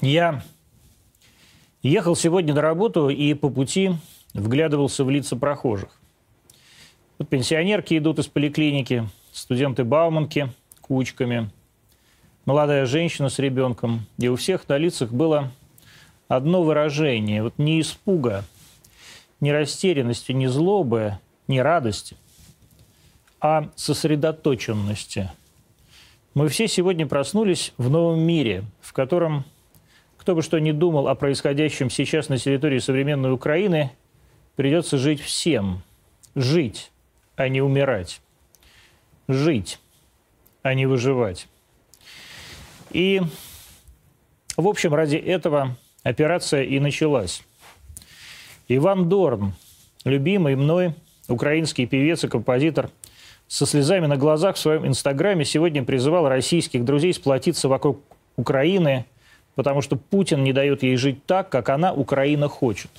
[0.00, 0.42] Я
[1.82, 3.92] ехал сегодня на работу и по пути
[4.32, 5.90] вглядывался в лица прохожих.
[7.18, 11.50] Вот пенсионерки идут из поликлиники, студенты Бауманки кучками,
[12.44, 14.06] молодая женщина с ребенком.
[14.18, 15.50] И у всех на лицах было
[16.28, 17.42] одно выражение.
[17.42, 18.44] Вот не испуга,
[19.40, 21.18] не растерянности, не злобы,
[21.48, 22.16] не радости,
[23.40, 25.30] а сосредоточенности.
[26.38, 29.44] Мы все сегодня проснулись в новом мире, в котором
[30.18, 33.90] кто бы что ни думал о происходящем сейчас на территории современной Украины,
[34.54, 35.82] придется жить всем.
[36.36, 36.92] Жить,
[37.34, 38.20] а не умирать.
[39.26, 39.80] Жить,
[40.62, 41.48] а не выживать.
[42.92, 43.20] И,
[44.56, 47.42] в общем, ради этого операция и началась.
[48.68, 49.54] Иван Дорн,
[50.04, 50.94] любимый мной
[51.26, 52.90] украинский певец и композитор,
[53.48, 58.00] со слезами на глазах в своем инстаграме сегодня призывал российских друзей сплотиться вокруг
[58.36, 59.04] Украины–
[59.58, 62.92] потому что Путин не дает ей жить так, как она, Украина, хочет.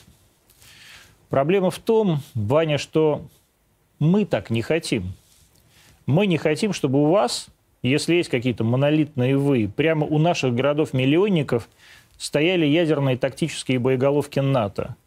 [1.29, 3.21] Проблема в том, Ваня, что
[3.97, 5.13] мы так не хотим.
[6.05, 7.47] Мы не хотим, чтобы у вас,
[7.81, 11.69] если есть какие-то монолитные вы, прямо у наших городов-миллионников
[12.17, 14.97] стояли ядерные тактические боеголовки НАТО.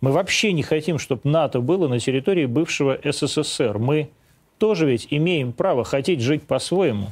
[0.00, 3.78] Мы вообще не хотим, чтобы НАТО было на территории бывшего СССР.
[3.78, 4.10] Мы
[4.58, 7.08] тоже ведь имеем право хотеть жить по-своему,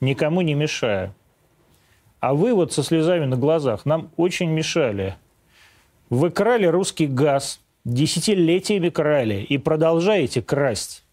[0.00, 1.14] никому не мешая.
[2.20, 5.16] А вы вот со слезами на глазах нам очень мешали.
[6.10, 11.04] Вы крали русский газ, десятилетиями крали и продолжаете красть.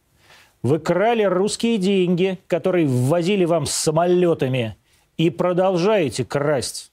[0.64, 4.76] Вы крали русские деньги, которые ввозили вам самолетами,
[5.18, 6.92] и продолжаете красть.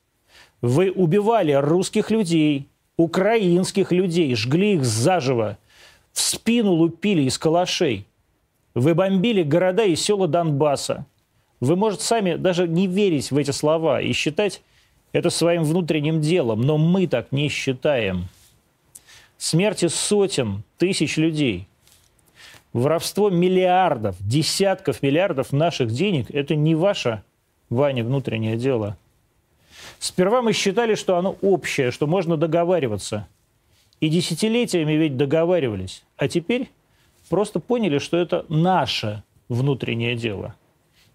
[0.60, 5.58] Вы убивали русских людей, украинских людей, жгли их заживо,
[6.12, 8.06] в спину лупили из калашей.
[8.75, 11.06] Вы бомбили города и села Донбасса.
[11.61, 14.62] Вы можете сами даже не верить в эти слова и считать
[15.12, 18.28] это своим внутренним делом, но мы так не считаем.
[19.37, 21.66] Смерти сотен, тысяч людей,
[22.72, 27.22] воровство миллиардов, десятков миллиардов наших денег– это не ваше,
[27.69, 28.97] Ваня, внутреннее дело.
[29.99, 33.28] Сперва мы считали, что оно общее, что можно договариваться.
[34.00, 36.03] И десятилетиями ведь договаривались.
[36.16, 36.71] А теперь
[37.32, 40.54] просто поняли, что это наше внутреннее дело–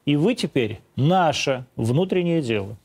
[0.07, 2.77] и вы теперь наше внутреннее дело.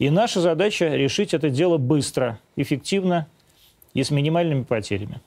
[0.00, 3.28] И наша задача решить это дело быстро, эффективно
[3.94, 5.20] и с минимальными потерями.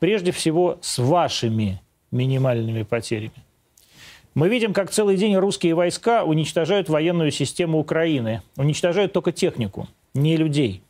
[0.00, 1.80] Прежде всего, с вашими
[2.10, 3.32] минимальными потерями.
[4.34, 8.42] Мы видим, как целый день русские войска уничтожают военную систему Украины.
[8.58, 10.82] Уничтожают только технику, не людей.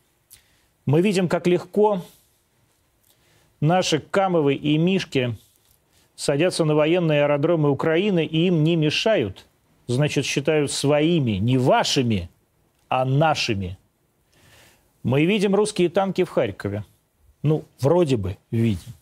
[0.84, 2.03] Мы видим, как легко
[3.62, 5.37] наши Камовы и Мишки
[6.17, 9.47] садятся на военные аэродромы Украины и им не мешают,
[9.87, 12.28] значит, считают своими, не вашими,
[12.89, 13.78] а нашими.
[15.03, 16.84] Мы видим русские танки в Харькове.
[17.43, 18.93] Ну, вроде бы видим.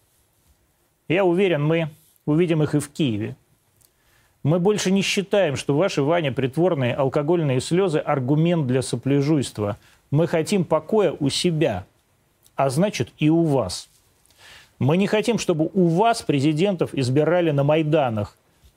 [1.08, 1.88] Я уверен, мы
[2.24, 3.36] увидим их и в Киеве.
[4.42, 9.76] Мы больше не считаем, что ваши, Ваня, притворные алкогольные слезы– аргумент для сопляжуйства.
[10.10, 11.84] Мы хотим покоя у себя,
[12.56, 13.88] а значит и у вас–
[14.80, 18.36] мы не хотим, чтобы у вас президентов избирали на Майданах,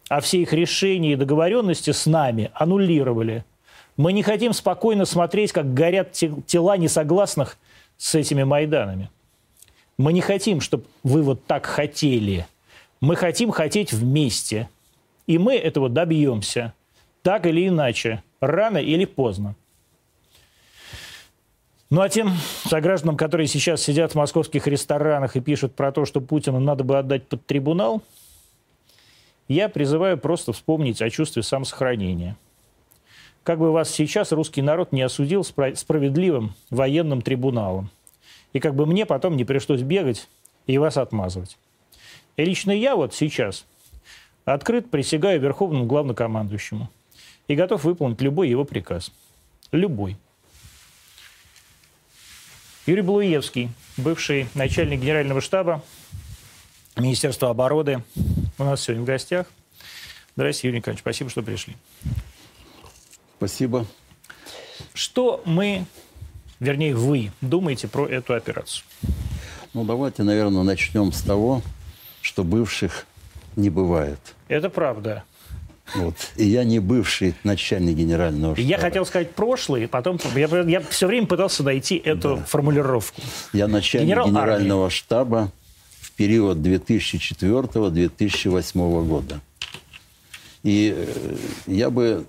[0.10, 3.46] а все их решения и договоренности с нами аннулировали.
[3.96, 7.58] Мы не хотим спокойно смотреть, как горят тела несогласных
[7.98, 9.10] с этими Майданами.
[9.98, 12.48] Мы не хотим, чтобы вы вот так хотели.
[13.00, 14.70] Мы хотим хотеть вместе.
[15.26, 16.74] И мы этого добьемся.
[17.22, 18.22] Так или иначе.
[18.42, 19.56] Рано или поздно.
[21.94, 22.32] Ну а тем
[22.66, 26.98] согражданам, которые сейчас сидят в московских ресторанах и пишут про то, что Путину надо бы
[26.98, 28.02] отдать под трибунал,
[29.48, 32.36] я призываю просто вспомнить о чувстве самосохранения.
[33.44, 37.92] Как бы вас сейчас русский народ не осудил справедливым военным трибуналом.
[38.54, 40.28] И как бы мне потом не пришлось бегать
[40.66, 41.60] и вас отмазывать.
[42.38, 43.68] И лично я вот сейчас
[44.46, 46.90] открыт присягаю Верховному главнокомандующему
[47.48, 49.12] и готов выполнить любой его приказ.
[49.72, 50.18] Любой.
[52.86, 55.82] Юрий Блуевский, бывший начальник генерального штаба
[56.98, 58.04] Министерства обороны,
[58.58, 59.48] у нас сегодня в гостях.
[60.36, 61.78] Здравствуйте, Юрий Николаевич, спасибо, что пришли.
[63.38, 63.86] Спасибо.
[64.94, 65.86] Что мы,
[66.60, 68.84] вернее, вы думаете про эту операцию?
[69.74, 71.62] Ну, давайте, наверное, начнем с того,
[72.22, 73.08] что бывших
[73.56, 74.20] не бывает.
[74.50, 75.24] Это правда.
[75.96, 76.16] Вот.
[76.38, 78.68] И я не бывший начальник генерального штаба.
[78.68, 82.44] Я хотел сказать прошлый, потом я, я все время пытался найти эту да.
[82.44, 83.22] формулировку.
[83.52, 84.96] Я начальник Генерал генерального армии.
[84.96, 85.52] штаба
[86.02, 89.42] в период 2004-2008 года.
[90.64, 91.36] И э,
[91.68, 92.26] я бы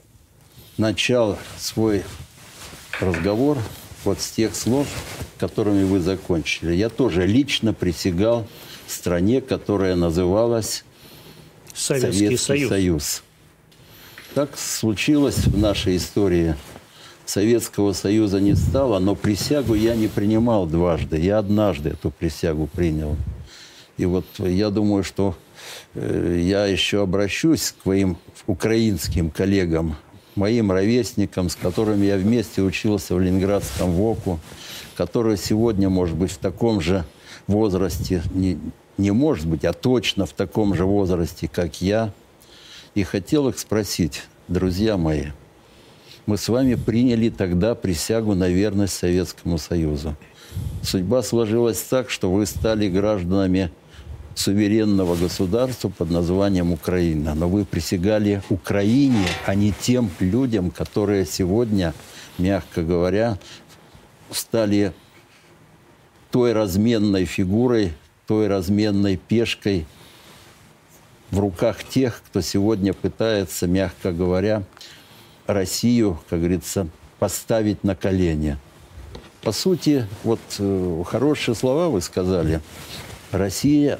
[0.76, 2.02] начал свой
[3.00, 3.58] разговор
[4.04, 4.88] вот с тех слов,
[5.38, 6.74] которыми вы закончили.
[6.74, 8.48] Я тоже лично присягал
[8.86, 10.84] стране, которая называлась
[11.72, 12.68] Советский, Советский Союз.
[12.68, 13.23] Союз.
[14.34, 16.56] Так случилось в нашей истории.
[17.24, 21.20] Советского Союза не стало, но присягу я не принимал дважды.
[21.20, 23.16] Я однажды эту присягу принял.
[23.96, 25.36] И вот я думаю, что
[25.94, 28.16] э, я еще обращусь к моим
[28.48, 29.94] украинским коллегам,
[30.34, 34.40] моим ровесникам, с которыми я вместе учился в Ленинградском ВОКу,
[34.96, 37.04] которые сегодня, может быть, в таком же
[37.46, 38.58] возрасте, не,
[38.98, 42.12] не может быть, а точно в таком же возрасте, как я.
[42.94, 45.26] И хотел их спросить, друзья мои,
[46.26, 50.16] мы с вами приняли тогда присягу на верность Советскому Союзу.
[50.82, 53.70] Судьба сложилась так, что вы стали гражданами
[54.36, 57.34] суверенного государства под названием Украина.
[57.34, 61.94] Но вы присягали Украине, а не тем людям, которые сегодня,
[62.38, 63.38] мягко говоря,
[64.30, 64.92] стали
[66.30, 67.92] той разменной фигурой,
[68.26, 69.86] той разменной пешкой
[71.34, 74.62] в руках тех, кто сегодня пытается, мягко говоря,
[75.46, 76.86] Россию, как говорится,
[77.18, 78.56] поставить на колени.
[79.42, 82.60] По сути, вот э, хорошие слова вы сказали.
[83.32, 83.98] Россия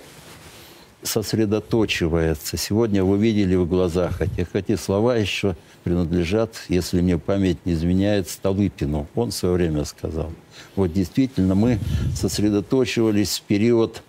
[1.03, 2.57] сосредоточивается.
[2.57, 8.31] Сегодня вы видели в глазах этих эти слова еще принадлежат, если мне память не изменяет,
[8.31, 9.09] Столыпину.
[9.17, 10.31] Он в свое время сказал.
[10.77, 11.81] Вот действительно мы
[12.15, 14.03] сосредоточивались в период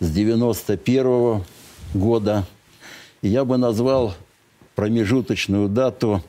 [0.00, 1.44] с 91
[1.94, 2.44] года.
[3.22, 4.14] И я бы назвал
[4.74, 6.22] промежуточную дату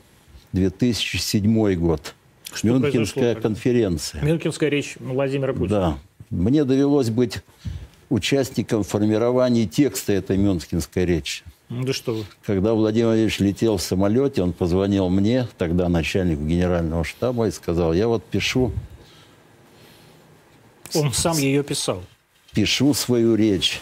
[0.52, 2.14] 2007 год.
[2.52, 4.22] Что Мюнхенская конференция.
[4.22, 5.68] Мюнхенская речь Владимира Путина.
[5.68, 5.98] Да.
[6.30, 7.38] Мне довелось быть
[8.10, 11.42] участником формирования текста этой мюнхенской речи.
[11.68, 12.24] Ну, Да что вы.
[12.44, 17.92] Когда Владимир Владимирович летел в самолете, он позвонил мне, тогда начальнику генерального штаба, и сказал,
[17.92, 18.72] я вот пишу,
[20.94, 22.02] Он сам ее писал.
[22.52, 23.80] пишу свою речь.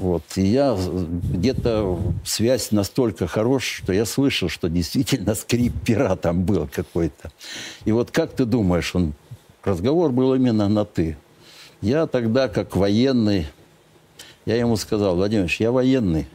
[0.00, 0.22] Вот.
[0.36, 6.66] И я где-то связь настолько хорошая, что я слышал, что действительно скрип пера там был
[6.72, 7.30] какой-то.
[7.84, 9.12] И вот как ты думаешь, он
[9.62, 11.18] разговор был именно на «ты».
[11.82, 13.46] Я тогда, как военный,
[14.46, 16.26] я ему сказал, Владимир Ильич, я военный.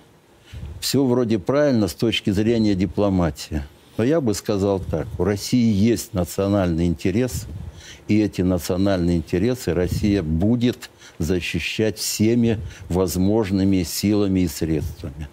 [0.80, 3.64] Все вроде правильно с точки зрения дипломатии.
[3.98, 7.48] Но я бы сказал так, у России есть национальный интерес,
[8.08, 12.60] и эти национальные интересы Россия будет защищать всеми
[12.90, 15.28] возможными силами и средствами.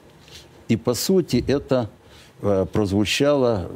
[0.69, 1.90] И по сути это
[2.40, 3.70] э, прозвучало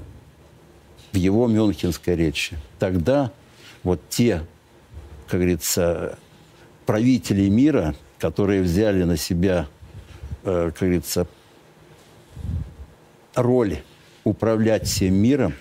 [1.13, 2.57] в его мюнхенской речи.
[2.79, 3.33] Тогда
[3.83, 4.43] вот те,
[5.29, 6.19] как говорится,
[6.85, 9.67] правители мира, которые взяли на себя,
[10.45, 11.27] э, как говорится,
[13.35, 13.79] роль
[14.25, 15.55] управлять всем миром,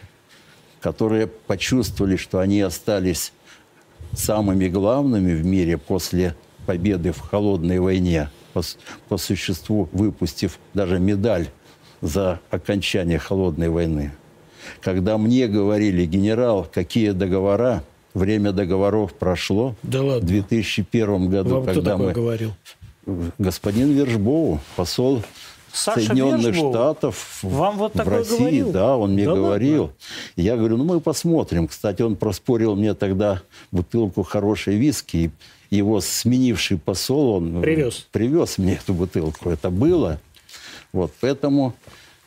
[0.82, 3.34] которые почувствовали, что они остались
[4.16, 6.36] самыми главными в мире после
[6.66, 8.62] победы в холодной войне, по,
[9.08, 11.50] по существу выпустив даже медаль
[12.02, 14.12] за окончание холодной войны.
[14.82, 17.84] Когда мне говорили, генерал, какие договора,
[18.14, 19.76] время договоров прошло.
[19.84, 20.22] Да ладно.
[20.22, 22.12] В 2001 году, Вам когда мы...
[22.12, 22.54] говорил?
[23.38, 25.22] Господин Вершбоу, посол
[25.76, 26.72] Саша Соединенных Вершбоу?
[26.74, 28.72] Штатов в- Вам вот в России, говорил?
[28.72, 29.82] да, он мне Да говорил.
[29.84, 29.96] ладно?
[30.36, 31.68] Я говорю, ну мы посмотрим.
[31.68, 33.42] Кстати, он проспорил мне тогда
[33.72, 35.32] бутылку хорошей виски.
[35.70, 38.08] И его сменивший посол, он Привез.
[38.12, 39.50] привез мне эту бутылку.
[39.50, 40.20] Это было.
[40.94, 41.74] Вот, поэтому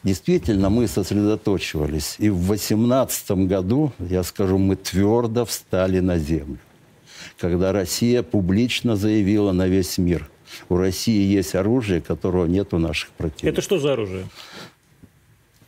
[0.03, 2.17] действительно мы сосредоточивались.
[2.19, 6.59] И в 2018 году, я скажу, мы твердо встали на землю.
[7.39, 10.29] Когда Россия публично заявила на весь мир,
[10.69, 13.53] у России есть оружие, которого нет у наших противников.
[13.59, 14.27] Это что за оружие?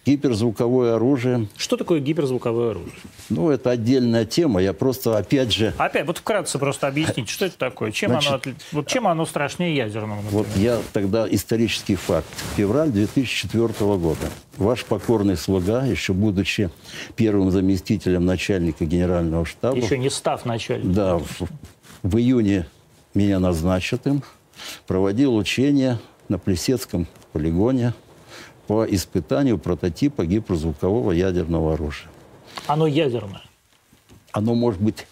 [0.06, 2.90] Гиперзвуковое оружие, Что такое гиперзвуковое оружие?
[3.28, 4.60] ну, это отдельная тема.
[4.62, 7.92] Я просто, опять же, Опять, вот вкратце просто объясните, что это такое?
[7.92, 10.32] Чем, Значит, оно, отли- вот чем оно страшнее ядерного, например?
[10.32, 12.26] вот я тогда исторический факт.
[12.56, 13.68] Февраль 2004
[13.98, 14.16] года.
[14.56, 16.70] Ваш покорный слуга, еще будучи
[17.14, 20.94] первым заместителем начальника генерального штаба, Еще не став начальником.
[20.94, 21.42] да, в,
[22.02, 22.66] в июне
[23.12, 24.22] меня назначат им,
[24.86, 25.98] проводил учения
[26.28, 27.92] на Плесецком полигоне
[28.66, 32.08] по испытанию прототипа гиперзвукового ядерного оружия.
[32.66, 33.42] Оно ядерное.
[34.32, 35.06] Оно может быть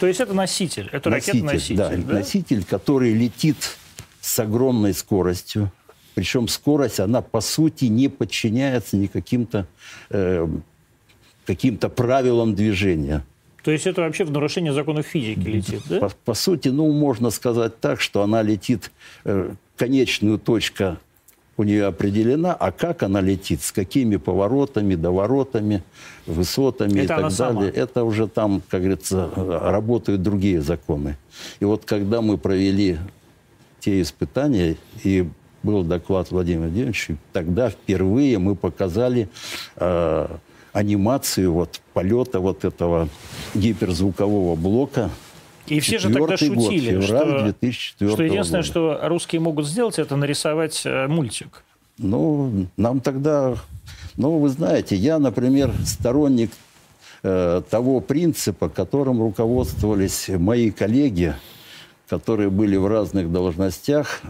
[0.00, 1.76] То есть это носитель, это ракета-носитель.
[1.76, 2.14] да, да?
[2.14, 3.76] носитель, который летит
[4.20, 5.70] с огромной скоростью.
[6.14, 9.68] Причем скорость, она по сути не подчиняется никаким-то
[10.10, 10.48] э,
[11.46, 13.24] каким-то правилам движения.
[13.68, 16.00] То есть это вообще в нарушение законов физики летит, да?
[16.00, 18.90] По, по сути, ну, можно сказать так, что она летит,
[19.26, 20.96] э, конечную точка
[21.58, 25.82] у нее определена, а как она летит, с какими поворотами, доворотами,
[26.24, 27.30] высотами это и так далее.
[27.30, 27.66] Сама.
[27.66, 31.18] Это уже там, как говорится, работают другие законы.
[31.60, 32.96] И вот когда мы провели
[33.80, 35.28] те испытания, и
[35.62, 39.28] был доклад Владимира Владимировича, тогда впервые мы показали
[39.76, 40.28] э,
[40.78, 43.08] анимацию вот полета вот этого
[43.54, 45.10] гиперзвукового блока
[45.66, 48.62] и все же тогда шутили, год, что, что единственное, года.
[48.62, 51.62] что русские могут сделать, это нарисовать э, мультик.
[51.98, 53.56] Ну, нам тогда...
[54.16, 56.50] Ну, вы знаете, я, например, сторонник
[57.22, 61.34] э, того принципа, которым руководствовались мои коллеги,
[62.08, 64.22] которые были в разных должностях,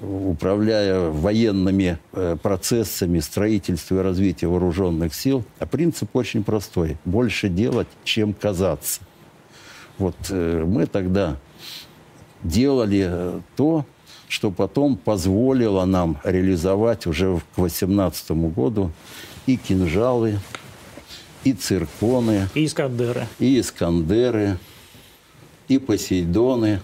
[0.00, 5.44] управляя военными э, процессами строительства и развития вооруженных сил.
[5.58, 6.96] А принцип очень простой.
[7.04, 9.00] Больше делать, чем казаться.
[9.98, 11.36] Вот э, мы тогда
[12.42, 13.84] делали э, то,
[14.28, 18.92] что потом позволило нам реализовать уже к 2018 году
[19.46, 20.38] и кинжалы,
[21.44, 22.48] и цирконы.
[22.54, 23.26] И Искандеры.
[23.38, 24.58] И Искандеры,
[25.66, 26.80] и Посейдоны.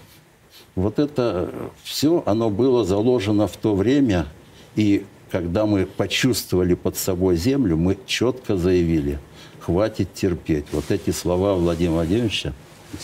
[0.75, 1.49] Вот это
[1.83, 4.27] все, оно было заложено в то время,
[4.75, 9.19] и когда мы почувствовали под собой землю, мы четко заявили,
[9.59, 10.65] хватит терпеть.
[10.71, 12.53] Вот эти слова Владимира Владимировича–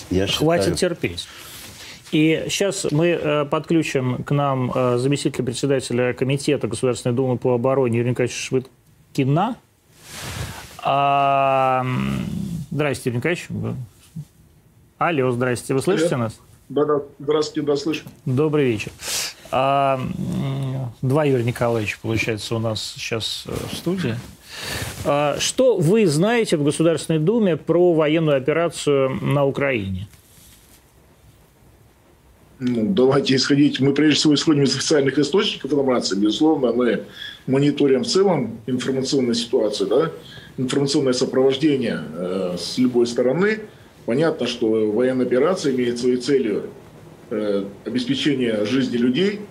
[0.09, 0.95] я Хватит считаю...
[0.95, 1.27] терпеть.
[2.11, 7.99] И сейчас мы э, подключим к нам э, заместителя председателя Комитета Государственной Думы по обороне
[7.99, 9.55] Юрия Николаевича Швыдкина.
[10.83, 11.85] А,
[12.69, 13.47] здрасте, Юрий Николаевич.
[14.97, 15.73] Алло, здрасте.
[15.73, 16.19] Вы слышите Привет.
[16.19, 16.39] нас?
[16.71, 18.03] Да, да, здравствуйте, да, слышу.
[18.25, 18.93] Добрый вечер.
[19.51, 19.99] А,
[21.01, 24.15] два Юрия Николаевича, получается, у нас сейчас э, в студии.
[25.03, 30.07] А, что вы знаете в Государственной Думе про военную операцию на Украине?
[32.59, 33.81] Ну, давайте исходить.
[33.81, 36.17] Мы прежде всего исходим из официальных источников информации.
[36.17, 37.03] Безусловно, мы
[37.47, 40.11] мониторим в целом информационную ситуацию, да?
[40.57, 43.59] информационное сопровождение э, с любой стороны.
[44.05, 46.69] Понятно, что военная операция имеет своей целью
[47.29, 49.41] э, обеспечение жизни людей,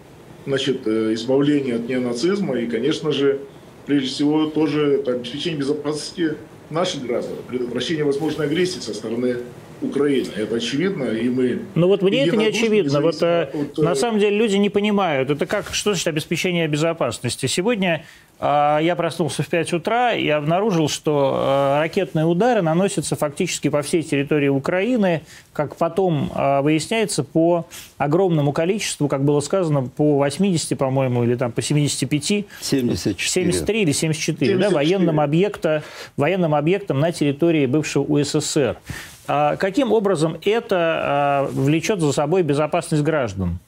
[0.47, 3.41] значит, э, избавление от неонацизма и, конечно же,
[3.87, 6.35] прежде всего, тоже это обеспечение безопасности
[6.71, 9.37] наших граждан, предотвращение возможной агрессии со стороны
[9.83, 10.29] Украины.
[10.37, 11.61] Это очевидно, и мы...
[11.75, 13.01] Ну вот мне это не очевидно.
[13.01, 13.79] Вот, э, от...
[13.79, 17.47] На самом деле люди не понимают, это как, что значит обеспечение безопасности.
[17.47, 18.05] Сегодня
[18.43, 24.03] я проснулся в 5 утра и обнаружил, что а, ракетные удары наносятся фактически по всей
[24.03, 27.67] территории Украины, как потом а, выясняется, по
[27.99, 32.47] огромному количеству, как было сказано, по 80, по-моему, или там по 75.
[32.63, 33.17] 74.
[33.19, 34.57] 73 или 74, 74.
[34.57, 35.83] Да, военным, объекта,
[36.17, 38.79] военным объектам на территории бывшего УССР.
[39.27, 43.61] Каким образом это влечет за собой безопасность граждан?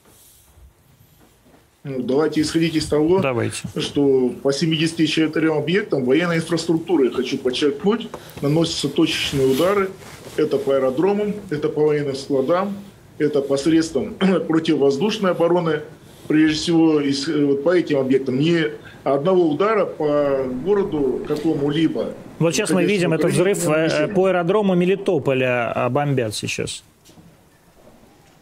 [1.83, 3.57] Ну, давайте исходить из того, давайте.
[3.77, 8.07] что по 74 объектам военной инфраструктуры, хочу подчеркнуть,
[8.41, 9.89] наносятся точечные удары.
[10.37, 12.77] Это по аэродромам, это по военным складам,
[13.17, 14.13] это посредством
[14.47, 15.81] противовоздушной обороны,
[16.29, 17.01] прежде всего
[17.47, 18.39] вот по этим объектам.
[18.39, 18.71] Не
[19.03, 22.13] одного удара по городу какому-либо.
[22.39, 26.83] Вот сейчас мы видим, это взрыв э, по аэродрому Мелитополя а, бомбят сейчас.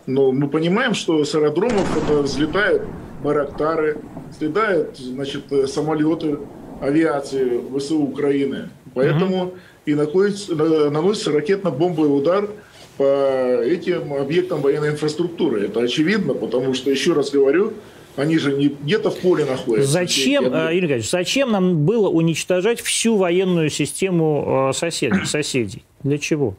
[0.05, 2.83] Но мы понимаем, что с аэродромов это взлетают
[3.23, 3.97] Барактары,
[4.37, 6.39] следают значит, самолеты
[6.81, 8.69] авиации ВСУ Украины.
[8.93, 9.53] Поэтому угу.
[9.85, 12.49] и находится, наносится ракетно-бомбовый удар
[12.97, 15.65] по этим объектам военной инфраструктуры.
[15.65, 17.73] Это очевидно, потому что, еще раз говорю,
[18.15, 19.89] они же не где-то в поле находятся.
[19.89, 25.25] Зачем, э, Юрий Николаевич, зачем нам было уничтожать всю военную систему э, соседей?
[25.25, 25.83] соседей?
[26.03, 26.55] Для чего?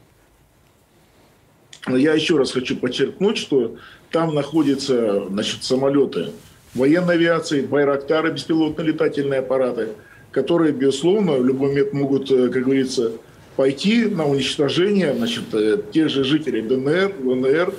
[1.89, 3.77] Я еще раз хочу подчеркнуть, что
[4.11, 6.31] там находятся значит, самолеты
[6.75, 9.89] военной авиации, байрактары, беспилотные летательные аппараты,
[10.31, 13.13] которые, безусловно, в любой момент могут, э, как говорится,
[13.57, 17.75] пойти на уничтожение значит, э, тех же жителей ДНР, ЛНР.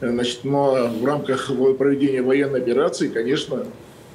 [0.00, 3.64] Э, значит, но в рамках проведения военной операции, конечно,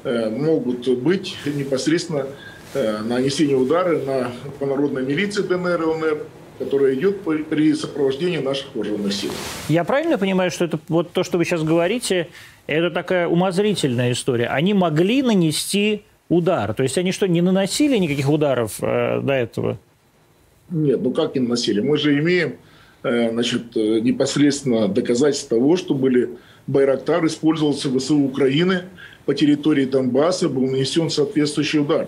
[0.03, 2.25] могут быть непосредственно
[2.73, 6.17] нанесение удара на, по народной милиции ДНР и ЛНР,
[6.57, 9.29] которая идет при сопровождении наших вооруженных сил.
[9.69, 12.29] Я правильно понимаю, что это вот то, что вы сейчас говорите,
[12.67, 14.47] это такая умозрительная история.
[14.47, 16.73] Они могли нанести удар.
[16.73, 19.77] То есть они что, не наносили никаких ударов э, до этого?
[20.69, 21.81] Нет, ну как не наносили?
[21.81, 22.55] Мы же имеем
[23.03, 26.29] э, значит, э, непосредственно доказательства того, что были
[26.67, 28.83] Байрактар использовался в ВСУ Украины
[29.25, 32.07] по территории Донбасса, был нанесен соответствующий удар.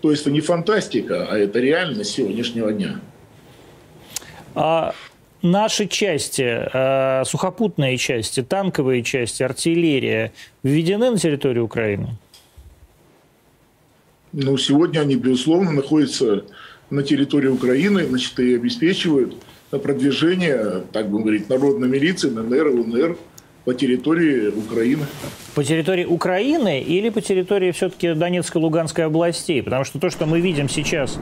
[0.00, 3.00] То есть это не фантастика, а это реальность сегодняшнего дня.
[4.54, 4.94] А
[5.44, 10.32] наши части, э, сухопутные части, танковые части, артиллерия
[10.64, 12.16] введены на территорию Украины?
[14.32, 16.44] Ну, сегодня они, безусловно, находятся
[16.90, 19.36] на территории Украины, значит, и обеспечивают
[19.70, 23.16] продвижение, так бы говорить, народной милиции, ННР, ЛНР
[23.64, 25.04] по территории Украины.
[25.54, 29.62] По территории Украины или по территории все-таки Донецкой и Луганской областей?
[29.62, 31.18] Потому что то, что мы видим сейчас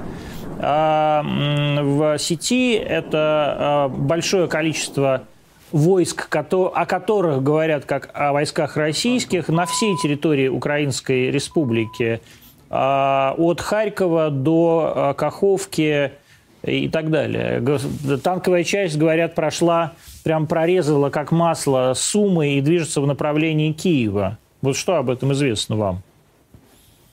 [0.63, 5.25] в сети, это а, большое количество
[5.73, 12.21] войск, о которых говорят как о войсках российских на всей территории Украинской республики,
[12.71, 16.13] а, от Харькова до Каховки
[16.63, 17.61] и так далее.
[18.23, 24.39] Танковая часть, говорят, прошла, прям прорезала как масло Сумы и движется в направлении Киева.
[24.61, 26.03] Вот что об этом известно вам?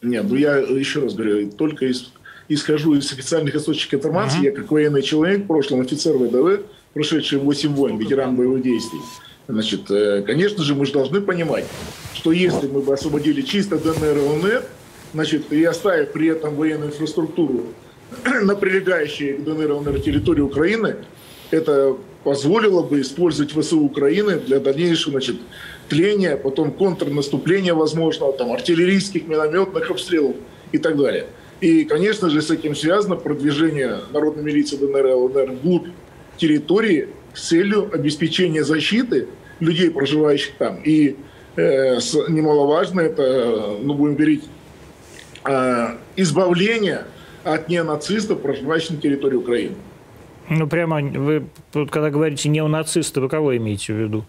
[0.02, 2.14] Нет, ну я еще раз говорю, только из,
[2.50, 4.42] исхожу из официальных источников информации.
[4.42, 4.46] Uh-huh.
[4.46, 9.00] Я как военный человек, в прошлом офицер ВДВ, прошедший 8 войн, ветеран боевых действий.
[9.48, 11.66] Значит, э, конечно же, мы же должны понимать,
[12.14, 14.64] что если мы бы освободили чисто ДНР и ЛНР,
[15.14, 17.66] значит, и оставив при этом военную инфраструктуру
[18.44, 20.98] на прилегающей к ДНР и ЛНР территории Украины,
[21.52, 25.38] это позволило бы использовать ВСУ Украины для дальнейшего значит,
[25.88, 30.36] тления, потом контрнаступления возможного, там, артиллерийских, минометных обстрелов
[30.72, 31.26] и так далее.
[31.62, 35.88] И, конечно же, с этим связано продвижение народной милиции ДНР и ЛНР вглубь
[36.38, 39.28] территории с целью обеспечения защиты
[39.60, 40.82] людей, проживающих там.
[40.84, 41.18] И
[41.58, 41.96] э,
[42.30, 44.46] немаловажно это, ну, будем говорить,
[45.46, 47.06] э, избавление
[47.44, 49.76] от неонацистов, проживающих на территории Украины.
[50.50, 54.26] Ну, прямо вы, когда говорите неонацисты, вы кого имеете в виду?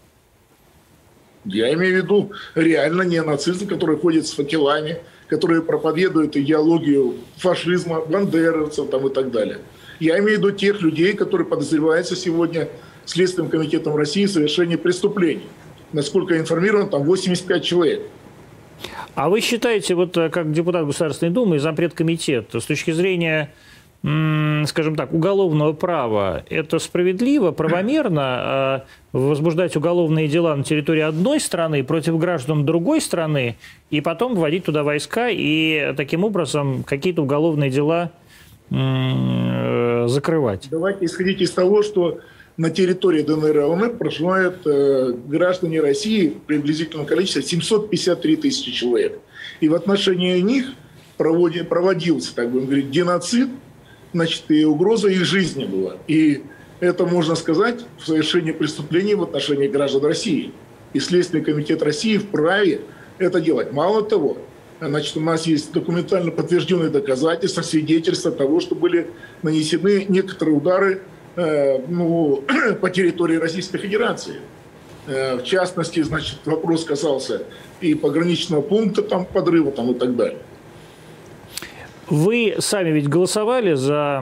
[1.47, 4.99] Я имею в виду реально неонацисты, которые ходят с факелами,
[5.31, 9.59] которые проповедуют идеологию фашизма, бандеровцев там и так далее.
[10.01, 12.69] Я имею в виду тех людей, которые подозреваются сегодня
[13.07, 15.47] Следственным комитетом России в совершении преступлений.
[15.93, 18.03] Насколько я информирован, там 85 человек.
[19.15, 23.53] А вы считаете, вот э, как депутат Государственной Думы и зампред с точки зрения
[24.03, 31.85] скажем так, уголовного права, это справедливо, правомерно э, возбуждать уголовные дела на территории одной страны
[31.85, 33.57] против граждан другой страны
[33.91, 38.11] и потом вводить туда войска и таким образом какие-то уголовные дела
[38.71, 40.69] закрывать?
[40.71, 42.21] Давайте исходить из того, что
[42.57, 49.19] на территории ДНР и ЛНР проживают э, граждане России приблизительно количество 753 тысячи человек.
[49.61, 50.73] И в отношении них
[51.17, 53.49] проводи, проводился, так будем говорить, геноцид,
[54.13, 55.97] значит, и угроза их жизни была.
[56.07, 56.43] И
[56.81, 60.53] это, можно сказать, в совершении преступлений в отношении граждан России.
[60.93, 62.81] И Следственный комитет России вправе
[63.19, 63.73] это делать.
[63.73, 64.39] Мало того,
[64.81, 69.09] значит, у нас есть документально подтвержденные доказательства, свидетельства того, что были
[69.43, 71.03] нанесены некоторые удары
[71.37, 72.45] Э, ну,
[72.81, 74.37] по территории Российской Федерации.
[75.07, 77.43] Э, в частности, значит, вопрос касался
[77.81, 80.39] и пограничного пункта там подрыва там, и так далее.
[82.11, 84.21] Вы сами ведь голосовали за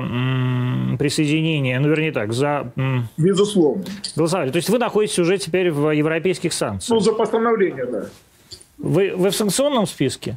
[0.98, 2.70] присоединение, ну, вернее так, за...
[3.16, 3.84] Безусловно.
[4.14, 4.50] Голосовали.
[4.50, 6.90] То есть вы находитесь уже теперь в европейских санкциях?
[6.90, 8.06] Ну, за постановление, да.
[8.76, 10.36] Вы, вы в санкционном списке?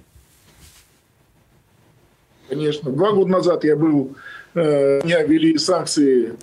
[2.47, 2.89] Конечно.
[2.91, 4.15] Два года назад я был,
[4.55, 6.33] э, меня ввели санкции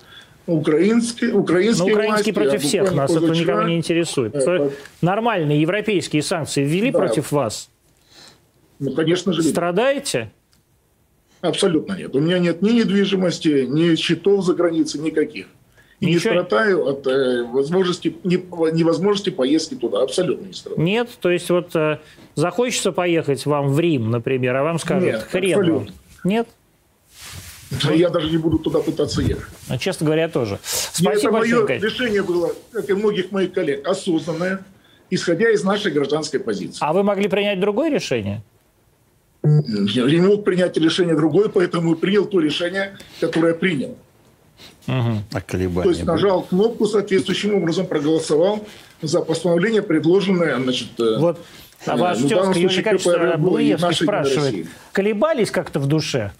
[0.47, 4.35] украинские, украинские, Но украинские власти, против всех нас, это никого не интересует.
[4.35, 4.73] Это...
[5.01, 6.99] Нормальные европейские санкции ввели да.
[6.99, 7.71] против вас?
[8.79, 9.42] Ну, конечно же.
[9.42, 10.31] Страдаете?
[11.40, 12.14] Абсолютно нет.
[12.14, 15.46] У меня нет ни недвижимости, ни счетов за границей, никаких.
[16.01, 16.35] И Ничего...
[16.35, 20.03] не страдаю от э, возможности, не, невозможности поездки туда.
[20.03, 20.87] Абсолютно не страдаю.
[20.87, 21.11] Нет?
[21.20, 21.98] То есть вот э,
[22.37, 25.87] захочется поехать вам в Рим, например, а вам скажут, нет, хрен абсолютно.
[25.87, 25.94] вам.
[26.24, 26.48] Нет?
[27.94, 29.53] Я даже не буду туда пытаться ехать.
[29.68, 30.59] Ну, честно говоря, тоже.
[30.62, 34.64] Спасибо это мое решение было, как и многих моих коллег, осознанное,
[35.11, 36.79] исходя из нашей гражданской позиции.
[36.81, 38.42] А вы могли принять другое решение?
[39.44, 43.96] Я не мог принять решение другое, поэтому принял то решение, которое принял.
[44.88, 45.22] Угу.
[45.33, 46.48] А То есть нажал были.
[46.48, 48.66] кнопку соответствующим образом, проголосовал
[49.03, 51.38] за постановление, предложенное, значит, э, вот.
[51.87, 56.33] А э, ваш ну, тезка Юрий Николаевич Булыевский спрашивает, колебались как-то в душе?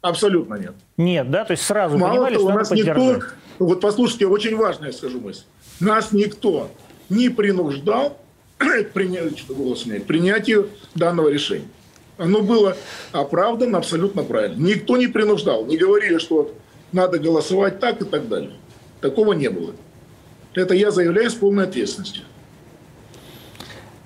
[0.00, 0.72] Абсолютно нет.
[0.96, 1.44] Нет, да?
[1.44, 3.20] То есть сразу Мало понимали, того, что нас никто,
[3.58, 5.42] вот послушайте, очень важная скажу мысль.
[5.78, 6.70] Нас никто
[7.10, 8.18] не принуждал
[8.58, 11.68] к принятию данного решения.
[12.20, 12.76] Оно было
[13.12, 14.62] оправдано абсолютно правильно.
[14.62, 16.54] Никто не принуждал, не говорили, что
[16.92, 18.52] надо голосовать так и так далее.
[19.00, 19.72] Такого не было.
[20.52, 22.24] Это я заявляю с полной ответственностью.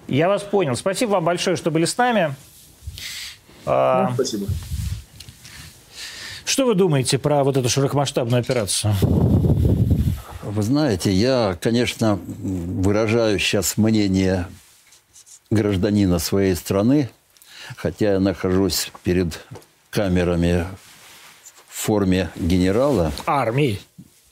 [0.07, 0.77] Я вас понял.
[0.77, 2.37] Спасибо вам большое, что были с нами.
[3.67, 4.47] Ну, спасибо.
[6.45, 8.95] Что вы думаете про вот эту широкомасштабную операцию?
[10.45, 14.47] Вы знаете, я, конечно, выражаю сейчас мнение
[15.51, 17.11] гражданина своей страны,
[17.77, 19.41] хотя я нахожусь перед
[19.91, 20.67] камерами
[21.69, 23.13] в форме генерала.
[23.27, 23.81] Армии.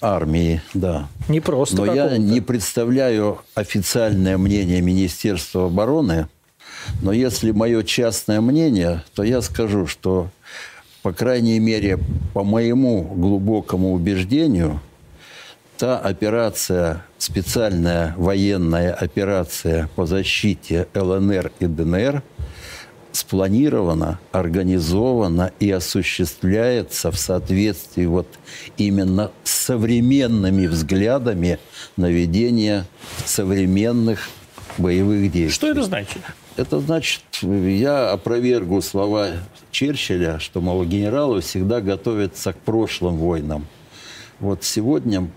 [0.01, 1.09] Армии, да.
[1.29, 6.27] Не просто Но я не представляю официальное мнение Министерства обороны.
[7.01, 10.29] Но если мое частное мнение, то я скажу, что,
[11.03, 12.01] по крайней мере,
[12.35, 14.81] по моему глубокому убеждению,
[15.79, 22.23] та операция, специальная военная операция по защите ЛНР и ДНР–
[23.13, 28.27] спланировано, организовано и осуществляется в соответствии вот
[28.77, 31.59] именно с современными взглядами
[31.97, 32.87] на ведение
[33.25, 34.29] современных
[34.79, 35.51] боевых действий.
[35.51, 36.23] Что это значит?
[36.57, 39.29] Это значит, я опровергу слова
[39.71, 43.67] Черчилля, что, мол, генералы всегда готовятся к прошлым войнам.
[44.39, 45.31] Вот сегодня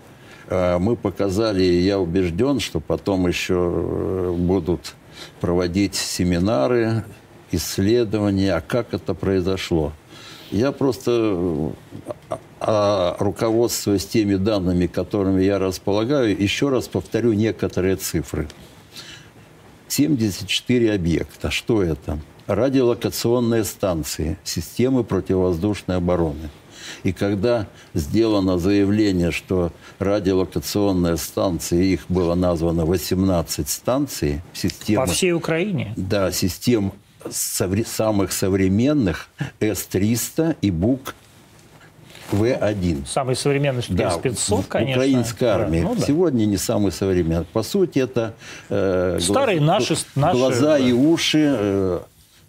[0.49, 4.95] э, мы показали, и я убежден, что потом еще э, будут
[5.39, 7.03] проводить семинары,
[7.51, 9.93] исследования, а как это произошло.
[10.51, 11.73] Я просто,
[12.60, 18.47] а, руководствуясь теми данными, которыми я располагаю, еще раз повторю некоторые цифры.
[19.88, 21.51] 74 объекта.
[21.51, 22.19] Что это?
[22.47, 26.49] Радиолокационные станции, системы противовоздушной обороны.
[27.03, 35.05] И когда сделано заявление, что радиолокационные станции, их было названо 18 станций, системы...
[35.05, 35.93] По всей Украине?
[35.97, 36.93] Да, систем
[37.31, 41.15] самых современных С-300 и БУК
[42.31, 43.07] В-1.
[43.07, 45.01] Самый современный да, С-500, конечно.
[45.01, 45.81] Украинской армии.
[45.81, 46.05] Да, ну, да.
[46.05, 47.45] Сегодня не самый современный.
[47.45, 48.33] По сути, это
[48.69, 50.38] э, Старые глаз, наши, наши...
[50.38, 51.99] глаза и уши э,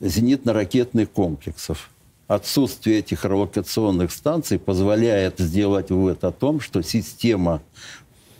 [0.00, 1.90] зенитно-ракетных комплексов.
[2.28, 7.62] Отсутствие этих релокационных станций позволяет сделать вывод о том, что система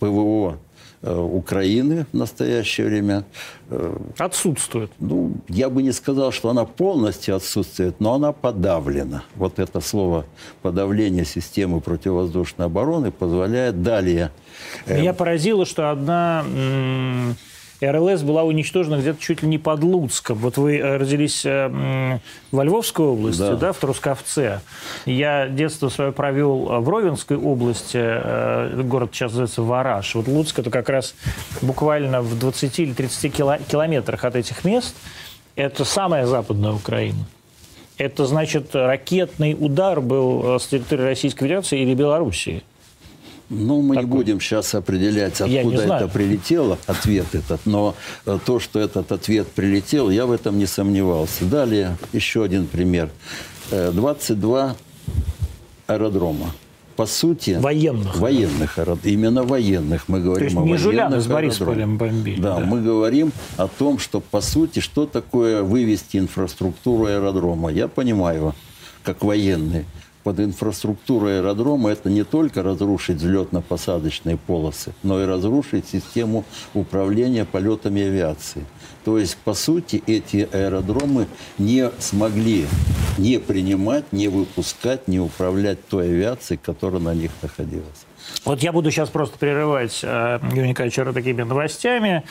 [0.01, 0.59] ПВО
[1.03, 3.25] Украины в настоящее время.
[3.71, 4.91] Э, отсутствует.
[4.99, 9.23] Ну, я бы не сказал, что она полностью отсутствует, но она подавлена.
[9.35, 10.25] Вот это слово
[10.63, 14.31] подавление системы противовоздушной обороны позволяет далее...
[14.87, 16.45] Э, Меня поразило, что одна
[17.81, 20.39] РЛС была уничтожена где-то чуть ли не под Луцком.
[20.39, 22.19] Вот вы э, родились э,
[22.51, 24.63] во Львовской области, да, да в Трусковце.
[25.05, 30.15] Я детство свое провел э, в Ровенской области, город сейчас называется Вараш.
[30.15, 31.15] Вот Луцк это как раз
[31.61, 34.95] буквально в 20 или 30 километрах от этих мест.
[35.55, 37.27] Это самая западная Украина.
[37.99, 42.63] Это значит, ракетный удар был с территории Российской Федерации или Белоруссии.
[43.49, 44.09] Ну, мы такой.
[44.09, 47.65] не будем сейчас определять, откуда это прилетело, ответ этот.
[47.65, 51.45] Но э, то, что этот ответ прилетел, я в этом не сомневался.
[51.45, 53.11] Далее еще один пример.
[53.71, 54.77] 22
[55.89, 56.53] э, аэродрома.
[56.97, 57.59] По сути...
[57.61, 58.17] Военных.
[58.17, 58.79] Военных.
[59.05, 60.09] Именно военных.
[60.09, 62.41] Мы говорим То есть о не Жуляна с Борисполем бомбили.
[62.41, 67.71] Да, да, мы говорим о том, что, по сути, что такое вывести инфраструктуру аэродрома.
[67.71, 68.55] Я понимаю,
[69.03, 69.85] как военный
[70.27, 78.03] под инфраструктурой аэродрома это не только разрушить взлетно-посадочные полосы, но и разрушить систему управления полетами
[78.03, 78.67] авиации.
[79.05, 82.67] То есть, по сути, эти аэродромы не смогли
[83.19, 88.06] не принимать, не выпускать, не управлять той авиацией, которая на них находилась.
[88.46, 92.24] Вот я буду сейчас просто прерывать э, Юрия Николаевича такими новостями.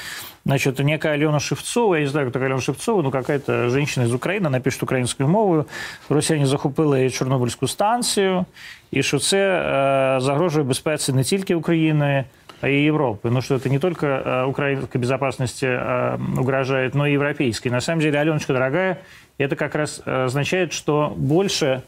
[0.44, 4.14] Значит, некая Алена Шевцова, я не знаю, кто такая Алена Шевцова, но какая-то женщина из
[4.14, 5.64] України, напишет українською мовою.
[6.08, 8.44] Росіяни захопили Чорнобильську станцію,
[8.90, 12.24] і що це э, загрожує безпеці не тільки України,
[12.60, 13.30] а и Европы.
[13.30, 17.68] Ну, что это не только э, украинской безопасности э, угрожает, но и европейской.
[17.68, 18.98] На самом деле, Аленочка, дорогая,
[19.38, 21.82] это как раз э, означает, что больше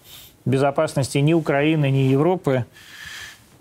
[0.45, 2.65] безопасности ни Украины, ни Европы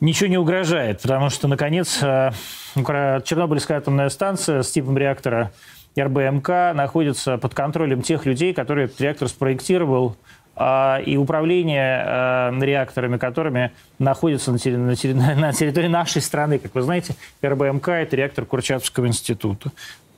[0.00, 2.32] ничего не угрожает, потому что, наконец, э,
[2.74, 5.52] Чернобыльская атомная станция с типом реактора
[5.98, 10.16] РБМК находится под контролем тех людей, которые этот реактор спроектировал,
[10.59, 16.59] а, и управление э, реакторами, которыми находятся на территории, на территории нашей страны.
[16.59, 19.70] Как вы знаете, РБМК– это реактор Курчатовского института.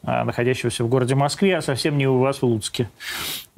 [0.04, 2.88] А, находящегося в городе Москве, а совсем не у вас в Луцке.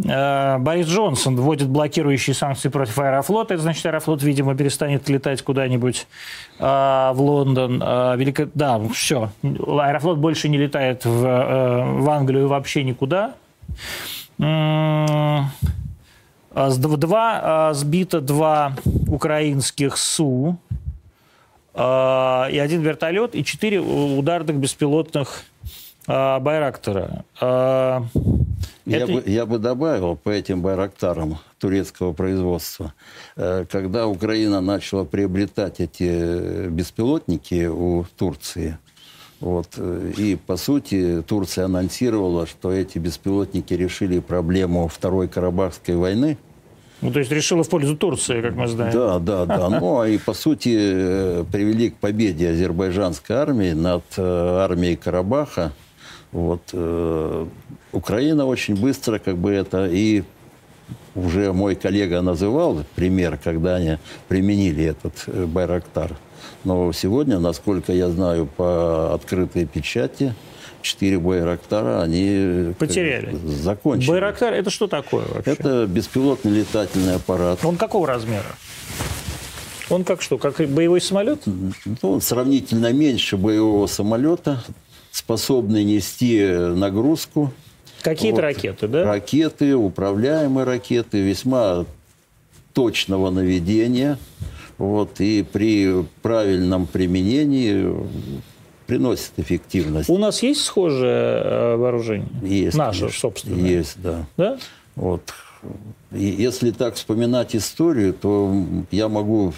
[0.08, 3.54] А, Борис Джонсон вводит блокирующие санкции против Аэрофлота.
[3.54, 6.06] Это значит, Аэрофлот, видимо, перестанет летать куда-нибудь
[6.58, 7.78] в Лондон.
[8.18, 8.48] Велико...
[8.54, 9.30] Да, все.
[9.42, 13.34] Аэрофлот больше не летает в, в Англию вообще никуда.
[16.54, 18.72] Два, сбито два
[19.06, 20.58] украинских СУ
[21.76, 25.44] и один вертолет, и четыре ударных беспилотных
[26.12, 27.24] а.
[27.40, 28.02] А,
[28.86, 29.12] я, это...
[29.12, 32.92] бы, я бы добавил по этим Байрактарам турецкого производства,
[33.36, 38.78] э, когда Украина начала приобретать эти беспилотники у Турции,
[39.40, 39.68] Вот.
[39.76, 46.36] э, И, по сути, Турция анонсировала, что эти беспилотники решили проблему Второй Карабахской войны.
[47.02, 48.92] Ну, то есть решила в пользу Турции, как мы знаем.
[48.92, 49.68] Да, да, да.
[49.70, 55.72] Ну, а и, по сути, э, привели к победе азербайджанской армии над армией Карабаха.
[56.32, 56.62] Вот.
[56.72, 57.46] э,
[57.92, 60.22] Украина очень быстро как бы это и
[61.14, 66.16] уже мой коллега называл пример, когда они применили этот э, Байрактар.
[66.64, 70.34] Но сегодня, насколько я знаю, по открытой печати,
[70.82, 73.36] четыре Байрактара они э, Потеряли.
[73.46, 74.10] закончили.
[74.10, 75.50] Байрактар это что такое вообще?
[75.52, 77.64] Это беспилотный летательный аппарат.
[77.64, 78.46] Он какого размера?
[79.88, 81.40] Он как что, как боевой самолет?
[81.46, 84.62] Ну, он сравнительно меньше боевого самолета,
[85.10, 87.52] способный нести нагрузку.
[88.02, 88.42] Какие-то Вот.
[88.42, 89.04] ракеты, да?
[89.04, 91.84] Ракеты, управляемые ракеты, весьма
[92.72, 94.18] точного наведения.
[94.78, 97.94] Вот, и при правильном применении
[98.86, 100.08] приносит эффективность.
[100.08, 102.28] У нас есть схожее э, вооружение?
[102.42, 103.20] Есть, Наше конечно.
[103.20, 103.68] собственное?
[103.68, 104.26] Есть, да.
[104.38, 104.58] Да?
[104.96, 105.22] Вот.
[106.10, 109.52] Если так вспоминать историю, то я могу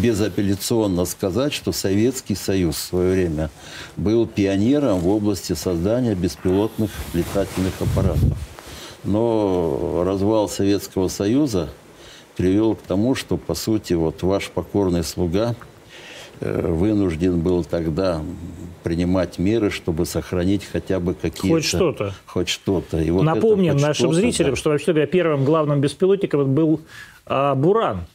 [0.00, 3.50] безапелляционно сказать, что Советский Союз в свое время
[3.96, 8.38] был пионером в области создания беспилотных летательных аппаратов.
[9.02, 11.70] Но развал Советского Союза
[12.36, 15.56] привел к тому, что, по сути, вот ваш покорный слуга
[16.40, 18.22] вынужден был тогда
[18.82, 21.48] принимать меры, чтобы сохранить хотя бы какие-то...
[21.48, 22.14] Хоть что-то.
[22.26, 22.98] Хоть что-то.
[22.98, 24.56] И вот Напомним хоть нашим что-то, зрителям, да.
[24.56, 26.80] что вообще говоря, первым главным беспилотником был
[27.26, 28.06] а, Буран,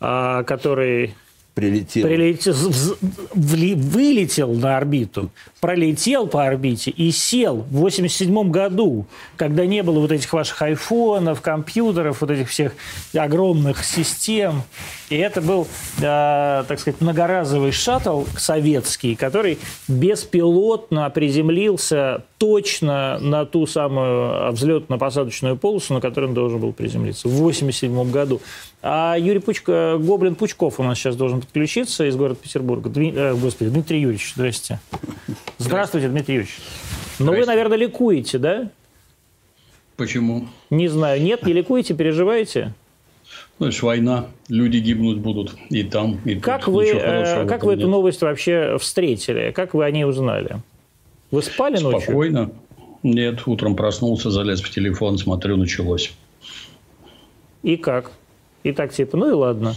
[0.00, 1.14] а, который
[1.60, 2.06] прилетел.
[2.06, 2.96] прилетел, вз-
[3.34, 10.00] вли- вылетел на орбиту, пролетел по орбите и сел в 87 году, когда не было
[10.00, 12.72] вот этих ваших айфонов, компьютеров, вот этих всех
[13.14, 14.62] огромных систем.
[15.08, 15.66] И это был,
[15.98, 25.94] э, так сказать, многоразовый шаттл советский, который беспилотно приземлился точно на ту самую взлетно-посадочную полосу,
[25.94, 28.40] на которой он должен был приземлиться в 87 году.
[28.82, 32.88] А Юрий Пучко, Гоблин Пучков у нас сейчас должен подключиться из города Петербурга.
[32.88, 34.80] Дми- э, господи, Дмитрий Юрьевич, здрасте.
[35.58, 36.56] Здравствуйте, Дмитрий Юрьевич.
[37.18, 38.70] Ну, вы, наверное, ликуете, да?
[39.96, 40.48] Почему?
[40.70, 41.20] Не знаю.
[41.22, 42.72] Нет, не ликуете, переживаете?
[43.58, 46.42] Ну, это война, люди гибнуть будут и там, и тут.
[46.44, 47.90] Как вы, Ничего э, как вы эту нет.
[47.90, 49.50] новость вообще встретили?
[49.50, 50.56] Как вы о ней узнали?
[51.30, 52.00] Вы спали ночью?
[52.00, 52.50] Спокойно.
[53.02, 56.12] Нет, утром проснулся, залез в телефон, смотрю, началось.
[57.62, 58.12] И как?
[58.62, 59.74] И так типа, ну и ладно.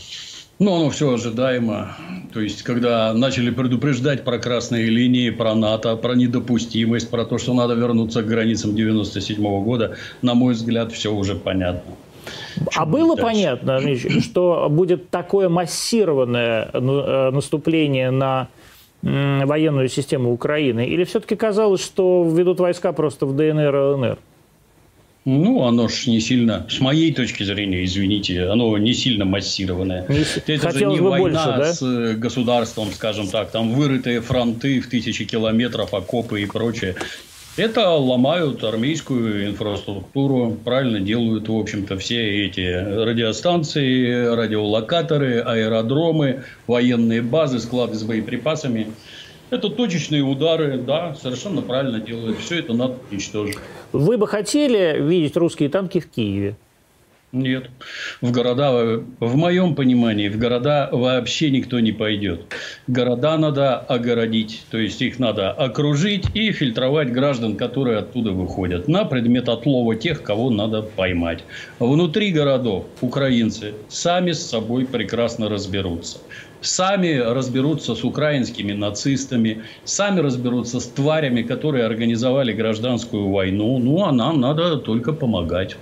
[0.59, 1.95] Ну, оно все ожидаемо.
[2.33, 7.53] То есть, когда начали предупреждать про красные линии, про НАТО, про недопустимость, про то, что
[7.53, 11.93] надо вернуться к границам 97 года, на мой взгляд, все уже понятно.
[12.75, 13.23] А было дальше?
[13.23, 13.81] понятно,
[14.21, 18.47] что будет такое массированное ну, э, наступление на
[19.01, 20.85] военную систему Украины?
[20.85, 24.17] Или все-таки казалось, что введут войска просто в ДНР и ЛНР?
[25.25, 30.05] Ну, оно ж не сильно, с моей точки зрения, извините, оно не сильно массированное.
[30.09, 31.73] Не с- Это же не война больше, да?
[31.73, 36.95] с э, государством, скажем так, там вырытые фронты в тысячи километров, окопы и прочее.
[37.55, 47.59] Это ломают армейскую инфраструктуру, правильно делают, в общем-то, все эти радиостанции, радиолокаторы, аэродромы, военные базы,
[47.59, 48.87] склады с боеприпасами.
[49.51, 52.39] Это точечные удары, да, совершенно правильно делают.
[52.39, 53.57] Все это надо уничтожить.
[53.93, 56.55] Вы бы хотели видеть русские танки в Киеве?
[57.31, 57.69] Нет.
[58.21, 62.45] В города, в моем понимании, в города вообще никто не пойдет.
[62.85, 69.05] Города надо огородить, то есть их надо окружить и фильтровать граждан, которые оттуда выходят, на
[69.05, 71.43] предмет отлова тех, кого надо поймать.
[71.79, 76.19] Внутри городов украинцы сами с собой прекрасно разберутся.
[76.63, 83.79] Сами разберутся с украинскими нацистами, сами разберутся с тварями, которые организовали гражданскую войну.
[83.79, 85.75] Ну, а нам надо только помогать.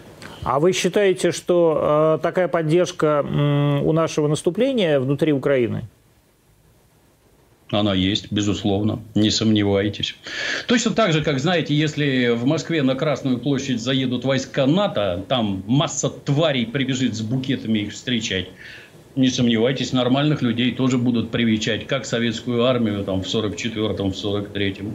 [0.43, 5.83] А вы считаете, что э, такая поддержка м, у нашего наступления внутри Украины?
[7.69, 10.15] Она есть, безусловно, не сомневайтесь.
[10.67, 15.63] Точно так же, как, знаете, если в Москве на Красную площадь заедут войска НАТО, там
[15.67, 18.49] масса тварей прибежит с букетами их встречать.
[19.15, 24.93] Не сомневайтесь, нормальных людей тоже будут привечать, как советскую армию там, в 44-м, в 43-м.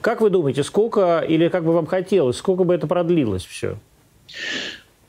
[0.00, 3.78] Как вы думаете, сколько, или как бы вам хотелось, сколько бы это продлилось все?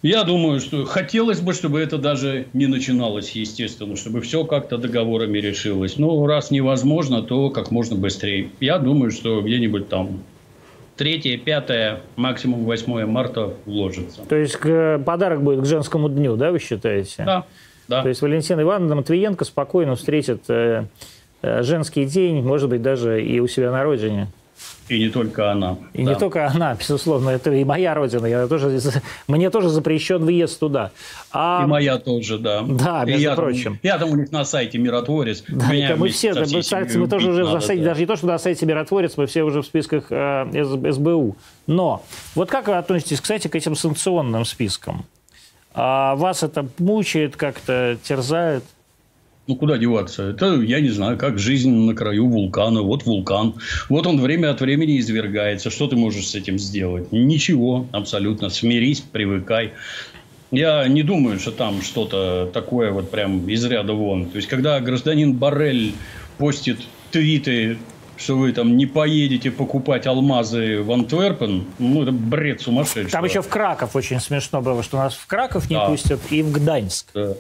[0.01, 5.37] Я думаю, что хотелось бы, чтобы это даже не начиналось, естественно, чтобы все как-то договорами
[5.39, 5.97] решилось.
[5.97, 8.49] Но раз невозможно, то как можно быстрее.
[8.59, 10.21] Я думаю, что где-нибудь там
[10.97, 14.21] 3, 5, максимум 8 марта уложится.
[14.29, 17.23] То есть к- подарок будет к женскому дню, да, вы считаете?
[17.25, 17.45] Да,
[17.87, 18.03] да.
[18.03, 20.85] То есть Валентина Ивановна Матвиенко спокойно встретит э,
[21.41, 24.27] э, женский день, может быть, даже и у себя на родине.
[24.89, 25.77] И не только она.
[25.93, 26.13] И да.
[26.13, 28.25] не только она, безусловно, это и моя родина.
[28.25, 28.79] Я тоже,
[29.27, 30.91] мне тоже запрещен въезд туда.
[31.31, 31.63] А...
[31.63, 32.61] И моя тоже, да.
[32.61, 33.71] Да, между и я прочим.
[33.73, 35.43] Там, я там у них на сайте «Миротворец».
[35.47, 37.89] Да, это мы все, мы, сайты, мы тоже уже надо, на сайте, да.
[37.89, 41.35] даже не то, что на сайте «Миротворец», мы все уже в списках э, СБУ.
[41.67, 42.03] Но
[42.35, 45.05] вот как вы относитесь, кстати, к этим санкционным спискам?
[45.79, 48.63] А вас это мучает как-то, терзает?
[49.45, 50.23] Ну, куда деваться?
[50.23, 52.81] Это, я не знаю, как жизнь на краю вулкана.
[52.81, 53.53] Вот вулкан.
[53.87, 55.69] Вот он время от времени извергается.
[55.69, 57.11] Что ты можешь с этим сделать?
[57.11, 58.49] Ничего, абсолютно.
[58.49, 59.73] Смирись, привыкай.
[60.49, 64.25] Я не думаю, что там что-то такое вот прям из ряда вон.
[64.25, 65.93] То есть, когда гражданин Барель
[66.39, 66.79] постит
[67.11, 67.77] твиты
[68.17, 73.11] что вы там не поедете покупать алмазы в Антверпен, ну, это бред сумасшедший.
[73.11, 75.85] Там еще в Краков очень смешно было, что нас в Краков не да.
[75.87, 77.07] пустят и в Гданьск.
[77.13, 77.33] Да.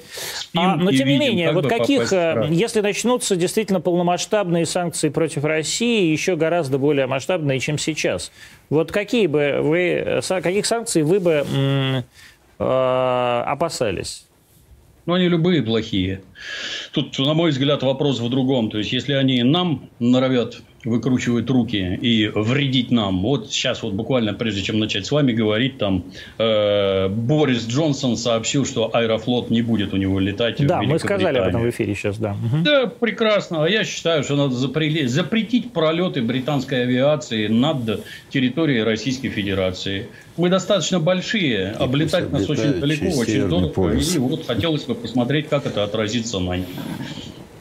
[0.55, 6.11] а, но, тем не менее, вот каких, э, если начнутся действительно полномасштабные санкции против России,
[6.11, 8.31] еще гораздо более масштабные, чем сейчас,
[8.69, 12.03] вот какие бы вы, каких санкций вы бы м,
[12.59, 14.27] э, опасались?
[15.07, 16.21] Ну, они любые плохие.
[16.91, 18.69] Тут, на мой взгляд, вопрос в другом.
[18.69, 23.21] То есть, если они нам норовят выкручивать руки и вредить нам.
[23.21, 26.05] Вот сейчас вот буквально прежде чем начать с вами говорить, там
[26.37, 30.65] э, Борис Джонсон сообщил, что Аэрофлот не будет у него летать.
[30.65, 32.31] Да, мы сказали об этом в эфире сейчас, да.
[32.31, 32.63] Угу.
[32.63, 33.65] Да, прекрасно.
[33.65, 35.07] А я считаю, что надо запрели...
[35.07, 40.07] запретить пролеты британской авиации над территорией Российской Федерации.
[40.37, 43.91] Мы достаточно большие, и облетать нас очень далеко, очень дорого.
[43.97, 46.67] И вот хотелось бы посмотреть, как это отразится на них.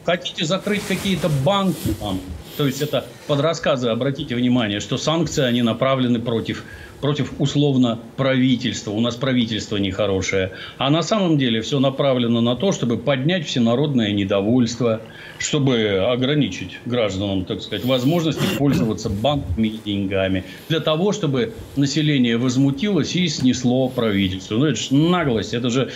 [0.04, 2.20] Хотите закрыть какие-то банки там,
[2.56, 6.64] то есть это под рассказы, обратите внимание, что санкции, они направлены против,
[7.00, 8.92] против условно правительства.
[8.92, 10.52] У нас правительство нехорошее.
[10.78, 15.02] А на самом деле все направлено на то, чтобы поднять всенародное недовольство,
[15.38, 20.44] чтобы ограничить гражданам, так сказать, возможности пользоваться банками и деньгами.
[20.68, 24.56] Для того, чтобы население возмутилось и снесло правительство.
[24.56, 25.52] Ну, это же наглость.
[25.52, 25.90] Это же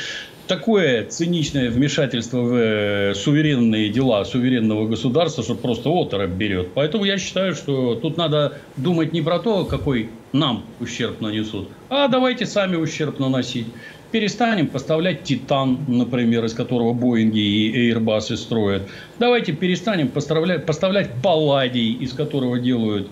[0.50, 6.72] такое циничное вмешательство в э, суверенные дела суверенного государства, что просто оторопь берет.
[6.74, 12.08] Поэтому я считаю, что тут надо думать не про то, какой нам ущерб нанесут, а
[12.08, 13.66] давайте сами ущерб наносить.
[14.10, 18.82] Перестанем поставлять «Титан», например, из которого Боинги и Airbus строят.
[19.20, 23.08] Давайте перестанем поставлять, поставлять «Палладий», из которого делают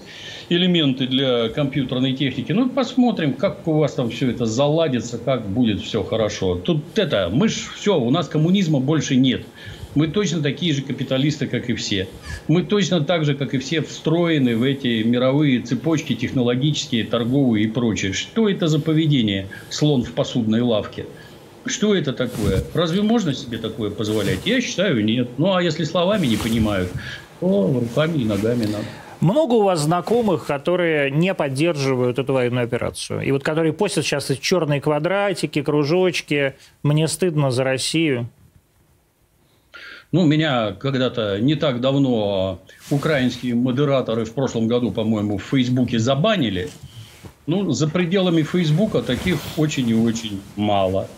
[0.49, 2.53] элементы для компьютерной техники.
[2.53, 6.57] Ну, посмотрим, как у вас там все это заладится, как будет все хорошо.
[6.57, 9.45] Тут это, мы ж все, у нас коммунизма больше нет.
[9.95, 12.09] Мы точно такие же капиталисты, как и все.
[12.47, 17.69] Мы точно так же, как и все, встроены в эти мировые цепочки технологические, торговые и
[17.69, 18.13] прочее.
[18.13, 19.49] Что это за поведение?
[19.71, 21.07] Слон в посудной лавке.
[21.67, 22.63] Что это такое?
[22.75, 24.47] Разве можно себе такое позволять?
[24.47, 25.29] Я считаю, нет.
[25.39, 26.91] Ну, а если словами не понимают,
[27.41, 28.87] то руками и ногами надо.
[29.21, 33.23] Много у вас знакомых, которые не поддерживают эту военную операцию?
[33.23, 36.55] И вот которые постят сейчас эти черные квадратики, кружочки.
[36.85, 38.29] Мне стыдно за Россию.
[40.13, 46.71] Ну, меня когда-то не так давно украинские модераторы в прошлом году, по-моему, в Фейсбуке забанили.
[47.47, 51.09] Ну, за пределами Фейсбука таких очень и очень мало.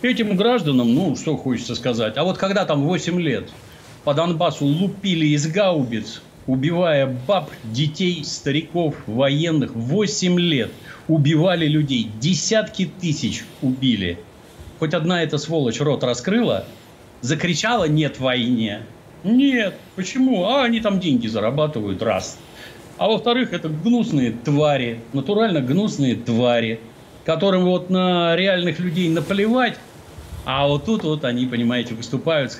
[0.00, 2.16] Этим гражданам, ну, что хочется сказать.
[2.16, 3.50] А вот когда там 8 лет
[4.04, 9.74] по Донбассу лупили из гаубиц убивая баб, детей, стариков, военных.
[9.74, 10.70] 8 лет
[11.08, 12.10] убивали людей.
[12.20, 14.18] Десятки тысяч убили.
[14.78, 16.64] Хоть одна эта сволочь рот раскрыла,
[17.20, 18.82] закричала «нет войне».
[19.24, 19.74] Нет.
[19.94, 20.46] Почему?
[20.46, 22.38] А они там деньги зарабатывают, раз.
[22.98, 26.80] А во-вторых, это гнусные твари, натурально гнусные твари,
[27.24, 29.78] которым вот на реальных людей наплевать,
[30.44, 32.52] а вот тут вот они, понимаете, выступают,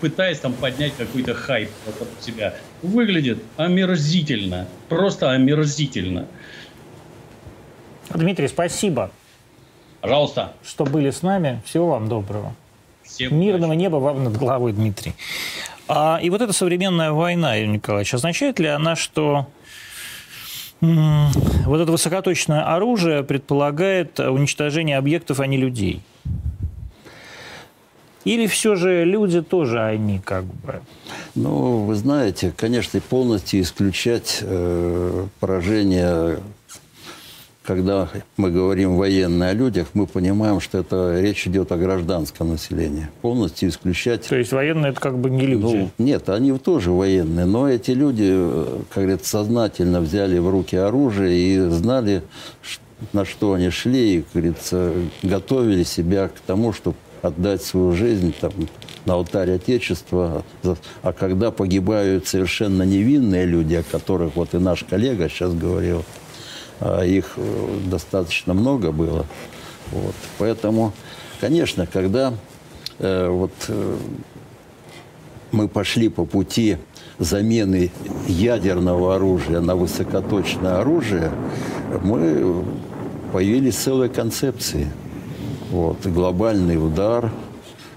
[0.00, 2.54] пытаясь там поднять какой-то хайп вокруг себя.
[2.82, 4.66] Выглядит омерзительно.
[4.88, 6.26] Просто омерзительно.
[8.10, 9.10] Дмитрий, спасибо.
[10.00, 10.52] Пожалуйста.
[10.64, 11.62] Что были с нами.
[11.64, 12.54] Всего вам доброго.
[13.04, 13.78] Всем Мирного удачи.
[13.78, 15.14] неба вам над головой, Дмитрий.
[15.86, 19.46] А, и вот эта современная война, Юрий Николаевич, означает ли она, что
[20.80, 26.00] вот это высокоточное оружие предполагает уничтожение объектов, а не людей?
[28.24, 30.80] Или все же люди тоже они как бы?
[31.34, 36.38] Ну, вы знаете, конечно, полностью исключать э, поражение,
[37.64, 43.08] когда мы говорим военные о людях, мы понимаем, что это речь идет о гражданском населении.
[43.22, 44.28] Полностью исключать...
[44.28, 45.62] То есть военные это как бы не люди?
[45.62, 50.76] Ну, нет, они тоже военные, но эти люди, э, как говорится, сознательно взяли в руки
[50.76, 52.22] оружие и знали,
[53.12, 54.92] на что они шли, и, как говорится,
[55.24, 58.52] готовили себя к тому, чтобы отдать свою жизнь там,
[59.06, 60.44] на алтарь Отечества.
[61.02, 66.04] А когда погибают совершенно невинные люди, о которых вот и наш коллега сейчас говорил,
[66.80, 69.24] а их э, достаточно много было.
[69.92, 70.14] Вот.
[70.38, 70.92] Поэтому,
[71.40, 72.34] конечно, когда
[72.98, 73.96] э, вот, э,
[75.52, 76.78] мы пошли по пути
[77.20, 77.92] замены
[78.26, 81.30] ядерного оружия на высокоточное оружие,
[82.02, 82.64] мы
[83.32, 84.90] появились целые концепции.
[85.72, 87.32] Вот, глобальный удар–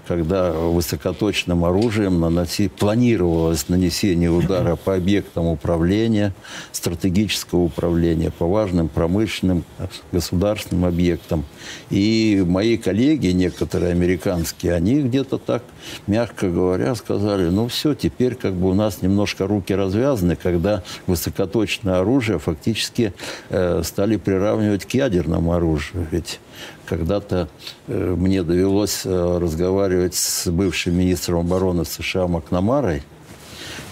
[0.06, 6.32] когда высокоточным оружием наноси, планировалось нанесение удара по объектам управления,
[6.72, 9.64] стратегического управления, по важным промышленным
[10.12, 11.44] государственным объектам.
[11.90, 15.62] И мои коллеги, некоторые американские, они где-то так,
[16.06, 22.00] мягко говоря, сказали, ну все, теперь как бы у нас немножко руки развязаны, когда высокоточное
[22.00, 23.12] оружие фактически
[23.50, 26.06] э, стали приравнивать к ядерному оружию.
[26.10, 26.38] Ведь
[26.86, 27.48] когда-то
[27.86, 33.02] э, мне довелось э, разговаривать с бывшим министром обороны США Макнамарой,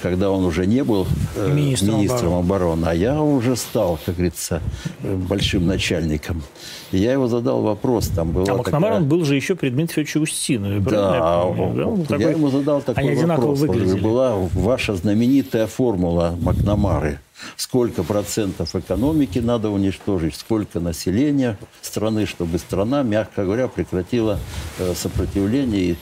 [0.05, 2.83] когда он уже не был э, министром, министром обороны.
[2.83, 4.61] обороны, а я уже стал, как говорится,
[5.03, 6.43] большим начальником.
[6.93, 8.09] И я его задал вопрос.
[8.09, 9.03] Там была а Макнамар такая...
[9.03, 10.81] он был же еще при Дмитрию Федоровиче Устинове.
[10.81, 12.23] Да, я, такой...
[12.23, 13.61] я ему задал такой Они вопрос.
[13.61, 13.99] Выглядели.
[13.99, 17.19] Была ваша знаменитая формула Макнамары–
[17.57, 24.39] сколько процентов экономики надо уничтожить, сколько населения страны, чтобы страна, мягко говоря, прекратила
[24.79, 25.83] э, сопротивление.
[25.83, 25.97] И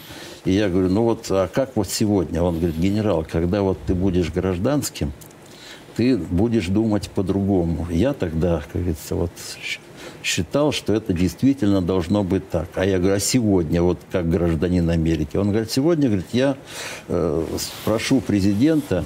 [0.51, 2.43] я говорю, ну вот, а как вот сегодня?
[2.43, 5.13] Он говорит, генерал, когда вот ты будешь гражданским,
[5.97, 7.87] ты будешь думать по-другому.
[7.91, 9.31] Я тогда, как говорится, вот
[10.23, 12.69] считал, что это действительно должно быть так.
[12.75, 15.37] А я говорю, а сегодня, вот как гражданин Америки?
[15.37, 16.57] Он говорит, сегодня, говорит, я
[17.09, 19.05] э, спрошу президента,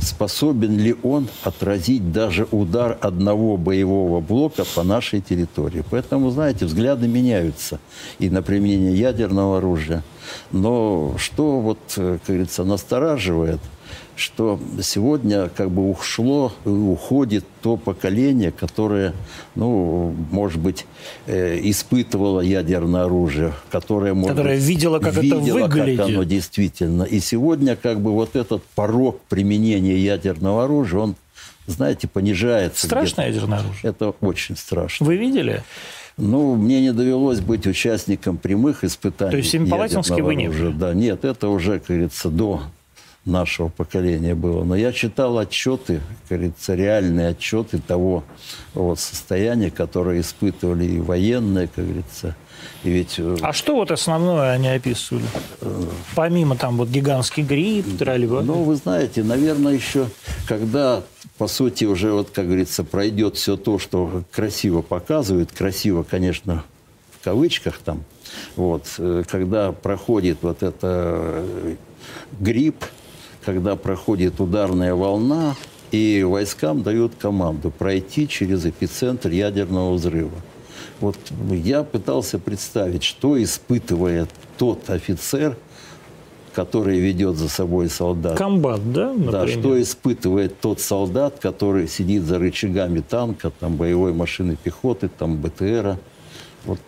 [0.00, 5.84] способен ли он отразить даже удар одного боевого блока по нашей территории.
[5.90, 7.78] Поэтому, знаете, взгляды меняются
[8.18, 10.02] и на применение ядерного оружия.
[10.52, 13.60] Но что, вот, э, как говорится, настораживает–
[14.16, 19.12] что сегодня как бы ушло и уходит то поколение, которое,
[19.54, 20.86] ну, может быть,
[21.26, 25.98] э, испытывало ядерное оружие, которое, может которое быть, видело, как видело, это выглядит.
[25.98, 27.02] как оно действительно.
[27.02, 31.16] И сегодня как бы вот этот порог применения ядерного оружия, он,
[31.66, 32.86] знаете, понижается.
[32.86, 33.90] Страшное ядерное оружие?
[33.90, 35.06] Это очень страшно.
[35.06, 35.62] Вы видели?
[36.16, 39.30] Ну, мне не довелось быть участником прямых испытаний.
[39.32, 40.72] То есть Семипалатинский вы не были?
[40.72, 42.62] Да, нет, это уже, как говорится, до
[43.26, 44.64] нашего поколения было.
[44.64, 48.24] Но я читал отчеты, как говорится, реальные отчеты того
[48.72, 52.34] вот, состояния, которое испытывали и военные, как говорится.
[52.84, 53.16] И ведь...
[53.18, 55.24] Э, а что вот основное они описывали?
[56.14, 58.44] Помимо там вот гигантский гриб, троллейбус?
[58.44, 60.08] Ну, вы знаете, наверное, еще
[60.46, 61.02] когда,
[61.38, 66.64] по сути, уже, вот, как говорится, пройдет все то, что красиво показывают, красиво, конечно,
[67.18, 68.04] в кавычках там,
[68.56, 71.76] вот, э, когда проходит вот это э,
[72.40, 72.84] грипп,
[73.44, 75.54] когда проходит ударная волна,
[75.92, 80.34] и войскам дают команду пройти через эпицентр ядерного взрыва.
[81.00, 81.16] Вот
[81.50, 85.56] я пытался представить, что испытывает тот офицер,
[86.54, 88.38] который ведет за собой солдат.
[88.38, 89.12] Комбат, да?
[89.12, 89.32] Например?
[89.32, 95.36] Да, что испытывает тот солдат, который сидит за рычагами танка, там, боевой машины пехоты, там,
[95.36, 95.98] БТРа.
[96.64, 96.78] Вот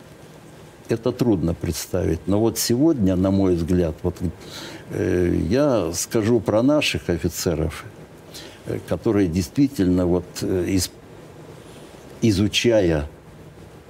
[0.89, 2.21] это трудно представить.
[2.27, 4.17] Но вот сегодня, на мой взгляд, вот
[4.91, 7.85] Э, я скажу про наших офицеров,
[8.67, 10.79] э, которые действительно, вот, э,
[12.23, 13.09] изучая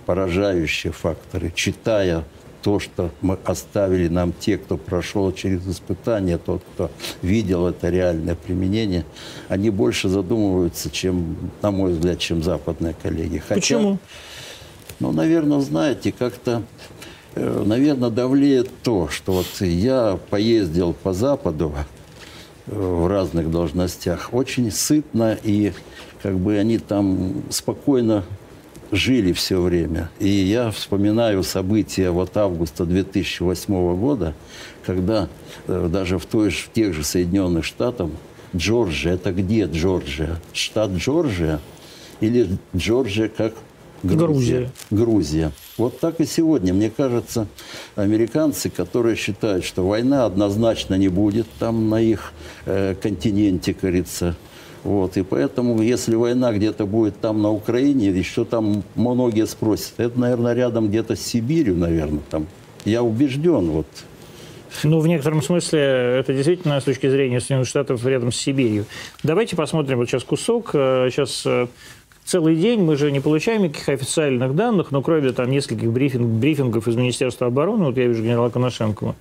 [0.09, 2.25] поражающие факторы, читая
[2.63, 6.91] то, что мы оставили нам те, кто прошел через испытания, тот, кто
[7.23, 9.05] видел это реальное применение,
[9.49, 13.39] они больше задумываются, чем, на мой взгляд, чем западные коллеги.
[13.39, 13.99] Хотя, Почему?
[14.99, 16.63] Ну, наверное, знаете, как-то
[17.35, 21.73] Э, наверное, давлеет то, что вот я поездил по Западу
[22.67, 25.73] э, в разных должностях, очень сытно, и
[26.23, 28.25] как бы они там спокойно
[28.91, 30.11] жили все время.
[30.18, 34.34] И я вспоминаю события вот августа 2008 года,
[34.84, 35.28] когда
[35.66, 38.11] э, даже в, той, в тех же Соединенных Штатах
[38.57, 40.41] Джорджия, это где Джорджия?
[40.53, 41.61] Штат Джорджия
[42.20, 43.55] или Джорджия как
[44.03, 44.70] Грузия.
[44.91, 45.53] Грузия.
[45.76, 46.72] Вот так и сегодня.
[46.72, 47.49] Мне кажется,
[47.97, 52.32] американцы, которые считают, что война однозначно не будет там на их
[52.64, 54.36] э, континенте, говорится,
[54.85, 60.18] вот, и поэтому, если война где-то будет там на Украине, еще там многие спросят, это,
[60.18, 62.47] наверное, рядом где-то с Сибирью, наверное, там.
[62.85, 63.87] Я убежден, вот,
[64.85, 68.85] ну, в некотором смысле это действительно с точки зрения Соединенных Штатов рядом с Сибирью.
[69.22, 70.70] Давайте посмотрим вот сейчас кусок.
[70.72, 71.66] Сейчас э,
[72.24, 76.87] целый день мы же не получаем никаких официальных данных, но кроме там нескольких брифинг, брифингов
[76.87, 79.16] из Министерства обороны, вот я вижу генерала Коношенкова,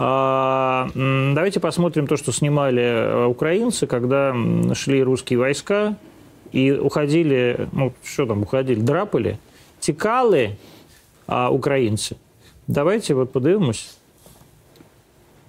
[0.00, 4.34] давайте посмотрим то, что снимали э, украинцы, когда
[4.74, 5.96] шли русские войска
[6.52, 9.38] и уходили, ну, что там уходили, драпали,
[9.78, 10.58] текали
[11.26, 12.16] а, украинцы.
[12.66, 13.96] Давайте вот подивимось.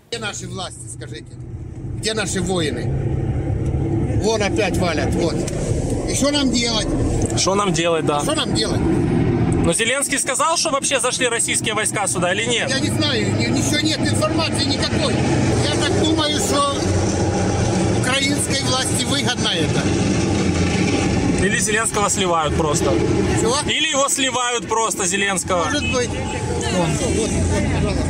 [0.09, 1.31] Где наши власти, скажите?
[1.97, 4.21] Где наши воины?
[4.21, 5.35] Вон опять валят, вот.
[6.09, 6.87] И что нам делать?
[7.37, 8.19] Что нам делать, да?
[8.19, 8.81] Что нам делать?
[9.63, 12.69] Но Зеленский сказал, что вообще зашли российские войска сюда или нет?
[12.69, 15.13] Я не знаю, ни- ничего нет информации никакой.
[15.13, 16.75] Я так думаю, что
[17.99, 19.81] украинской власти выгодно это.
[21.45, 22.85] Или Зеленского сливают просто?
[23.39, 23.55] Чего?
[23.67, 25.65] Или его сливают просто, Зеленского?
[25.65, 26.09] Может быть.
[26.09, 28.05] Вот, вот, вот, пожалуйста.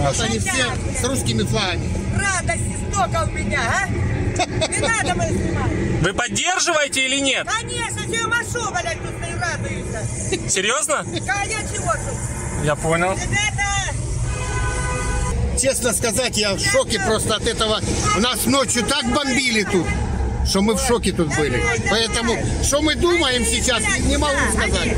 [0.00, 0.66] Вот они все
[1.00, 1.90] с русскими флагами.
[2.18, 3.88] Радости столько у меня, а?
[3.88, 6.02] Не надо мы снимать.
[6.02, 7.46] Вы поддерживаете или нет?
[7.46, 10.48] Конечно, все машу, блядь, тут и радуются.
[10.48, 11.00] Серьезно?
[11.00, 12.64] А я чего тут?
[12.64, 13.12] Я понял.
[13.14, 13.68] Ребята,
[15.60, 17.80] Честно сказать, я в шоке просто от этого.
[18.18, 19.86] Нас ночью так бомбили тут,
[20.46, 21.60] что мы в шоке тут были.
[21.90, 24.96] Поэтому, что мы думаем сейчас, не могу сказать.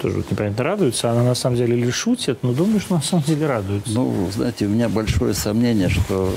[0.00, 3.46] Тоже непонятно радуется, она на самом деле или шутит, но думаю, что на самом деле
[3.46, 3.90] радуется.
[3.92, 6.32] Ну, знаете, у меня большое сомнение, что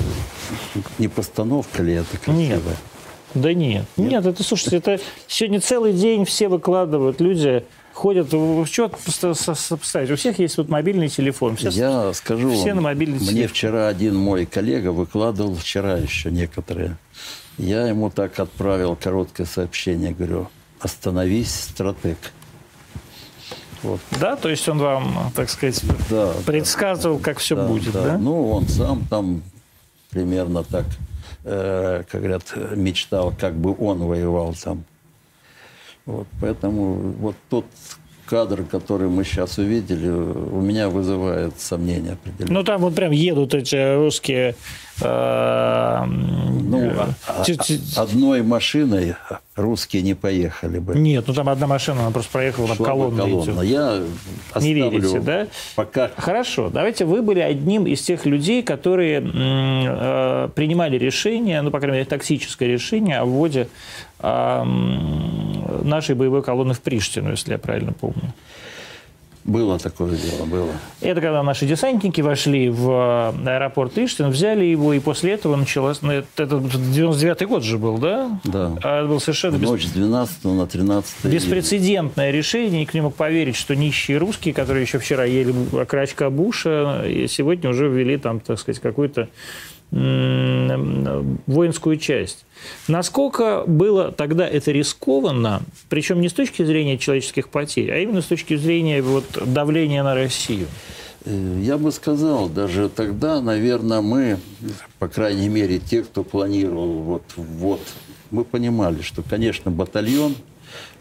[0.98, 2.58] не постановка ли это красивая.
[2.58, 2.62] Нет.
[3.34, 3.86] Да нет.
[3.96, 10.10] Нет, это, слушайте, это сегодня целый день все выкладывают, люди ходят, в что поставить?
[10.10, 11.56] У всех есть вот мобильный телефон.
[11.56, 13.48] Все Я скажу все вам, на мобильный мне телефон.
[13.48, 16.96] вчера один мой коллега выкладывал, вчера еще некоторые.
[17.56, 20.48] Я ему так отправил короткое сообщение, говорю,
[20.80, 22.18] остановись, стратег.
[23.84, 28.16] Вот, Да, то есть он вам, так сказать, да, предсказывал, как все да, будет, да?
[28.16, 29.42] Ну, он сам там
[30.08, 30.86] примерно так,
[31.44, 34.84] э, как говорят, мечтал, как бы он воевал там.
[36.06, 37.66] Вот, поэтому вот тот
[38.26, 42.54] кадр, который мы сейчас увидели, у меня вызывает сомнения определенные.
[42.58, 44.54] Ну, там вот прям едут эти русские...
[45.00, 46.92] э, Ну, э,
[47.26, 49.14] а- а- одной машиной
[49.56, 50.94] русские не поехали бы.
[50.96, 53.50] Нет, ну там одна машина, она просто проехала, там колонна колонна.
[53.52, 53.64] идет.
[53.64, 54.02] Я
[54.60, 55.46] Не верите, да?
[55.76, 61.78] Пока Хорошо, давайте вы были одним из тех людей, которые э, принимали решение, ну, по
[61.78, 63.68] крайней мере, тактическое решение о вводе
[64.22, 68.32] нашей боевой колонны в Приштину, если я правильно помню.
[69.44, 70.70] было такое дело, было.
[71.02, 76.00] Это когда наши десантники вошли в э, аэропорт Приштин, взяли его, и после этого началось...
[76.00, 78.40] Ну, это, это 99-й год же был, да?
[78.44, 78.72] Да.
[78.82, 82.80] А это был совершенно В ночь с 12 на 13 беспрецедентное решение.
[82.80, 87.88] Никто не мог поверить, что нищие русские, которые еще вчера ели окорочка Буша, сегодня уже
[87.88, 89.28] ввели там, так сказать, какую-то
[91.46, 92.44] воинскую часть.
[92.88, 98.26] Насколько было тогда это рискованно, причем не с точки зрения человеческих потерь, а именно с
[98.26, 100.66] точки зрения вот, давления на Россию?
[101.24, 104.38] Э, Я бы сказал, даже тогда, наверное, мы,
[104.98, 107.80] по крайней мере, те, кто планировал вот, вот,
[108.30, 110.34] мы понимали, что, конечно, батальон,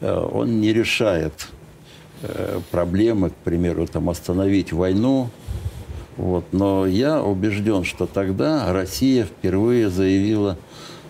[0.02, 1.48] э, он не решает
[2.22, 5.30] э, проблемы, к примеру, там, остановить войну.
[6.18, 6.45] Вот.
[6.51, 10.57] Но я убежден, что тогда Россия впервые заявила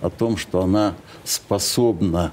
[0.02, 2.32] о том, что она способна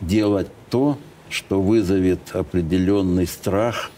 [0.00, 0.98] делать то,
[1.30, 3.90] что вызовет определенный страх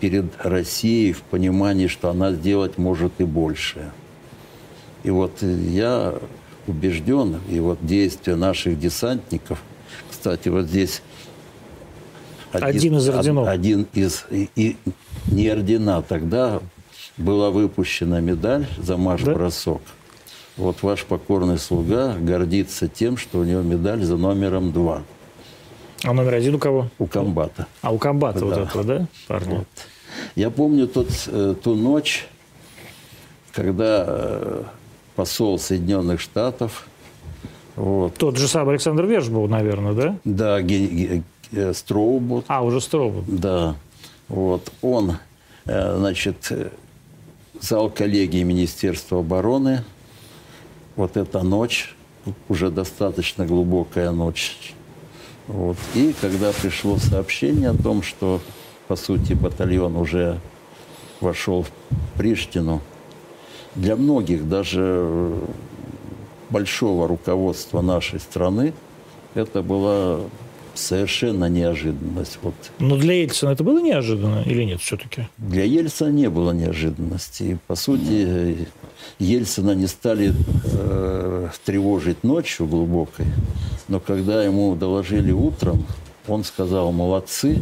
[0.00, 3.92] перед Россией в понимании, что она сделать может и большее.
[5.02, 6.14] И вот я
[6.66, 9.62] убежден, и вот действия наших десантников,
[10.10, 11.02] кстати, вот здесь
[12.52, 13.48] Один из орденов.
[13.48, 14.76] Один из и, и
[15.26, 16.60] не ордена тогда
[17.16, 19.82] была выпущена медаль за марш-бросок.
[20.56, 25.02] Вот ваш покорный слуга гордится тем, что у него медаль за номером два
[26.04, 26.88] А номер один у кого?
[26.98, 27.66] у комбата.
[27.82, 28.62] А у комбата вот Да.
[28.62, 29.58] этого, да, парня?
[29.58, 29.66] Вот.
[30.36, 32.26] Я помню тот, э, ту ночь,
[33.52, 34.62] когда э,
[35.16, 36.86] посол Соединенных Штатов,
[37.76, 40.16] вот, Тот же самый Александр Верш был, наверное, да?
[40.24, 43.24] да, Ге- Ге- э, Строубот, А, уже Стробов.
[43.26, 43.74] да,
[44.28, 45.14] вот, он,
[45.64, 46.52] значит,
[47.64, 49.84] зал коллегии Министерства обороны,
[50.96, 51.94] вот эта ночь,
[52.48, 54.74] уже достаточно глубокая ночь,
[55.46, 58.40] вот, и когда пришло сообщение о том, что,
[58.86, 60.40] по сути, батальон уже
[61.20, 61.70] вошел в
[62.18, 62.82] Приштину,
[63.74, 65.40] для многих, даже э,
[66.50, 68.74] большого руководства нашей страны,
[69.34, 70.20] это была
[70.74, 72.38] совершенно неожиданность.
[72.42, 75.28] Вот Но для Ельцина это было неожиданно или нет все-таки?
[75.38, 77.42] для Ельцина не было неожиданности.
[77.42, 78.68] И, по сути,
[79.18, 80.32] Ельцина не стали
[80.64, 83.26] э, тревожить ночью глубокой,
[83.88, 85.84] но когда ему доложили утром,
[86.26, 87.58] Он сказал «молодцы»,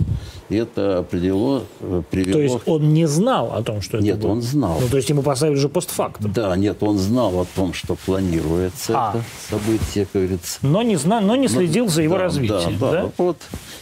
[0.49, 1.65] и это определило,
[2.11, 2.33] привело...
[2.33, 4.31] То есть он не знал о том, что это Нет, будет?
[4.31, 4.79] он знал.
[4.81, 6.33] Ну, то есть ему поставили же постфактум.
[6.33, 9.11] Да, нет, он знал о том, что планируется А.
[9.11, 10.59] это событие, как говорится.
[10.63, 11.21] Но не, зна...
[11.21, 12.79] но не следил за его Да, развитием.
[12.79, 13.03] Да, да?
[13.03, 13.11] да.
[13.17, 13.39] Вот.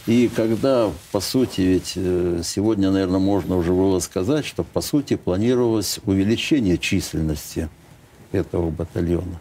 [0.07, 5.15] И когда, по сути, ведь э, сегодня, наверное, можно уже было сказать, что, по сути,
[5.15, 7.69] планировалось увеличение численности
[8.31, 9.39] этого батальона.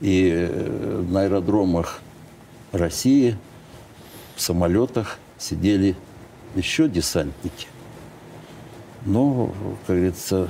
[0.00, 2.00] И э, на аэродромах
[2.72, 3.36] России
[4.40, 5.94] в самолетах сидели
[6.54, 7.66] еще десантники.
[9.04, 9.52] Но,
[9.86, 10.48] как говорится,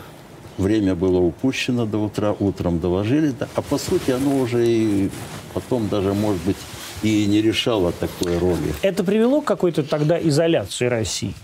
[0.58, 5.10] время было упущено до утра, утром доложили, а по сути оно уже и
[5.54, 6.56] потом даже, может быть,
[7.02, 8.72] и не решало такой роли.
[8.82, 11.34] Это привело к какой-то тогда изоляции России?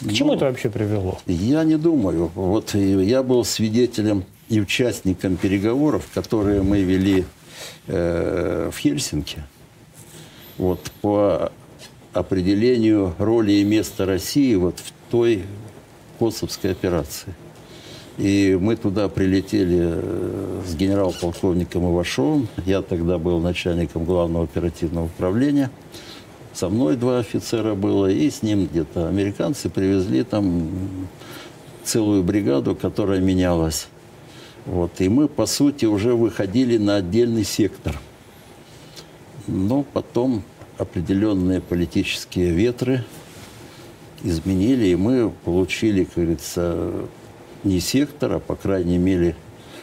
[0.00, 1.18] К чему Ну, это вообще привело?
[1.26, 2.30] Я не думаю.
[2.34, 7.26] Вот я был свидетелем и участником переговоров, которые мы вели
[7.86, 9.44] э, в Хельсинки.
[10.58, 11.52] Вот по
[12.12, 15.44] определению роли и места России вот в той
[16.18, 17.34] косовской операции.
[18.18, 22.48] И мы туда прилетели э, с генерал-полковником Ивашовым.
[22.66, 25.70] Я тогда был начальником главного оперативного управления.
[26.52, 30.68] Со мной два офицера было, и с ним где-то американцы привезли там
[31.84, 33.86] целую бригаду, которая менялась.
[34.66, 35.00] Вот.
[35.00, 37.96] И мы, по сути, уже выходили на отдельный сектор.
[39.48, 40.42] Но потом
[40.76, 43.04] определенные политические ветры
[44.22, 46.92] изменили, и мы получили, как говорится,
[47.64, 49.34] не сектор, а, по крайней мере,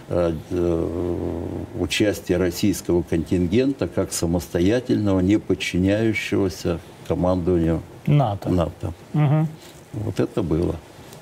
[0.07, 1.47] э, э,
[1.79, 8.49] участие российского контингента как самостоятельного, не подчиняющегося командованию НАТО.
[8.49, 8.93] НАТО.
[9.13, 9.47] Мгм.
[9.93, 10.75] Вот это было.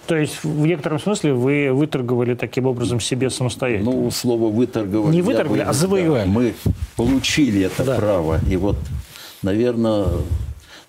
[0.08, 3.92] То есть в некотором смысле вы выторговали таким образом себе самостоятельно?
[3.92, 5.12] Ну, слово выторговали.
[5.16, 6.24] Не выторговали, бы- а завоевали.
[6.26, 6.54] да, мы
[6.98, 7.96] получили это Да.
[7.96, 8.40] право.
[8.50, 8.76] И вот,
[9.42, 10.08] наверное,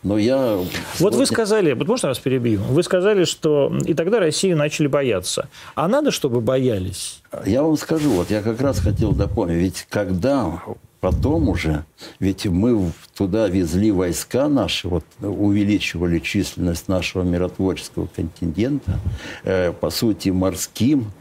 [0.02, 0.58] но я...
[0.98, 2.60] Вот вы сказали, вот можно вас перебью?
[2.68, 5.48] Вы сказали, что и тогда Россию начали бояться.
[5.76, 7.22] А надо, чтобы боялись?
[7.46, 9.56] Я вам скажу, вот я как раз хотел дополнить.
[9.56, 10.60] Ведь когда
[11.04, 11.84] потом уже,
[12.18, 18.98] ведь мы туда везли войска наши, вот увеличивали численность нашего миротворческого контингента,
[19.42, 21.12] э, по сути, морским,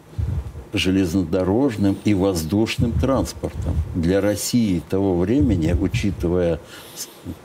[0.72, 3.76] железнодорожным и воздушным транспортом.
[3.94, 6.62] Для России того времени, учитывая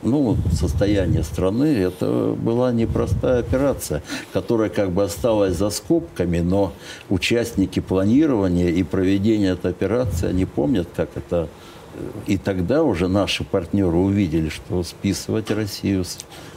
[0.02, 6.72] ну, состояние страны, это была непростая операция, которая как бы осталась за скобками, но
[7.10, 11.48] участники планирования и проведения этой операции, они помнят, как это
[12.26, 16.04] и тогда уже наши партнеры увидели, что списывать Россию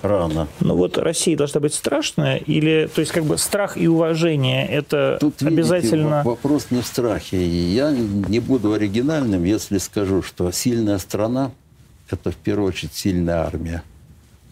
[0.02, 0.48] рано.
[0.60, 2.38] Ну вот Россия должна быть страшная?
[2.38, 6.22] Или, то есть как бы страх и уважение– это Тут, видите, обязательно...
[6.24, 7.46] во- вопрос не в страхе.
[7.46, 11.52] Я не буду оригинальным, если скажу, что сильная страна–
[12.10, 13.84] это в первую очередь сильная армия.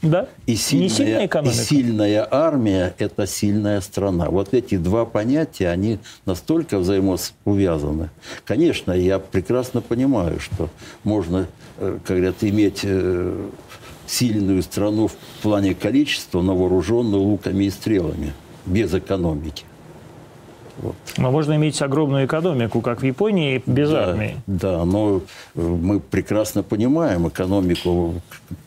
[0.02, 0.30] Да?
[0.45, 1.58] И сильная, Не сильная и экономика?
[1.58, 4.30] сильная армия– это сильная страна.
[4.30, 8.10] Вот эти два понятия, они настолько взаимоувязаны.
[8.45, 10.70] Конечно, я прекрасно понимаю, что
[11.04, 11.47] можно,
[11.78, 13.50] э, как говорят, иметь э,
[14.08, 18.34] сильную страну в плане количества, но вооруженную луками и стрелами,
[18.66, 19.66] без экономики.
[20.82, 20.96] Вот.
[21.18, 24.36] Но можно иметь огромную экономику, как в Японии, без Да, армии.
[24.48, 25.22] Да, но
[25.56, 28.16] э, мы прекрасно понимаем экономику,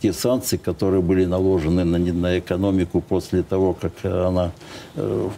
[0.02, 4.52] те санкции, которые были наложены на, на экономику после того, как она,
[4.96, 5.28] э,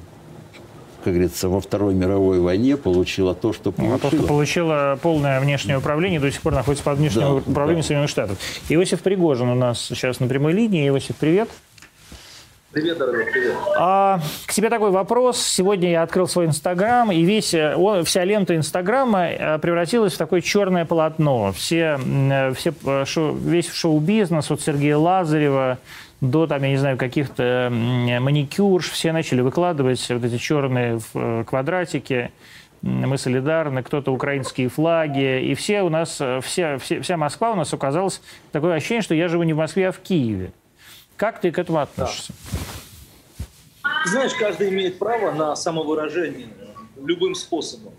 [1.04, 4.26] как говорится, во Второй мировой войне получила то, что А то, что получила.
[4.26, 7.86] получила полное внешнее управление, до сих пор находится под внешним Да, управлением да.
[7.86, 8.38] Соединенных Штатов.
[8.68, 10.88] Иосиф Пригожин у нас сейчас на прямой линии.
[10.88, 11.48] Иосиф, привет.
[12.74, 13.54] Привет, дорогой, привет.
[13.78, 15.40] А, к тебе такой вопрос.
[15.40, 20.18] Сегодня я открыл свой Инстаграм, и весь, э, он- вся лента Инстаграма э, превратилась в
[20.18, 21.52] такое черное полотно.
[21.52, 22.72] Все, э, все,
[23.04, 25.78] шоу- весь шоу-бизнес от Сергея Лазарева
[26.20, 30.98] до, там, я не знаю, каких-то маникюрш, все начали выкладывать вот эти черные
[31.46, 32.32] квадратики.
[32.82, 35.42] Мы солидарны, кто-то украинские флаги.
[35.42, 38.20] И все у нас, вся, все- вся Москва у нас оказалась
[38.50, 40.50] такое ощущение, что я живу не в Москве, а в Киеве.
[41.16, 42.32] Как ты к этому относишься?
[44.06, 46.48] Знаешь, каждый имеет право на самовыражение
[46.96, 47.92] любым способом.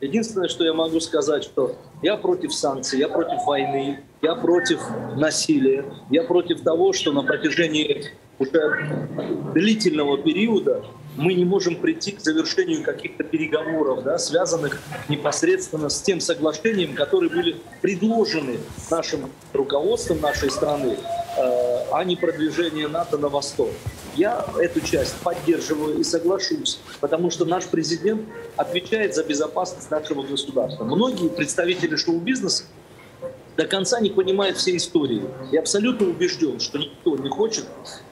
[0.00, 4.80] Единственное, что я могу сказать, что я против санкций, я против войны, я против
[5.16, 9.08] насилия, я против того, что на протяжении уже
[9.52, 10.84] длительного периода
[11.16, 17.30] мы не можем прийти к завершению каких-то переговоров, да, связанных непосредственно с тем соглашением, которые
[17.30, 18.58] были предложены
[18.90, 20.96] нашим руководством нашей страны,
[21.36, 23.70] э, а не продвижение НАТО на восток.
[24.16, 28.22] Я эту часть поддерживаю и соглашусь, потому что наш президент
[28.56, 30.84] отвечает за безопасность нашего государства.
[30.84, 32.64] Многие представители шоу-бизнеса
[33.56, 35.22] до конца не понимает всей истории.
[35.52, 37.64] Я абсолютно убежден, что никто не хочет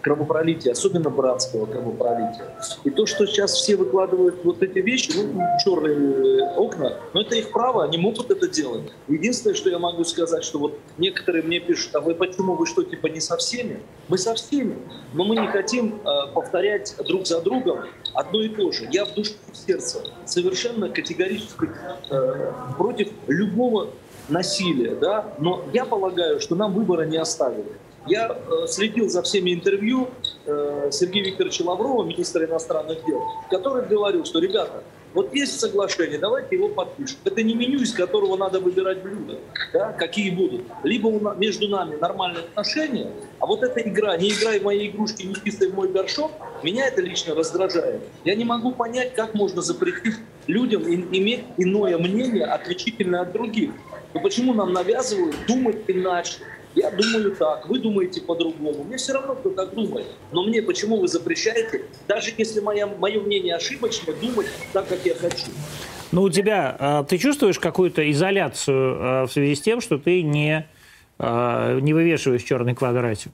[0.02, 2.56] кровопролития, особенно братского кровопролития.
[2.84, 7.50] И то, что сейчас все выкладывают вот эти вещи, ну, черные окна, но это их
[7.50, 8.90] право, они могут это делать.
[9.08, 12.82] Единственное, что я могу сказать, что вот некоторые мне пишут, а вы почему, вы что,
[12.82, 13.80] типа не со всеми?
[14.08, 14.76] Мы со всеми,
[15.12, 17.80] но мы не хотим э, повторять друг за другом
[18.14, 18.88] одно и то же.
[18.90, 21.68] Я в душе в сердце совершенно категорически
[22.10, 23.88] э, против любого
[24.28, 27.72] насилия, да, но я полагаю, что нам выбора не оставили.
[28.06, 30.08] Я э, следил за всеми интервью
[30.46, 34.82] э, Сергея Викторовича Лаврова, министра иностранных дел, который говорил, что, ребята,
[35.14, 37.16] вот есть соглашение, давайте его подпишем.
[37.24, 39.38] Это не меню, из которого надо выбирать блюда,
[39.72, 40.62] да, какие будут.
[40.84, 43.10] Либо между нами нормальные отношения,
[43.40, 46.30] а вот эта игра, не играй в мои игрушки, не писай в мой горшок,
[46.62, 48.02] меня это лично раздражает.
[48.24, 50.16] Я не могу понять, как можно запретить
[50.48, 53.70] людям иметь иное мнение, отличительное от других.
[54.14, 56.38] Но почему нам навязывают думать иначе?
[56.74, 58.84] Я думаю так, вы думаете по-другому.
[58.84, 60.06] Мне все равно, кто так думает.
[60.32, 65.14] Но мне почему вы запрещаете, даже если мое, мое мнение ошибочно, думать так, как я
[65.14, 65.46] хочу?
[66.12, 70.22] Ну, у тебя, а, ты чувствуешь какую-то изоляцию а, в связи с тем, что ты
[70.22, 70.66] не,
[71.18, 73.32] а, не вывешиваешь черный квадратик?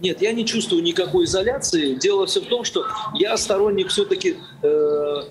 [0.00, 1.94] Нет, я не чувствую никакой изоляции.
[1.94, 2.84] Дело все в том, что
[3.14, 5.22] я сторонник все-таки, э,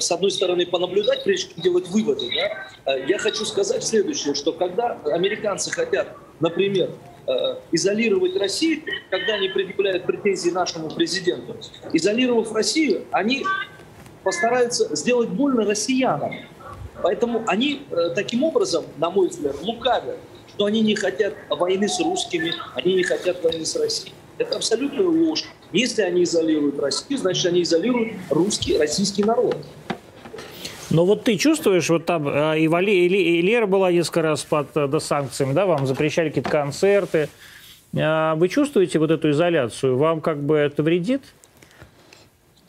[0.00, 2.30] с одной стороны, понаблюдать, прежде чем делать выводы.
[2.34, 2.92] Да?
[2.92, 6.90] Э, я хочу сказать следующее, что когда американцы хотят, например,
[7.26, 7.32] э,
[7.72, 11.56] изолировать Россию, когда они предъявляют претензии нашему президенту,
[11.92, 13.44] изолировав Россию, они
[14.22, 16.32] постараются сделать больно россиянам.
[17.02, 20.18] Поэтому они э, таким образом, на мой взгляд, лукавят
[20.54, 24.14] что они не хотят войны с русскими, они не хотят войны с Россией.
[24.42, 25.44] Это абсолютная ложь.
[25.72, 29.56] Если они изолируют Россию, значит, они изолируют русский, российский народ.
[30.90, 34.76] Но вот ты чувствуешь, вот там а, и, Вали, и Лера была несколько раз под
[34.76, 37.28] э, да, санкциями, да, вам запрещали какие-то концерты.
[37.96, 39.96] А вы чувствуете вот эту изоляцию?
[39.96, 41.22] Вам как бы это вредит?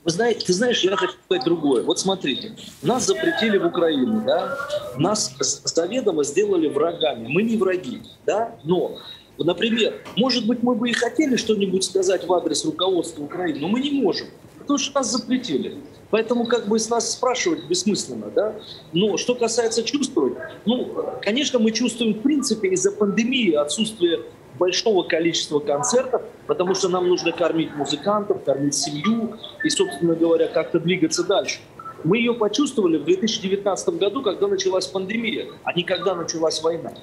[0.03, 1.82] Вы знаете, ты знаешь, я хочу сказать другое.
[1.84, 4.57] Вот смотрите, нас запретили в Украину, да,
[4.97, 7.28] нас заведомо сделали врагами.
[7.28, 8.99] Мы не враги, да, но
[9.38, 13.80] Например, может быть, мы бы и хотели что-нибудь сказать в адрес руководства Украины, но мы
[13.80, 14.28] не можем,
[14.60, 15.78] потому что нас запретили.
[16.12, 18.54] Поэтому как бы с нас спрашивать бессмысленно, да.
[18.92, 24.20] Но что касается чувствовать, ну, конечно, мы чувствуем в принципе из-за пандемии отсутствие
[24.60, 30.80] большого количества концертов, потому что нам нужно кормить музыкантов, кормить семью и, собственно говоря, как-то
[30.80, 31.60] двигаться дальше.
[32.04, 36.94] Мы ее почувствовали в 2019 году, когда началась пандемия, а не когда началась война.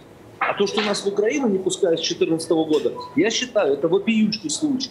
[0.40, 4.48] А то, что нас в Украину не пускают с 2014 года, я считаю, это вопиющий
[4.48, 4.90] случай.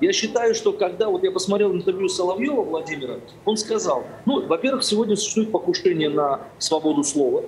[0.00, 5.16] Я считаю, что когда вот я посмотрел интервью Соловьева Владимира, он сказал, ну, во-первых, сегодня
[5.16, 7.44] существует покушение на свободу слова,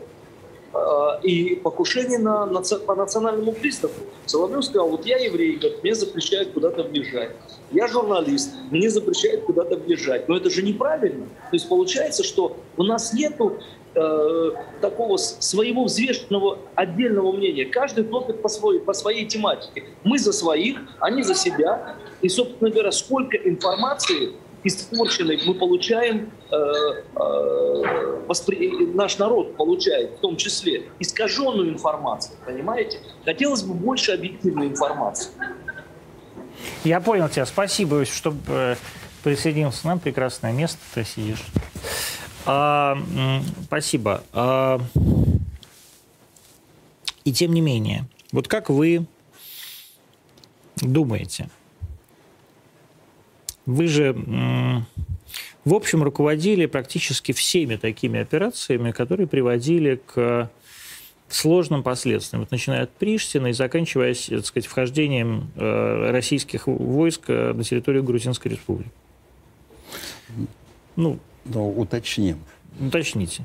[0.72, 3.92] Э, и покушение на, на, по национальному приставу.
[4.26, 7.30] Соловьев сказал, вот я еврей, говорит, мне запрещают куда-то въезжать.
[7.72, 10.28] Я журналист, мне запрещают куда-то въезжать.
[10.28, 11.26] Но это же неправильно.
[11.26, 13.58] То есть получается, что у нас нету
[13.94, 17.64] э, такого своего взвешенного отдельного мнения.
[17.66, 19.84] Каждый топит по своей, по своей тематике.
[20.04, 21.96] Мы за своих, они за себя.
[22.22, 24.32] И, собственно говоря, сколько информации
[24.64, 28.86] испорченной мы получаем, э, э, воспри...
[28.94, 32.98] наш народ получает в том числе искаженную информацию, понимаете?
[33.24, 35.30] Хотелось бы больше объективной информации.
[36.84, 37.46] Я понял тебя.
[37.46, 38.76] Спасибо, что э,
[39.22, 39.98] присоединился к нам.
[39.98, 41.44] Прекрасное место ты сидишь.
[42.46, 42.98] А,
[43.64, 44.24] спасибо.
[44.32, 44.80] А,
[47.24, 49.06] и тем не менее, вот как вы
[50.76, 51.48] думаете,
[53.66, 54.14] вы же,
[55.64, 60.50] в общем, руководили практически всеми такими операциями, которые приводили к
[61.28, 67.52] сложным последствиям, вот начиная от Приштина и заканчивая, так сказать, вхождением э, российских войск э,
[67.52, 68.90] на территорию Грузинской республики.
[70.96, 72.38] Ну, Но уточним.
[72.78, 73.44] Уточните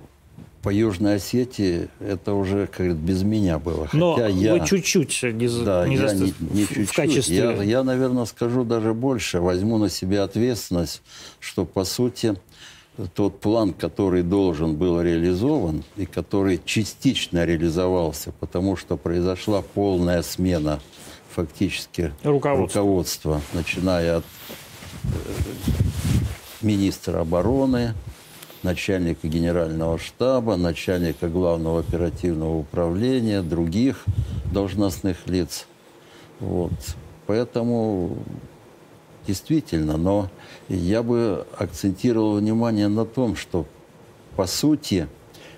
[0.66, 3.86] по Южной Осетии это уже, как говорит, без меня было.
[3.86, 6.90] Хотя Но я, вы чуть-чуть не, да, не, я не, не чуть-чуть.
[6.90, 7.36] в качестве...
[7.36, 9.42] Я, я, наверное, скажу даже больше.
[9.42, 11.04] Возьму на себя ответственность,
[11.40, 12.34] что, по сути,
[13.14, 20.80] тот план, который должен был реализован и который частично реализовался, потому что произошла полная смена
[21.30, 24.26] фактически руководства, руководства начиная от
[26.62, 27.94] э, министра обороны,
[28.64, 34.04] начальника генерального штаба, начальника главного оперативного управления, других
[34.52, 35.68] должностных лиц.
[36.40, 36.74] Вот.
[37.28, 38.18] Поэтому
[39.28, 40.30] действительно, но
[40.68, 43.66] я бы акцентировал внимание на том, что
[44.36, 45.08] по сути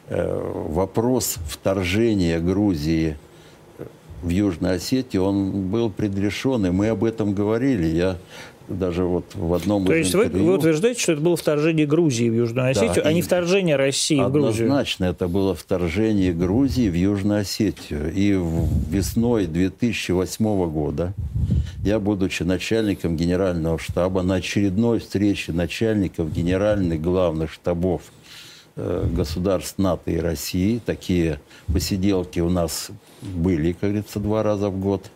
[0.07, 3.17] э, вопрос вторжения Грузии
[4.21, 7.85] в Южной Осетии, он был предрешен, и мы об этом говорили.
[7.87, 8.17] Я
[8.67, 10.45] даже вот в одном То из есть вы, интервью...
[10.45, 14.19] вы утверждаете, что это было вторжение Грузии в Южную Да, Осетию, а не вторжение России
[14.19, 14.65] в Грузию?
[14.65, 18.11] Однозначно, это было вторжение Грузии в Южную Осетию.
[18.13, 18.31] И
[18.89, 21.13] весной 2008 года
[21.83, 28.01] я, будучи начальником генерального штаба, на очередной встрече начальников генеральных главных штабов
[28.75, 32.89] э, государств НАТО и России, такие посиделки у нас
[33.21, 35.09] были, как говорится, два раза в год,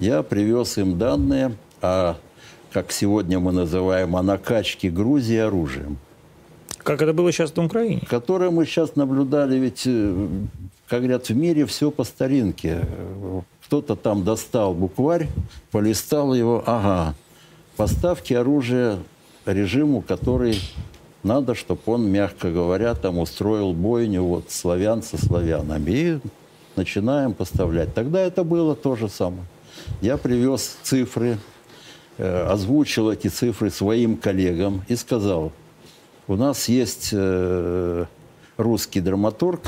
[0.00, 2.16] я привез им данные о,
[2.76, 5.96] как сегодня мы называем, о накачке Грузии оружием
[6.82, 8.02] Как это было сейчас на Украине?
[8.06, 10.28] которое мы сейчас наблюдали, ведь, э,
[10.86, 12.80] как говорят, в мире все по старинке.
[12.82, 15.26] Э, Кто-то там достал букварь,
[15.70, 17.14] полистал его, ага,
[17.78, 18.98] поставки оружия
[19.46, 20.60] режиму, который
[21.22, 25.90] надо, чтобы он, мягко говоря, там устроил бойню вот славян со славянами.
[25.90, 26.18] И
[26.76, 27.94] начинаем поставлять.
[27.94, 29.44] Тогда это было то же самое.
[30.02, 31.55] Я привез цифры, э,
[32.18, 35.52] озвучил эти цифры своим коллегам и сказал,
[36.28, 38.04] у нас есть э,
[38.56, 39.60] русский драматург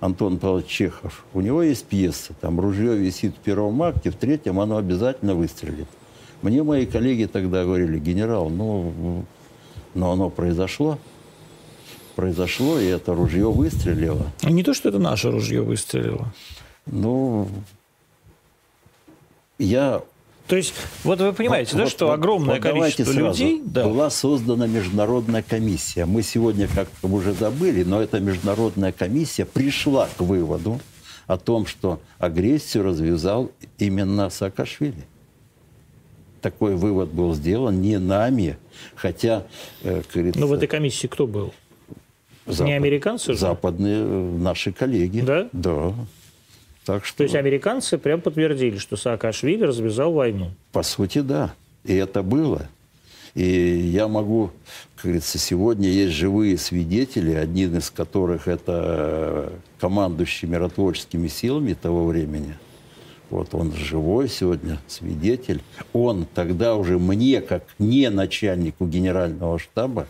[0.00, 1.24] Антон Павлович Чехов.
[1.34, 2.32] У него есть пьеса.
[2.40, 5.88] Там ружье висит в первом акте, в третьем оно обязательно выстрелит.
[6.42, 9.24] Мне мои коллеги тогда говорили, генерал, ну,
[9.94, 10.98] но оно произошло.
[12.14, 14.26] Произошло, и это ружье выстрелило.
[14.42, 16.32] Не то, что это наше ружье выстрелило.
[16.86, 17.48] Ну,
[19.58, 20.02] я
[20.48, 23.42] То есть, вот вы понимаете, да, Вот- что вот- огромное вот количество сразу.
[23.44, 23.62] людей...
[23.64, 23.84] Да.
[23.84, 26.06] Была создана международная комиссия.
[26.06, 30.80] Мы сегодня как-то уже забыли, но эта международная комиссия пришла к выводу
[31.26, 35.04] о том, что агрессию развязал именно Саакашвили.
[36.40, 38.56] Такой вывод был сделан не нами,
[38.94, 39.44] хотя,
[39.82, 41.52] э, говорится, Ну, в этой комиссии кто был?
[42.46, 43.38] Запад- не американцы же?
[43.40, 45.22] Западные э, наши коллеги.
[45.22, 45.48] Да?
[45.52, 45.92] Да.
[46.86, 47.18] Так что...
[47.18, 50.52] То есть американцы прям подтвердили, что Саакашвили развязал войну.
[50.70, 51.52] По сути, да.
[51.84, 52.68] И это было.
[53.34, 54.52] И я могу,
[54.94, 62.56] как говорится, сегодня есть живые свидетели, один из которых это командующий миротворческими силами того времени.
[63.30, 65.62] Вот он живой сегодня, свидетель.
[65.92, 70.06] Он тогда уже мне, как не начальнику генерального штаба,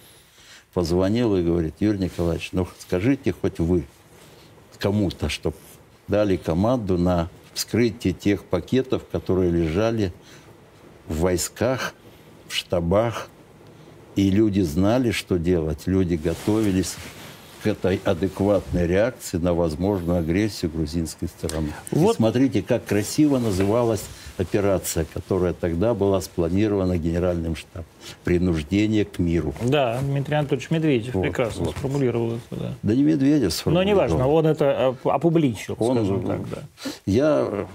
[0.75, 3.87] позвонил и говорит, Юрий Николаевич, ну скажите хоть вы
[4.79, 5.57] кому-то, чтобы
[6.09, 10.13] дали команду на вскрытие тех пакетов, которые лежали
[11.09, 11.95] в войсках,
[12.49, 13.29] в штабах,
[14.15, 16.97] и люди знали, что делать, люди готовились
[17.63, 21.73] к этой адекватной реакции на возможную агрессию грузинской стороны.
[21.91, 22.17] И Вот.
[22.17, 24.05] смотрите, как красиво называлась
[24.39, 27.87] операция, которая тогда была спланирована генеральным штабом.
[28.25, 29.55] Принуждение к миру.
[29.63, 31.77] Да, Дмитрий Анатольевич Медведев Вот, прекрасно вот.
[31.77, 32.41] сформулировал это.
[32.63, 32.75] Да.
[32.83, 33.91] Да не Медведев Но сформулировал.
[33.95, 36.49] неважно, он это оп- опубличил, Он- скажем так.
[36.51, 36.59] Да.
[37.07, 37.67] Я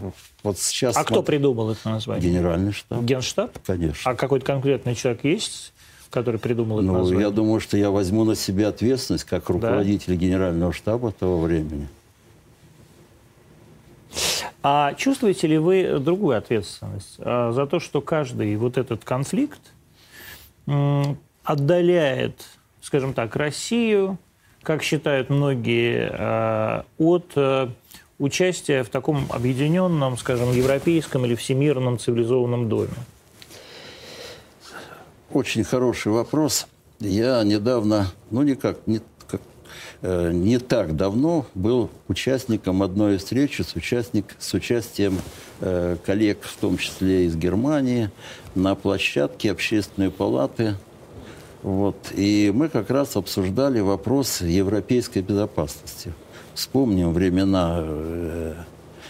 [0.44, 0.96] вот сейчас...
[0.98, 2.30] А кто смотрю- придумал это название?
[2.32, 3.02] Генеральный штаб.
[3.04, 3.52] Генштаб?
[3.66, 4.12] Конечно.
[4.12, 5.74] А какой-то конкретный человек есть,
[6.10, 7.26] который придумал это Ну, название?
[7.26, 11.88] я думаю, что я возьму на себя ответственность как руководитель генерального штаба того времени.
[14.64, 19.60] А чувствуете ли вы другую ответственность а, за то, что каждый вот этот конфликт
[21.44, 22.46] отдаляет,
[22.82, 24.18] скажем так, Россию,
[24.62, 27.72] как считают многие, а, от а,
[28.20, 32.94] участия в таком объединенном, скажем, европейском или всемирном цивилизованном доме?
[35.32, 36.68] Очень хороший вопрос.
[37.00, 39.02] Я недавно, ну никак, не,
[40.02, 45.18] э, не так давно был участником одной встречи с, участник, с участием
[45.60, 48.10] э, коллег, в том числе из Германии,
[48.56, 50.76] на площадке общественной палаты.
[51.64, 51.96] Вот.
[52.16, 56.14] И мы как раз обсуждали вопрос европейской безопасности.
[56.54, 58.54] Вспомним времена э,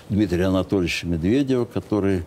[0.10, 2.24] Дмитрия Анатольевича Медведева, который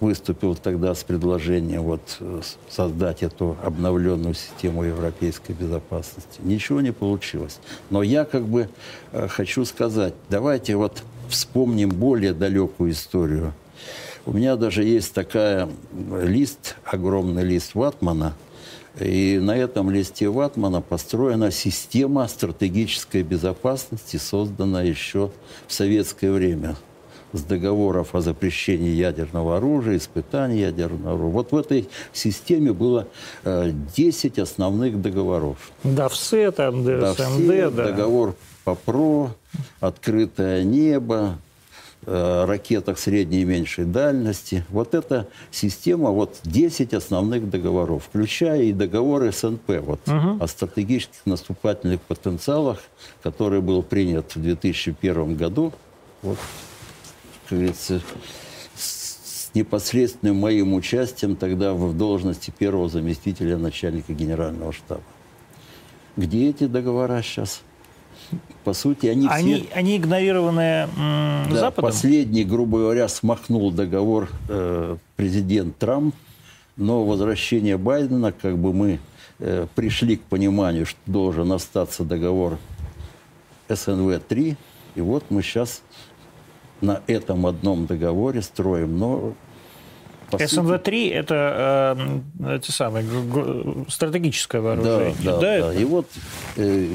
[0.00, 6.40] выступил тогда с предложением вот, э, создать эту обновленную систему европейской безопасности.
[6.40, 7.58] Ничего не получилось.
[7.90, 8.68] Но я как бы
[9.12, 13.54] э, хочу сказать, давайте вот вспомним более далекую историю.
[14.26, 15.68] У меня даже есть такая
[16.22, 18.34] лист, огромный лист ватмана,
[18.98, 25.30] и на этом листе ватмана построена система стратегической безопасности, созданная еще
[25.68, 26.76] в советское время
[27.32, 31.32] с договоров о запрещении ядерного оружия, испытаний ядерного оружия.
[31.32, 33.06] Вот в этой системе было
[33.44, 35.70] э, 10 основных договоров.
[35.84, 37.86] Да, все там, Да, ДСМД, да.
[37.86, 39.34] договор по ПРО,
[39.80, 41.38] открытое небо,
[42.06, 44.64] э, ракетах средней и меньшей дальности.
[44.68, 52.00] Вот эта система, вот 10 основных договоров, включая и договор СНП вот, о стратегических наступательных
[52.00, 52.78] потенциалах,
[53.22, 55.72] который был принят в 2001 году.
[56.22, 56.38] Вот,
[57.56, 58.00] говорится,
[58.76, 65.02] с непосредственным моим участием тогда в должности первого заместителя начальника генерального штаба.
[66.16, 67.62] Где эти договора сейчас?
[68.64, 69.68] По сути, они, Они, все...
[69.74, 71.90] они игнорированные м, Да, Западом?
[71.90, 76.14] последний, грубо говоря, смахнул договор э, президент Трамп,
[76.76, 79.00] но возвращение Байдена, как бы мы
[79.38, 82.58] э, пришли к пониманию, что должен остаться договор
[83.68, 84.56] СНВ-3,
[84.96, 85.82] и вот мы сейчас
[86.80, 89.34] на этом одном договоре строим, но...
[90.30, 93.06] по сути- СНВ-3 это э, эти самые,
[93.88, 95.14] стратегическое вооружение.
[95.24, 95.54] Да, да, да.
[95.54, 95.72] это?
[95.78, 96.06] И вот
[96.56, 96.88] э,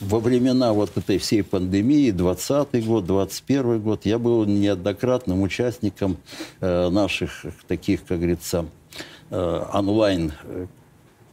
[0.00, 6.16] во времена вот этой всей пандемии, 20 год, 21 год, я был неоднократным участником
[6.60, 8.66] э, наших таких, как говорится,
[9.30, 10.66] э, онлайн э,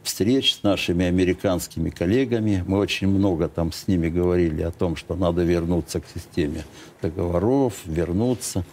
[0.02, 2.64] встреч с нашими американскими коллегами.
[2.66, 6.64] Мы очень много там с ними говорили о том, что надо вернуться к системе
[7.00, 8.64] договоров, вернуться.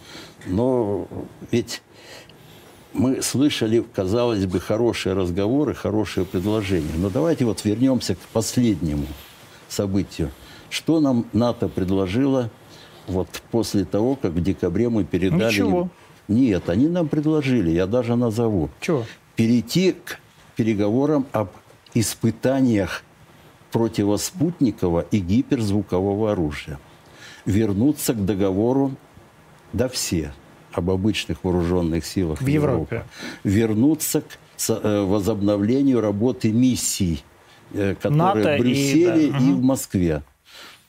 [0.47, 1.07] Но
[1.51, 1.81] ведь
[2.93, 6.93] мы слышали, казалось бы, хорошие разговоры, хорошие предложения.
[6.97, 9.05] Но давайте вот вернемся к последнему
[9.67, 10.31] событию.
[10.69, 12.49] Что нам НАТО предложило
[13.07, 15.45] вот после того, как в декабре мы передали...
[15.51, 15.81] Ничего.
[15.81, 18.69] им- Нет, они нам предложили, я даже назову.
[18.81, 19.05] Чего?
[19.35, 20.19] Перейти к
[20.59, 21.51] переговорам об
[21.93, 23.03] испытаниях
[23.71, 26.79] противоспутникового и гиперзвукового оружия.
[27.45, 28.91] Вернуться к договору,
[29.71, 30.33] да все,
[30.73, 33.05] об обычных вооруженных силах В Европе.
[33.45, 34.37] Вернуться к
[34.67, 37.23] э, возобновлению работы миссий,
[37.71, 40.23] э, которые НАТО и- в Брюсселе да, и, в Москве.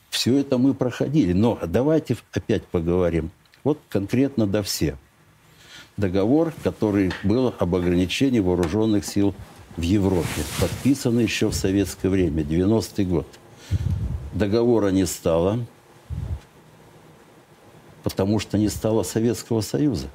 [0.09, 1.33] Все это мы проходили.
[1.33, 3.31] Но давайте опять поговорим.
[3.62, 4.97] Вот конкретно до все.
[5.97, 9.33] Договор, который был об ограничении вооруженных сил
[9.77, 13.27] в Европе, подписанный еще в советское время, 90-й год.
[14.33, 15.61] Договора не стало,
[18.03, 20.09] потому что не стало Советского Союза.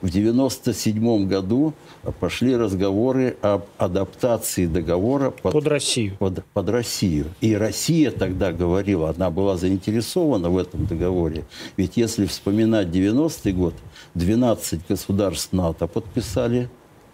[0.00, 1.74] В 1997 году
[2.20, 6.16] пошли разговоры об адаптации договора под, Под Россию.
[6.18, 7.26] под, под Россию.
[7.40, 11.44] И Россия тогда говорила, она была заинтересована в этом договоре.
[11.76, 13.74] Ведь если вспоминать 90-й год,
[14.14, 16.70] 12 государств НАТО подписали,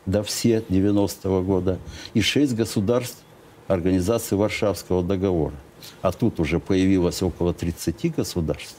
[0.07, 1.79] да все 90-го года,
[2.15, 3.19] и 6 государств
[3.67, 5.55] Организации Варшавского договора.
[6.03, 8.77] А тут уже появилось около 30 государств.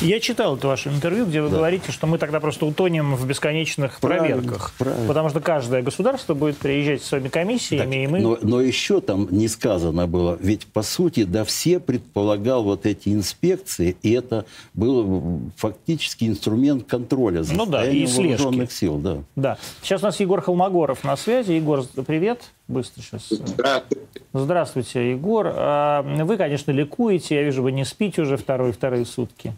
[0.00, 4.00] Я читал это ваше интервью, где вы говорите, что мы тогда просто утонем в бесконечных
[4.00, 4.72] Правильно, проверках.
[4.78, 5.06] правильно.
[5.08, 8.20] Потому что каждое государство будет приезжать с своими комиссиями, Так, и мы...
[8.20, 13.08] но, но еще там не сказано было, ведь по сути, да, все предполагал вот эти
[13.10, 18.98] инспекции, и это был фактически инструмент контроля за Ну да, и вооруженных сил.
[18.98, 19.18] Да.
[19.36, 19.58] Да.
[19.82, 21.52] Сейчас у нас Егор Холмогоров на связи.
[21.52, 22.42] Егор, привет.
[22.68, 23.26] Быстро сейчас.
[23.30, 24.02] Здравствуйте.
[24.34, 25.50] Здравствуйте, Егор.
[25.54, 27.36] А, Вы, конечно, ликуете.
[27.36, 29.54] Я вижу, вы не спите уже второй, вторые сутки.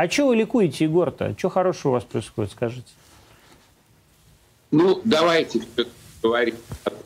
[0.00, 1.34] А что вы ликуете, Егор-то?
[1.36, 2.86] Что хорошего у вас происходит, скажите?
[4.70, 5.60] Ну, давайте
[6.22, 6.98] говорить, о том,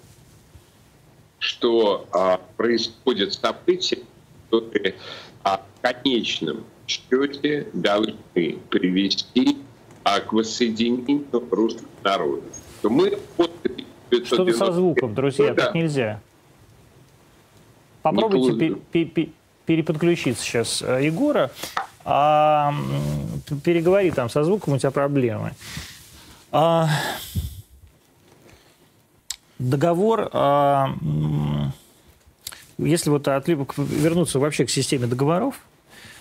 [1.39, 4.01] что а, происходят события,
[4.51, 4.97] которые
[5.43, 9.57] а, в конечном счете должны привести
[10.05, 12.45] а, к воссоединению русских народов.
[12.83, 16.21] Мы после Что-то со 1990 звуком, друзья, года- так нельзя.
[18.03, 19.33] Попробуйте Не пе- пе- пе-
[19.65, 21.51] переподключить сейчас э, Егора.
[22.05, 22.75] А,
[23.65, 25.53] переговори там со звуком, у тебя проблемы.
[26.51, 26.89] А,
[29.59, 30.95] договор, а,
[32.79, 33.25] если вот
[33.67, 35.57] к- вернуться вообще к системе договоров,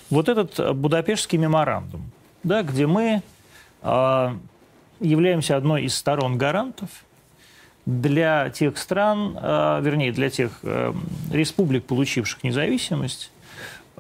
[0.10, 2.12] вот этот Будапештский меморандум,
[2.44, 3.24] да, где мы
[3.82, 4.38] а,
[5.00, 6.90] являемся одной из сторон гарантов
[7.88, 10.94] для тех стран, э, вернее, для тех э,
[11.32, 13.32] республик, получивших независимость,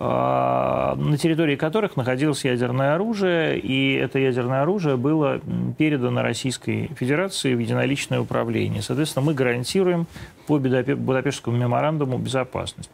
[0.01, 5.39] на территории которых находилось ядерное оружие, и это ядерное оружие было
[5.77, 8.81] передано Российской Федерации в единоличное управление.
[8.81, 10.07] Соответственно, мы гарантируем
[10.47, 12.89] по Будапе- Будапештскому меморандуму безопасность.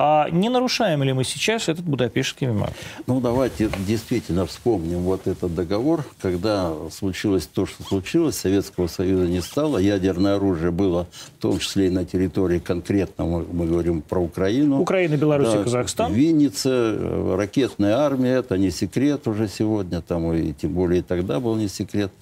[0.00, 2.76] А не нарушаем ли мы сейчас этот Будапештский меморандум?
[3.08, 9.40] Ну, давайте действительно вспомним вот этот договор, когда случилось то, что случилось, Советского Союза не
[9.40, 14.20] стало, ядерное оружие было в том числе и на территории конкретно, мы, мы говорим про
[14.20, 14.80] Украину.
[14.80, 16.12] Украина, Беларусь и Казахстан.
[16.12, 21.40] Винница, э, ракетная армия, это не секрет уже сегодня, там и тем более и тогда
[21.40, 22.12] был не секрет.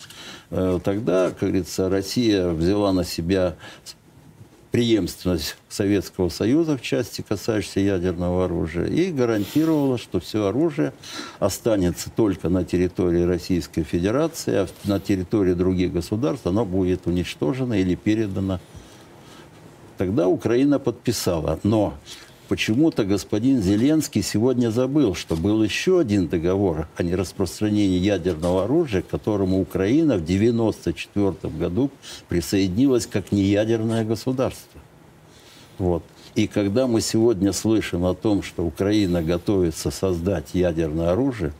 [0.50, 3.56] Э, Тогда, как говорится, Россия взяла на себя
[4.76, 10.92] преемственность Советского Союза в части, касающейся ядерного оружия, и гарантировала, что все оружие
[11.38, 17.94] останется только на территории Российской Федерации, а на территории других государств оно будет уничтожено или
[17.94, 18.60] передано.
[19.96, 21.58] Тогда Украина подписала.
[21.62, 21.94] Но
[22.48, 29.08] почему-то господин Зеленский сегодня забыл, что был еще один договор о нераспространении ядерного оружия, к
[29.08, 31.90] которому Украина в 1994 году
[32.28, 34.80] присоединилась как неядерное государство.
[35.78, 36.02] Вот.
[36.34, 41.52] И когда мы сегодня слышим о том, что Украина готовится создать ядерное оружие,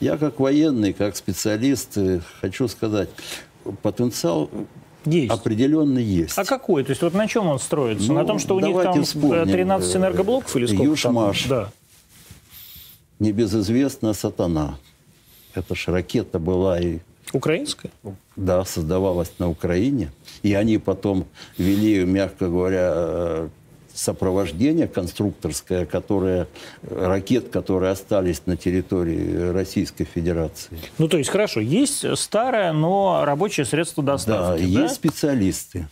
[0.00, 3.08] я как военный, как специалист э, хочу сказать,
[3.82, 4.50] потенциал
[5.06, 5.32] есть.
[5.32, 6.38] определенно есть.
[6.38, 6.84] А какой?
[6.84, 8.08] То есть вот на чем он строится?
[8.08, 9.46] Ну, на том, что у них там вспомним.
[9.48, 11.42] 13 энергоблоков или сколько Южмаш.
[11.44, 11.48] там?
[11.48, 11.72] Да.
[13.18, 14.78] Небезызвестная сатана.
[15.54, 16.98] Это ж ракета была и
[17.32, 17.90] Украинская?
[18.36, 20.10] да, создавалась на Украине.
[20.42, 21.26] И они потом
[21.58, 23.48] вели, мягко говоря, э,
[23.96, 26.46] сопровождение конструкторское, которое,
[26.88, 30.78] ракет, которые остались на территории Российской Федерации.
[30.98, 34.82] Ну, то есть, хорошо, есть старое, но рабочее средство Да, доставки, да?
[34.82, 35.88] есть специалисты.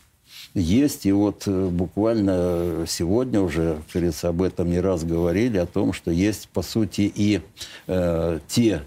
[0.54, 5.66] Есть, и вот э, буквально сегодня уже, как говорится, об этом не раз говорили, о
[5.66, 7.40] том, что есть, по сути, и
[7.88, 8.82] э, те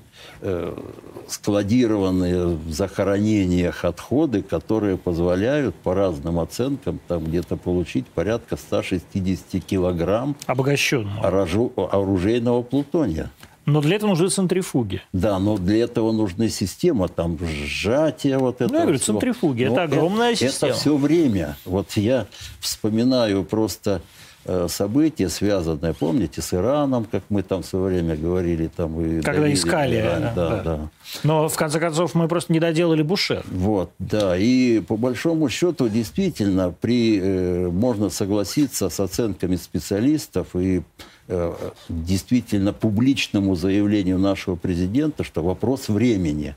[1.28, 10.36] складированные в захоронениях отходы, которые позволяют по разным оценкам там где-то получить порядка 160 килограмм
[10.45, 11.25] Обогащенного.
[11.28, 13.30] оружу- оружейного плутония.
[13.65, 15.01] Но для этого нужны центрифуги.
[15.11, 18.71] Да, но для этого нужны системы, там сжатие вот это.
[18.71, 20.71] Ну, я говорю, центрифуги, это огромная система.
[20.71, 21.57] Это все время.
[21.65, 22.28] Вот я
[22.61, 24.26] вспоминаю просто э,
[24.68, 28.68] события, связанные, помните, с Ираном, как мы там в свое время говорили.
[28.68, 30.24] Там, и Когда давили искали, Иран.
[30.24, 30.64] э, Да, да.
[30.64, 30.89] да.
[31.24, 33.43] Но, в конце концов, мы просто не доделали Бушер.
[33.52, 34.38] Вот, да.
[34.38, 40.82] И по большому счету, действительно, при, э, можно согласиться с оценками специалистов и
[41.28, 41.54] э,
[41.89, 46.56] действительно публичному заявлению нашего президента, что вопрос времени.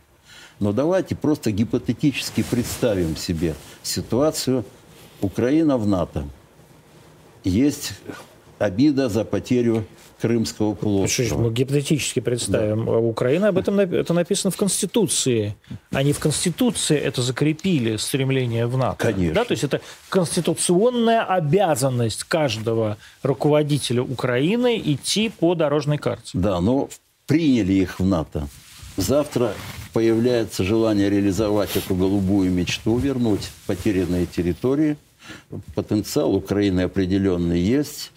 [0.61, 4.65] Но давайте просто гипотетически представим себе ситуацию
[5.23, 6.25] Украина в НАТО.
[7.45, 7.93] Есть
[8.59, 9.85] обида за потерю
[10.21, 11.41] Крымского Ну, полуострова.
[11.41, 12.89] мы гипотетически представим.
[12.91, 15.57] А Украина об этом это написано в Конституции.
[15.93, 18.97] Они в Конституции это закрепили, стремление в НАТО.
[18.99, 19.35] Конечно.
[19.35, 19.81] Да, то есть это
[20.11, 26.33] конституционная обязанность каждого руководителя Украины идти по дорожной карте.
[26.35, 26.91] Да, но
[27.27, 28.47] приняли их в НАТО.
[28.99, 29.55] Завтра
[29.95, 34.99] появляется желание реализовать эту голубую мечту, вернуть потерянные территории.
[35.75, 38.13] Потенциал Украины определенный есть.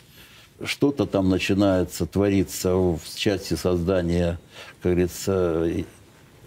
[0.63, 4.39] Что-то там начинается твориться в части создания,
[4.81, 5.67] как говорится,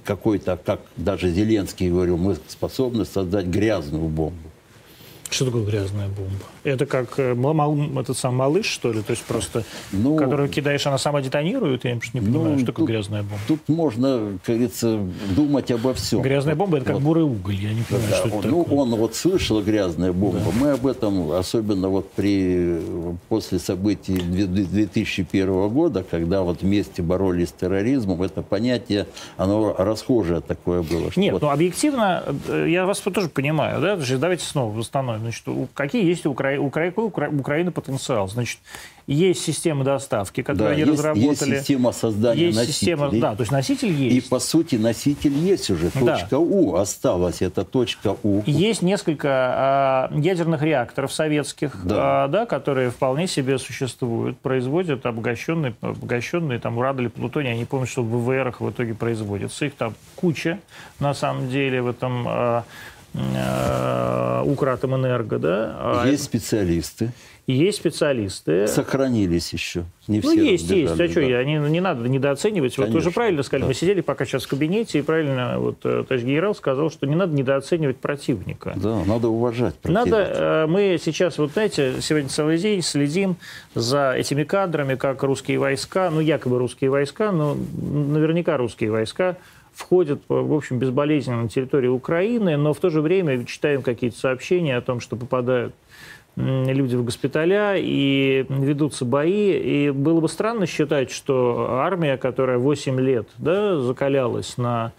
[0.05, 4.51] какой-то, как даже Зеленский говорил, мы способны создать грязную бомбу.
[5.29, 6.45] Что такое грязная бомба?
[6.67, 9.01] Это как э, мал- этот сам малыш, что ли?
[9.03, 9.63] То есть просто,
[9.93, 11.85] Ну, которую кидаешь, она сама детонирует?
[11.85, 13.39] Я просто не понимаю, Ну, что такое тут- грязная бомба.
[13.47, 14.99] Тут можно, как говорится,
[15.37, 16.23] думать обо всем.
[16.23, 17.03] Грязная бомба– это как Вот.
[17.05, 17.55] бурый уголь.
[17.55, 18.79] Я не понимаю, Да, что это он, ну, такое.
[18.79, 20.41] он вот слышал грязная бомба.
[20.61, 22.79] Мы об этом, особенно вот при,
[23.29, 29.07] после событий две- две- 2001 года, когда вот вместе боролись с терроризмом, это понятие,
[29.37, 31.11] оно расхожее такое было.
[31.13, 35.21] что Нет, вот- ну объективно, э, я вас тоже понимаю, да, давайте снова восстановим.
[35.23, 35.45] Значит,
[35.75, 36.56] какие есть у, Укра...
[36.59, 38.29] у Укра- Украины потенциал?
[38.29, 38.59] Значит,
[39.07, 41.29] есть система доставки, да, которую они есть, разработали.
[41.31, 42.75] есть система создания Есть носителей.
[42.75, 44.29] система, да, то есть носитель И есть.
[44.29, 45.91] по сути носитель есть уже.
[45.95, 46.17] Да.
[46.19, 47.41] Точка У осталась.
[47.43, 48.43] Это точка У.
[48.47, 52.25] Есть несколько а, ядерных реакторов советских, Да.
[52.25, 57.51] а, да, которые вполне себе существуют, производят обогащенные, обогащенные там уран или плутоний.
[57.51, 59.67] Я не помню, что в ВВРах в итоге производится.
[59.67, 60.59] Их там куча,
[60.99, 62.65] на самом деле, в этом а,
[64.47, 65.77] Укратомэнерго, да.
[65.79, 67.11] А, Есть специалисты.
[67.47, 68.67] есть специалисты.
[68.67, 69.85] Сохранились еще.
[70.09, 70.89] Не Ну, все есть, есть.
[70.89, 71.27] А разбежали, что, да.
[71.27, 72.77] я, не, не надо недооценивать.
[72.79, 73.69] Вот вы же Конечно, правильно сказали, да.
[73.69, 77.17] мы сидели пока сейчас в кабинете, и правильно вот э, товарищ генерал сказал, что не
[77.17, 78.73] надо недооценивать противника.
[78.77, 80.41] Да, надо уважать Надо, противника.
[80.41, 83.37] э, мы сейчас, вот знаете, сегодня целый день следим
[83.75, 89.37] за этими кадрами, как русские войска, ну, якобы русские войска, но наверняка русские войска
[89.77, 94.77] входят, в общем, безболезненно на территорию Украины, но в то же время читаем какие-то сообщения
[94.77, 95.75] о том, что попадают
[96.37, 99.53] люди в госпиталя и ведутся бои.
[99.53, 104.93] И было бы странно считать, что армия, которая 8 лет да, закалялась на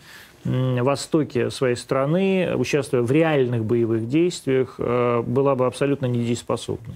[0.46, 6.96] востоке своей страны, участвуя в реальных боевых действиях, э, была бы абсолютно недееспособной.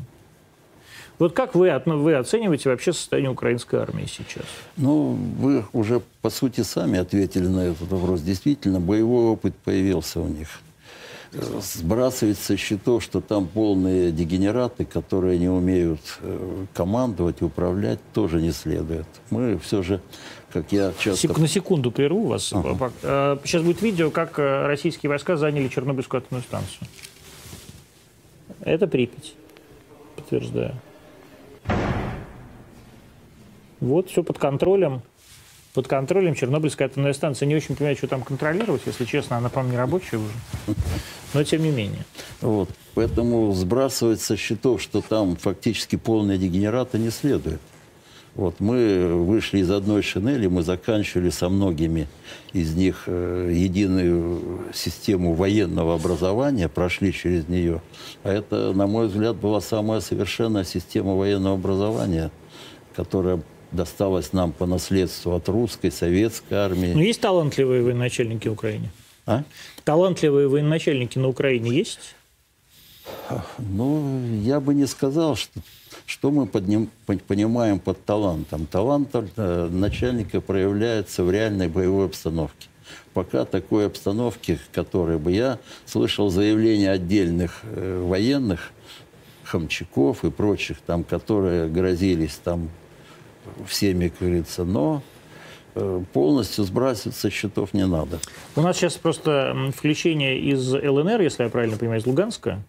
[1.20, 4.46] Вот как вы, вы оцениваете вообще состояние украинской армии сейчас?
[4.78, 8.22] Ну, вы уже, по сути, сами ответили на этот вопрос.
[8.22, 10.48] Действительно, боевой опыт появился у них.
[11.32, 18.52] сбрасывать со счетов, что там полные дегенераты, которые не умеют э, командовать, управлять, тоже не
[18.52, 19.06] следует.
[19.30, 20.02] Мы все же,
[20.52, 21.28] как я часто...
[21.28, 22.52] Сек- на секунду прерву вас.
[22.52, 23.40] Ага.
[23.46, 26.88] Сейчас будет видео, как э, российские войска заняли Чернобыльскую атомную станцию.
[28.62, 29.34] Это Припять,
[30.18, 30.74] подтверждаю.
[33.82, 35.02] Вот все под контролем
[35.74, 37.48] под контролем Чернобыльская атомная станция.
[37.48, 40.76] Не очень понимаю, что там контролировать, если честно, она, по-моему, не рабочая уже.
[41.34, 42.04] Но тем не менее.
[42.42, 42.70] Вот.
[42.94, 47.62] Поэтому сбрасывать со счетов, что там фактически полная дегенерата, не следует.
[48.34, 52.08] Вот, мы вышли из одной шинели, мы заканчивали со многими
[52.54, 57.82] из них э, единую систему военного образования, прошли через нее.
[58.24, 62.32] А это, на мой взгляд, была самая совершенная система военного образования,
[62.96, 63.42] которая
[63.72, 66.94] досталось нам по наследству от русской, советской армии.
[66.94, 68.92] Ну, есть талантливые военачальники в Украине?
[69.26, 69.44] А?
[69.84, 72.16] Талантливые военачальники на Украине есть?
[73.58, 75.60] Ну, я бы не сказал, что,
[76.06, 76.90] что мы под ним,
[77.28, 78.66] понимаем под талантом.
[78.66, 82.68] Талант э, начальника проявляется в реальной боевой обстановке.
[83.14, 88.72] Пока такой обстановки, которой бы я слышал заявления отдельных э, военных,
[89.44, 92.70] Хамчаков и прочих, там, которые грозились там
[93.68, 95.02] всеми, как говорится, но
[95.76, 98.20] э, полностью сбрасывать со счетов не надо.
[98.56, 102.62] У нас сейчас просто включение из ЛНР, если я правильно понимаю, из Луганска.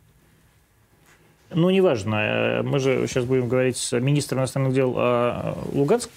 [1.55, 2.15] Ну, неважно.
[2.15, 6.11] Э, мы же сейчас будем говорить с министром иностранных дел а, Луганск,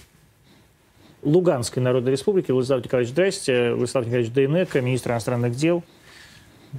[1.23, 2.51] Луганской Народной Республики.
[2.51, 3.73] Владислав Николаевич, здрасте.
[3.73, 5.83] Владислав Николаевич Дейнека, министр иностранных дел.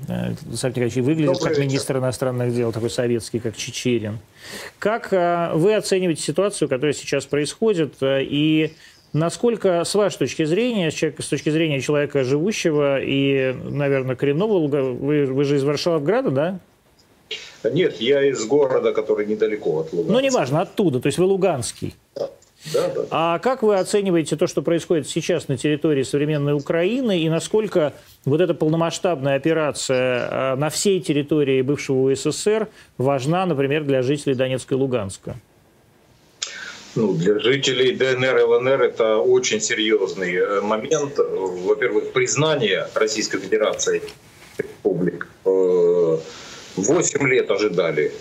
[0.09, 1.71] Э, Александр Николаевич выглядит Добрый как вечер.
[1.71, 4.19] министр иностранных дел, такой советский, как Чечерин.
[4.79, 8.73] Как э, вы оцениваете ситуацию, которая сейчас происходит, э, и
[9.13, 15.45] насколько, с вашей точки зрения, с точки зрения человека живущего и, наверное, коренного, вы, вы
[15.45, 16.61] же из Варшавграда, да?
[17.65, 20.13] Нет, я из города, который недалеко от Луганска.
[20.13, 21.95] Ну, неважно, оттуда, то есть вы луганский.
[22.73, 22.89] Да.
[22.89, 23.07] Да, да.
[23.11, 27.93] А как вы оцениваете то, что происходит сейчас на территории современной Украины, и насколько
[28.25, 32.69] вот эта полномасштабная операция а, на всей территории бывшего УССР
[32.99, 35.37] важна, например, для жителей Донецка и Луганска?
[36.95, 41.19] Ну, для жителей ДНР и ЛНР это очень серьезный э, момент.
[41.19, 44.01] Во-первых, признание Российской Федерации
[44.57, 45.29] республик.
[45.45, 46.19] Э,
[46.77, 48.13] восемь лет ожидали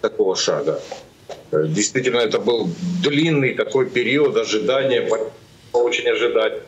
[0.00, 0.80] такого шага.
[1.52, 2.70] Действительно, это был
[3.02, 5.06] длинный такой период ожидания,
[5.72, 6.62] очень ожидать.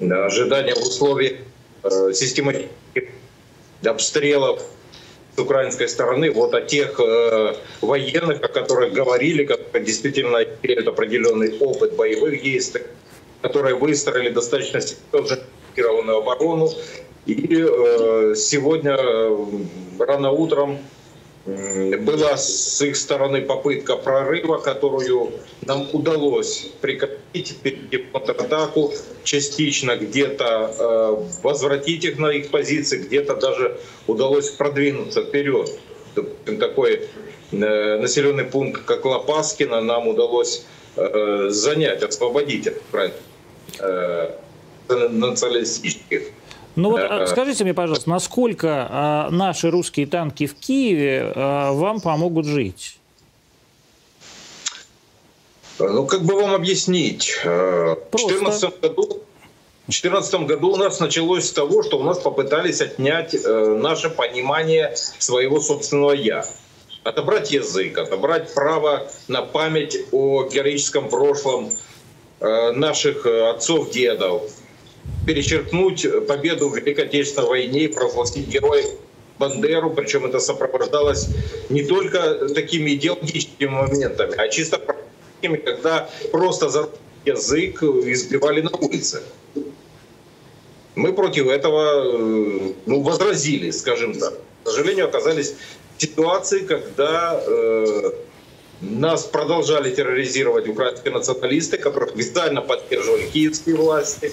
[0.00, 1.38] Ожидания в условиях
[1.84, 3.10] э, систематических
[3.84, 4.62] обстрелов
[5.36, 11.56] с украинской стороны, вот о тех э, военных, о которых говорили, которые действительно имеют определенный
[11.58, 12.82] опыт боевых действий,
[13.42, 16.70] которые выстроили достаточно серьезную оборону.
[17.26, 19.46] И э, сегодня э,
[19.98, 20.78] рано утром
[21.44, 25.32] была с их стороны попытка прорыва, которую
[25.62, 28.92] нам удалось прекратить, перейти контратаку,
[29.24, 35.68] частично где-то э, возвратить их на их позиции, где-то даже удалось продвинуться вперед.
[36.60, 37.08] Такой
[37.50, 40.64] э, населенный пункт, как Лопаскино, нам удалось
[40.94, 42.76] э, занять, освободить от
[44.88, 46.22] националистических
[46.76, 52.00] ну вот а, скажите мне, пожалуйста, насколько а, наши русские танки в Киеве а, вам
[52.00, 52.98] помогут жить?
[55.78, 57.34] Ну, как бы вам объяснить?
[57.44, 58.34] Э, Просто.
[58.34, 62.80] В 2014 году, в 2014 году у нас началось с того, что у нас попытались
[62.80, 66.44] отнять э, наше понимание своего собственного «я».
[67.02, 71.70] Отобрать язык, отобрать право на память о героическом прошлом
[72.38, 74.42] э, наших отцов, дедов,
[75.26, 78.84] перечеркнуть победу в Великой Отечественной войне и провозгласить героя
[79.38, 81.28] Бандеру, причем это сопровождалось
[81.68, 86.90] не только такими идеологическими моментами, а чисто практическими, когда просто за
[87.24, 89.22] язык избивали на улице.
[90.94, 94.34] Мы против этого э, ну, возразили, скажем так.
[94.64, 95.54] К сожалению, оказались
[95.96, 98.10] в ситуации, когда э,
[98.82, 104.32] нас продолжали терроризировать украинские националисты, которых официально поддерживали киевские власти,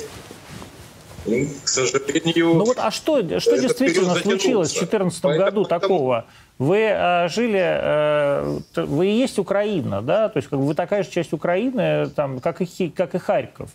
[1.25, 2.53] и, к сожалению...
[2.53, 6.25] Ну вот, а что, что действительно случилось в 2014 году такого?
[6.57, 11.03] Вы э, жили, э, вы и есть Украина, да, то есть как бы вы такая
[11.03, 13.69] же часть Украины, там, как и, как и Харьков.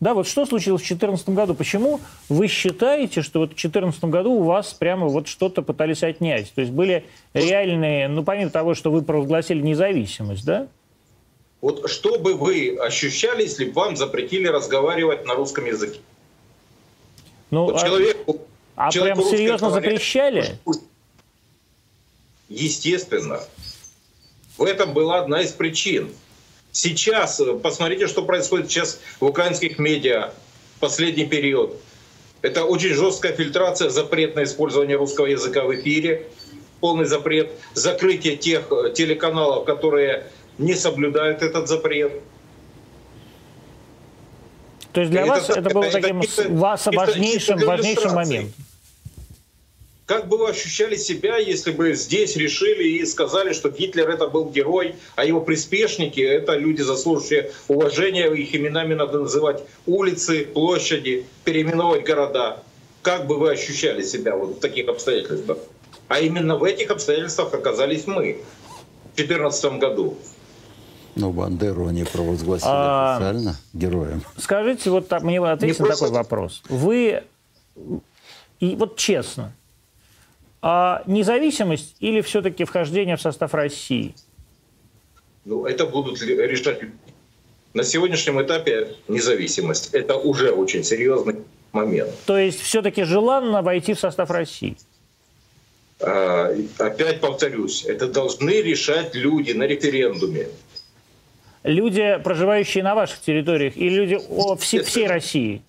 [0.00, 1.54] Да, вот что случилось в 2014 году?
[1.54, 2.00] Почему
[2.30, 6.50] вы считаете, что вот в 2014 году у вас прямо вот что-то пытались отнять?
[6.54, 7.04] То есть были
[7.34, 10.68] реальные, ну, помимо того, что вы провозгласили независимость, да?
[11.60, 16.00] Вот что бы вы ощущали, если бы вам запретили разговаривать на русском языке?
[17.50, 17.78] Ну, а...
[17.78, 18.40] человеку
[18.76, 20.58] А прям серьезно запрещали?
[22.48, 23.40] Естественно.
[24.56, 26.10] В этом была одна из причин.
[26.72, 30.32] Сейчас, э, посмотрите, что происходит сейчас в украинских медиа
[30.76, 31.76] в последний период.
[32.42, 36.26] Это очень жесткая фильтрация, запрет на использование русского языка в эфире,
[36.80, 40.26] полный запрет, закрытие тех э, телеканалов, которые
[40.58, 42.12] не соблюдают этот запрет.
[44.92, 48.52] То есть для это, вас это, это было это, таким это, вас важнейшим, важнейшим моментом?
[50.10, 54.50] Как бы вы ощущали себя, если бы здесь решили и сказали, что Гитлер это был
[54.50, 62.02] герой, а его приспешники это люди, заслуживающие уважения, их именами надо называть улицы, площади, переименовать
[62.02, 62.60] города.
[63.02, 65.58] Как бы вы ощущали себя вот в таких обстоятельствах?
[66.08, 68.38] А именно в этих обстоятельствах оказались мы
[69.12, 70.18] в 2014 году.
[71.16, 74.22] Ну, Бандеру они провозгласили а, официально героем.
[74.36, 76.04] Скажите, вот так, мне ответьте на просто...
[76.06, 76.62] такой вопрос.
[76.68, 77.22] Вы,
[78.60, 79.52] и вот честно,
[80.62, 84.14] а независимость или все-таки вхождение в состав России?
[85.44, 86.80] Ну, это будут решать
[87.72, 89.94] на сегодняшнем этапе независимость.
[89.94, 91.36] Это уже очень серьезный
[91.72, 92.10] момент.
[92.26, 94.76] То есть все-таки желанно войти в состав России?
[96.00, 100.48] А, опять повторюсь, это должны решать люди на референдуме.
[101.62, 105.62] Люди, проживающие на ваших территориях, или люди о, все, всей России?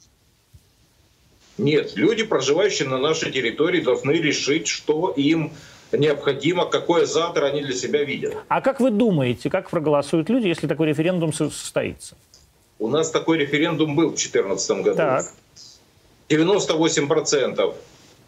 [1.58, 5.52] Нет, люди, проживающие на нашей территории, должны решить, что им
[5.92, 8.36] необходимо, какое завтра они для себя видят.
[8.48, 12.16] А как вы думаете, как проголосуют люди, если такой референдум состоится?
[12.80, 14.96] У нас такой референдум был в 2014 году.
[14.96, 15.26] Так.
[16.30, 17.76] 98%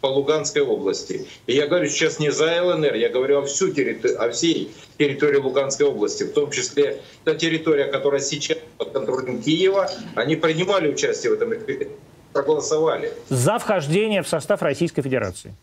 [0.04, 1.26] по Луганской области.
[1.46, 5.38] И я говорю сейчас не за ЛНР, я говорю о, всю территори- о всей территории
[5.38, 11.30] Луганской области, в том числе та территория, которая сейчас под контролем Киева, они принимали участие
[11.32, 11.96] в этом референдуме
[12.34, 13.14] проголосовали.
[13.30, 15.54] За вхождение в состав Российской Федерации.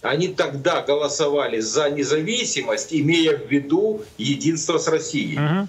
[0.00, 5.38] Они тогда голосовали за независимость, имея в виду единство с Россией.
[5.38, 5.68] Угу.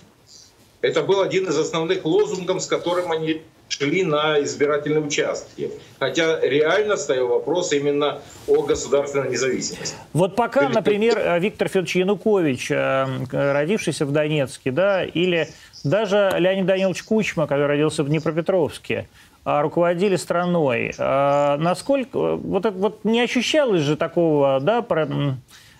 [0.81, 3.41] Это был один из основных лозунгов, с которым они
[3.71, 5.71] шли на избирательные участки.
[5.99, 9.95] Хотя реально стоял вопрос именно о государственной независимости.
[10.13, 15.47] Вот пока, например, Виктор Федорович Янукович, э, родившийся в Донецке, да, или
[15.83, 19.07] даже Леонид Данилович Кучма, который родился в Днепропетровске,
[19.43, 20.93] а, руководили страной.
[20.97, 24.85] Насколько вот это вот не ощущалось же такого, да,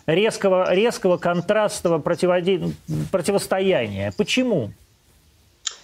[0.07, 4.11] резкого, резкого контрастного противостояния?
[4.17, 4.71] Почему?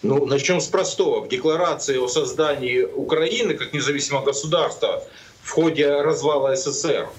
[0.04, 1.22] Ну, начнем с простого.
[1.22, 5.04] В декларации о создании Украины как независимого государства
[5.42, 7.10] в ходе развала СССР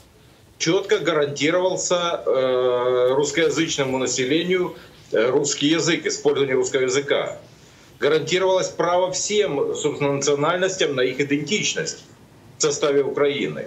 [0.58, 4.76] четко гарантировался э, русскоязычному населению
[5.12, 7.38] э, русский язык, использование русского языка
[7.98, 12.04] гарантировалось право всем, собственно, национальностям на их идентичность
[12.58, 13.66] в составе Украины.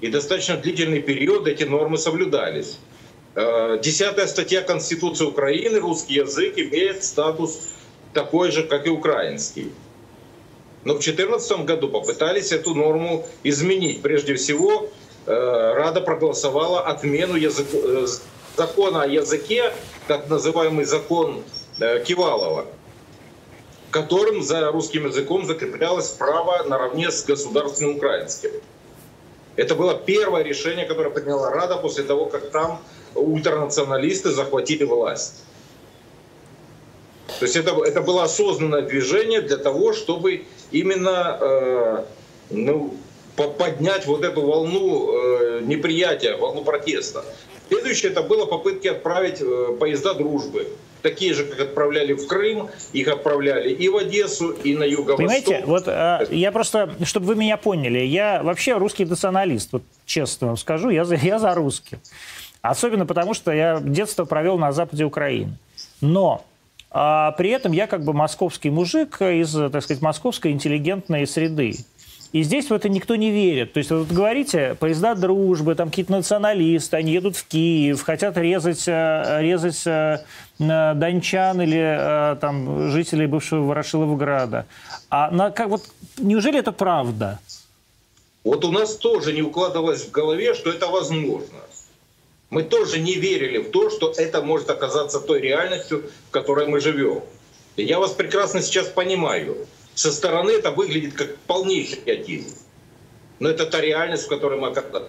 [0.00, 2.78] И достаточно длительный период эти нормы соблюдались.
[3.34, 7.70] Э, десятая статья Конституции Украины, русский язык имеет статус
[8.14, 9.72] такой же, как и украинский.
[10.84, 14.02] Но в 2014 году попытались эту норму изменить.
[14.02, 14.88] Прежде всего,
[15.26, 18.06] э, Рада проголосовала отмену язык, э,
[18.56, 19.72] закона о языке,
[20.06, 21.42] так называемый закон
[22.04, 22.66] Кивалова
[23.94, 28.50] которым за русским языком закреплялось право наравне с государственным украинским.
[29.54, 32.80] Это было первое решение, которое приняла Рада после того, как там
[33.14, 35.44] ультранационалисты захватили власть.
[37.26, 42.04] То есть это, это было осознанное движение для того, чтобы именно э,
[42.50, 42.94] ну,
[43.36, 47.24] поднять вот эту волну э, неприятия, волну протеста.
[47.68, 50.68] Следующее это было попытки отправить э, поезда дружбы
[51.04, 55.18] такие же, как отправляли в Крым, их отправляли и в Одессу, и на юго-восток.
[55.18, 60.48] Понимаете, вот э, я просто, чтобы вы меня поняли, я вообще русский националист, вот честно
[60.48, 61.98] вам скажу, я за, я за русских.
[62.62, 65.58] Особенно потому, что я детство провел на западе Украины.
[66.00, 66.42] Но
[66.96, 71.74] а при этом я как бы московский мужик из, так сказать, московской интеллигентной среды.
[72.30, 73.72] И здесь в это никто не верит.
[73.72, 78.84] То есть вот говорите, поезда дружбы, там какие-то националисты, они едут в Киев, хотят резать,
[78.86, 80.24] э, резать э,
[80.58, 84.66] дончан или э, там жителей бывшего Ворошиловграда.
[85.10, 85.82] А на, как, вот,
[86.18, 87.40] неужели это правда?
[88.44, 91.58] Вот у нас тоже не укладывалось в голове, что это возможно.
[92.54, 96.78] Мы тоже не верили в то, что это может оказаться той реальностью, в которой мы
[96.80, 97.24] живем.
[97.74, 99.56] И я вас прекрасно сейчас понимаю.
[99.94, 102.56] Со стороны это выглядит как полнейший идиотизм.
[103.40, 105.08] Но это та реальность, в которой мы оказались.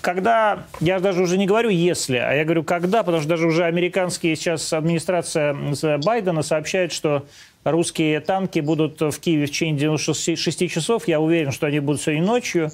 [0.00, 3.64] когда, я даже уже не говорю если, а я говорю когда, потому что даже уже
[3.64, 5.54] американские сейчас администрация
[5.98, 7.26] Байдена сообщает, что
[7.64, 11.06] русские танки будут в Киеве в течение 96 часов.
[11.06, 12.70] Я уверен, что они будут сегодня ночью.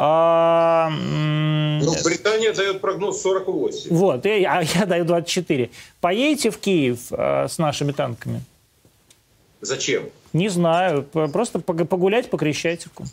[0.00, 3.90] А, ну, Британия дает прогноз 48.
[3.90, 4.28] Вот, а
[4.74, 5.70] я даю 24.
[6.00, 8.42] Поедете в Киев а, с нашими танками?
[9.60, 10.08] Зачем?
[10.32, 11.02] Не знаю.
[11.02, 13.06] Просто погулять по Крещатику.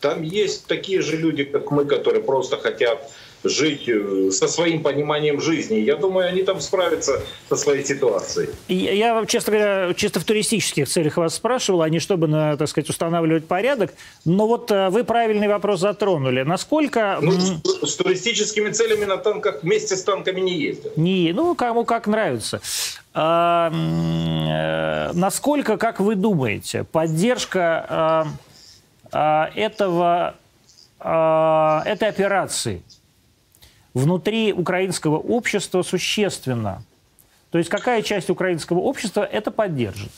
[0.00, 3.10] Там есть такие же люди, как мы, которые просто хотят
[3.44, 5.76] жить э, со своим пониманием жизни.
[5.76, 8.50] Я думаю, они там справятся со своей ситуацией.
[8.68, 12.68] Я, я честно говоря, чисто в туристических целях вас спрашивал, а не чтобы, на, так
[12.68, 13.94] сказать, устанавливать порядок.
[14.24, 16.42] Но вот э, вы правильный вопрос затронули.
[16.42, 17.18] Насколько...
[17.22, 20.96] Ну, с, с туристическими целями на танках вместе с танками не ездят.
[20.96, 22.60] Не, ну, кому как нравится.
[23.14, 28.26] А, э, насколько, как вы думаете, поддержка а,
[29.12, 30.34] а, этого,
[30.98, 32.82] а, этой операции–
[33.94, 36.84] внутри украинского общества существенно.
[37.50, 40.10] То есть какая часть украинского общества это поддержит?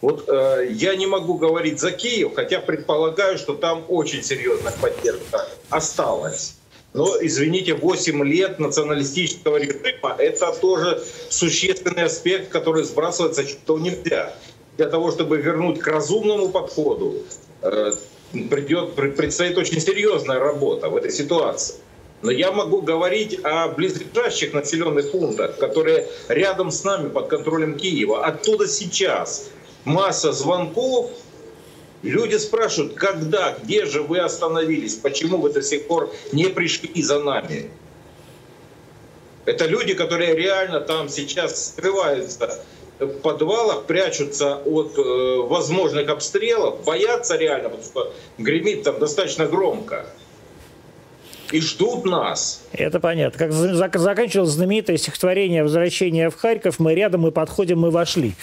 [0.00, 5.48] Вот э, я не могу говорить за Киев, хотя предполагаю, что там очень серьезная поддержка
[5.70, 6.54] осталась.
[6.94, 14.32] Но, извините, 8 лет националистического режима– это тоже существенный аспект, который сбрасывается что нельзя.
[14.76, 17.16] Для того, чтобы вернуть к разумному подходу,
[17.62, 17.92] э,
[18.48, 21.74] придет, предстоит очень серьезная работа в этой ситуации.
[22.22, 28.24] Но я могу говорить о близлежащих населенных пунктах, которые рядом с нами под контролем Киева.
[28.24, 29.50] Оттуда сейчас
[29.84, 31.10] масса звонков.
[32.02, 37.20] Люди спрашивают, когда, где же вы остановились, почему вы до сих пор не пришли за
[37.20, 37.70] нами.
[39.44, 42.62] Это люди, которые реально там сейчас скрываются
[42.98, 50.06] в подвалах, прячутся от э, возможных обстрелов, боятся реально, потому что гремит там достаточно громко
[51.52, 52.62] и ждут нас.
[52.72, 53.38] Это понятно.
[53.38, 58.34] Как заканчивалось знаменитое стихотворение «Возвращение в Харьков», мы рядом, мы подходим, мы вошли.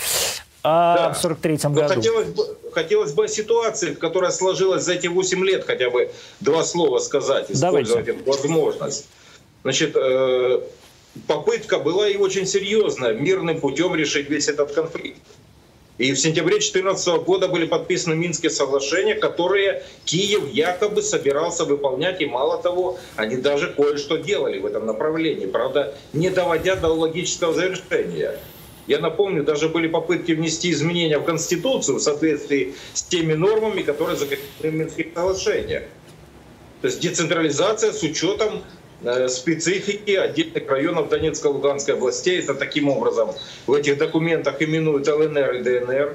[0.63, 1.13] А да.
[1.13, 1.93] в 43-м году.
[1.93, 6.63] Хотелось бы, хотелось бы о ситуации, которая сложилась за эти 8 лет, хотя бы два
[6.63, 8.29] слова сказать, использовать Давайте.
[8.29, 9.05] возможность.
[9.61, 10.61] Значит, э,
[11.27, 15.19] попытка была и очень серьезная мирным путем решить весь этот конфликт.
[15.97, 22.19] И в сентябре 2014 года были подписаны Минские соглашения, которые Киев якобы собирался выполнять.
[22.21, 25.45] И мало того, они даже кое-что делали в этом направлении.
[25.45, 28.37] Правда, не доводя до логического завершения.
[28.87, 34.17] Я напомню, даже были попытки внести изменения в Конституцию в соответствии с теми нормами, которые
[34.17, 35.83] закреплены в Минских соглашениях.
[36.81, 38.63] То есть децентрализация с учетом
[39.27, 42.39] специфики отдельных районов Донецкой и Луганской областей.
[42.39, 43.31] Это таким образом
[43.67, 46.13] в этих документах именуют ЛНР и ДНР.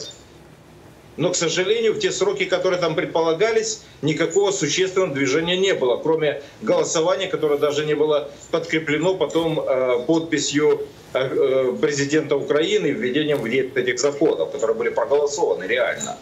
[1.16, 6.40] Но, к сожалению, в те сроки, которые там предполагались, никакого существенного движения не было, кроме
[6.62, 13.44] голосования, которое даже не было подкреплено потом э, подписью э, президента Украины и введением в
[13.44, 16.16] этих законов, которые были проголосованы реально.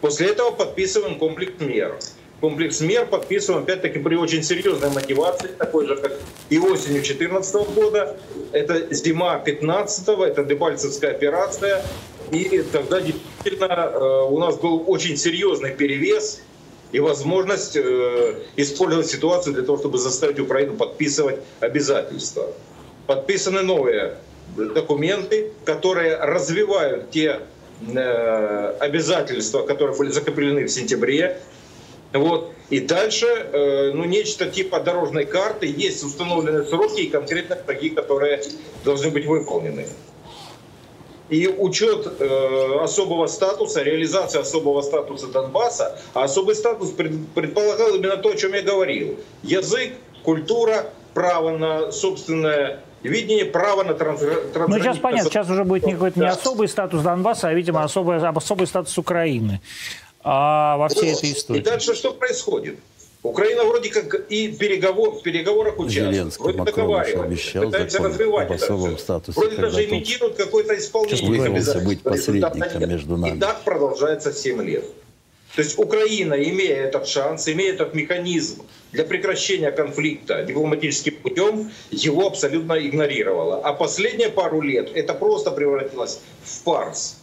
[0.00, 1.98] После этого подписываем комплекс мер
[2.40, 6.12] комплекс мер подписываем, опять-таки, при очень серьезной мотивации, такой же, как
[6.48, 8.16] и осенью 2014 года.
[8.52, 11.82] Это зима 15 это Дебальцевская операция.
[12.32, 16.40] И тогда действительно э, у нас был очень серьезный перевес
[16.92, 22.46] и возможность э, использовать ситуацию для того, чтобы заставить Украину подписывать обязательства.
[23.06, 24.18] Подписаны новые
[24.56, 27.40] документы, которые развивают те
[27.82, 31.40] э, обязательства, которые были закреплены в сентябре
[32.12, 32.52] вот.
[32.70, 38.42] И дальше, э, ну, нечто типа дорожной карты, есть установленные сроки и конкретно шаги, которые
[38.84, 39.86] должны быть выполнены.
[41.28, 48.30] И учет э, особого статуса, реализация особого статуса Донбасса, а особый статус предполагал именно то,
[48.30, 49.18] о чем я говорил.
[49.42, 49.92] Язык,
[50.24, 54.66] культура, право на собственное видение, право на трансграничное...
[54.66, 58.66] Ну, сейчас понятно, сейчас уже будет не, не особый статус Донбасса, а, видимо, особый, особый
[58.66, 59.60] статус Украины
[60.22, 61.60] а во всей этой истории.
[61.60, 62.78] И дальше что происходит?
[63.22, 66.14] Украина вроде как и переговор, в переговорах участвует.
[66.14, 69.38] Зеленский вроде Макрону обещал пытается развивать об особом статусе.
[69.38, 71.50] Вроде даже имитирует какое-то исполнение.
[71.50, 73.36] Вызвался быть посредником между нами.
[73.36, 74.84] И так продолжается 7 лет.
[75.54, 82.26] То есть Украина, имея этот шанс, имея этот механизм для прекращения конфликта дипломатическим путем, его
[82.26, 83.60] абсолютно игнорировала.
[83.62, 87.19] А последние пару лет это просто превратилось в фарс.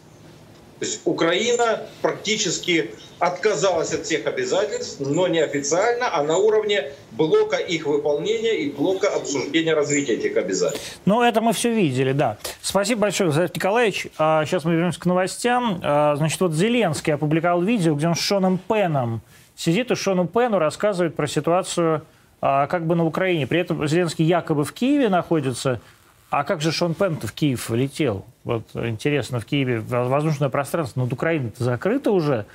[0.79, 7.57] То есть Украина практически отказалась от всех обязательств, но не официально, а на уровне блока
[7.57, 10.99] их выполнения и блока обсуждения развития этих обязательств.
[11.05, 12.37] Ну, это мы все видели, да.
[12.61, 14.07] Спасибо большое, Зайцев Николаевич.
[14.13, 15.79] Сейчас а, мы вернемся к новостям.
[15.83, 19.21] А, значит, вот Зеленский опубликовал видео, где он с Шоном Пеном
[19.55, 22.03] сидит и Шону Пену рассказывает про ситуацию
[22.39, 23.47] а, как бы на Украине.
[23.47, 25.81] При этом Зеленский якобы в Киеве находится.
[26.29, 28.25] А как же Шон Пен в Киев летел?
[28.43, 32.45] Вот интересно, в Киеве воздушное пространство над Украиной-то закрыто уже,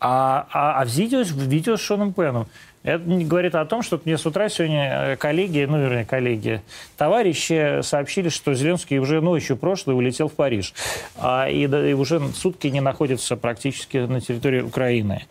[0.00, 2.46] а, а, а в, видео, в видео с Шоном Пеном
[2.84, 6.62] это говорит о том, что мне с утра сегодня э, коллеги, ну, вернее, коллеги,
[6.96, 10.72] товарищи сообщили, что Зеленский уже ночью прошлой улетел в Париж.
[11.16, 15.26] А, и, и уже сутки не находится практически на территории Украины.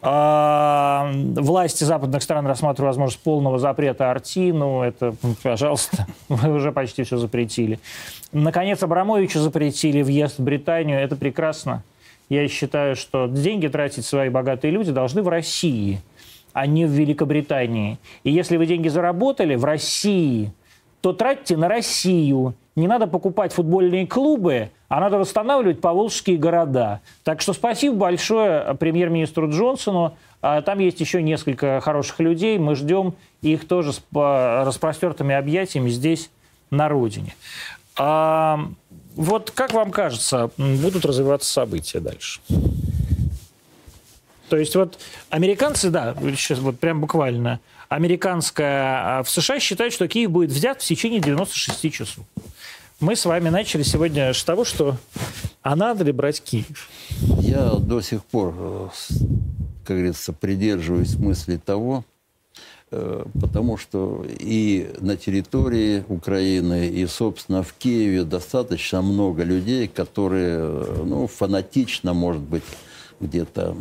[0.00, 4.50] А, власти западных стран рассматривают возможность полного запрета Арти.
[4.52, 7.78] Ну, это, пожалуйста, мы уже почти все запретили.
[8.32, 10.98] Наконец, Абрамовичу запретили въезд в Британию.
[10.98, 11.82] Это прекрасно.
[12.30, 16.00] Я считаю, что деньги тратить свои богатые люди должны в России–
[16.56, 17.98] а не в Великобритании.
[18.24, 20.54] И если вы деньги заработали в России,
[21.02, 22.54] то тратьте на Россию.
[22.76, 27.02] Не надо покупать футбольные клубы, а надо восстанавливать поволжские города.
[27.24, 30.16] Так что спасибо большое премьер-министру Джонсону.
[30.40, 32.56] А там есть еще несколько хороших людей.
[32.56, 33.12] Мы ждем
[33.42, 36.30] их тоже с распростертыми объятиями здесь,
[36.70, 37.34] на родине.
[37.98, 38.60] А
[39.14, 42.40] вот как вам кажется, будут развиваться события дальше?
[44.48, 44.98] То есть вот
[45.30, 50.82] американцы, да, сейчас вот прям буквально, американская а, в США считают, что Киев будет взят
[50.82, 52.24] в течение 96 часов.
[52.98, 54.96] Мы с вами начали сегодня с того, что
[55.62, 56.88] а надо ли брать Киев?
[57.40, 58.88] Я до сих пор, э,
[59.84, 62.04] как говорится, придерживаюсь мысли того,
[62.90, 70.56] э, потому что и на территории Украины, и, собственно, в Киеве достаточно много людей, которые,
[70.60, 72.64] э, ну, фанатично, может быть,
[73.20, 73.76] где-то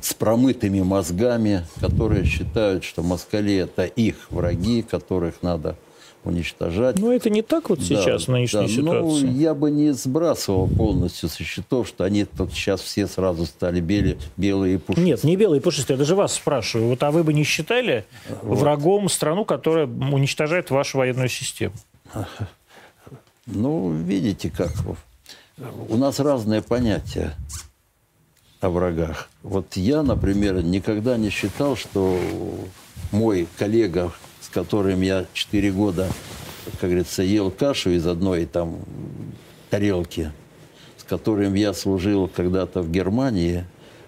[0.00, 5.76] с промытыми мозгами, которые считают, что москали это их враги, которых надо
[6.26, 6.98] уничтожать.
[6.98, 9.26] Но это не так вот сейчас да, в нынешней да, ситуации.
[9.26, 13.80] Ну, я бы не сбрасывал полностью со счетов, что они тут сейчас все сразу стали
[13.80, 15.06] белые, белые и пушистые.
[15.06, 16.88] Нет, не белые и пушистые, я даже вас спрашиваю.
[16.88, 18.04] Вот, а вы бы не считали
[18.42, 18.58] вот.
[18.58, 21.74] врагом страну, которая уничтожает вашу военную систему?
[23.46, 24.72] Ну, видите как.
[25.88, 27.34] У нас разные понятия
[28.60, 29.28] о врагах.
[29.42, 32.18] Вот я, например, никогда не считал, что
[33.12, 36.08] мой коллега, с которым я 4 года,
[36.80, 38.78] как говорится, ел кашу из одной там
[39.70, 40.32] тарелки,
[40.96, 43.64] с которым я служил когда-то в Германии,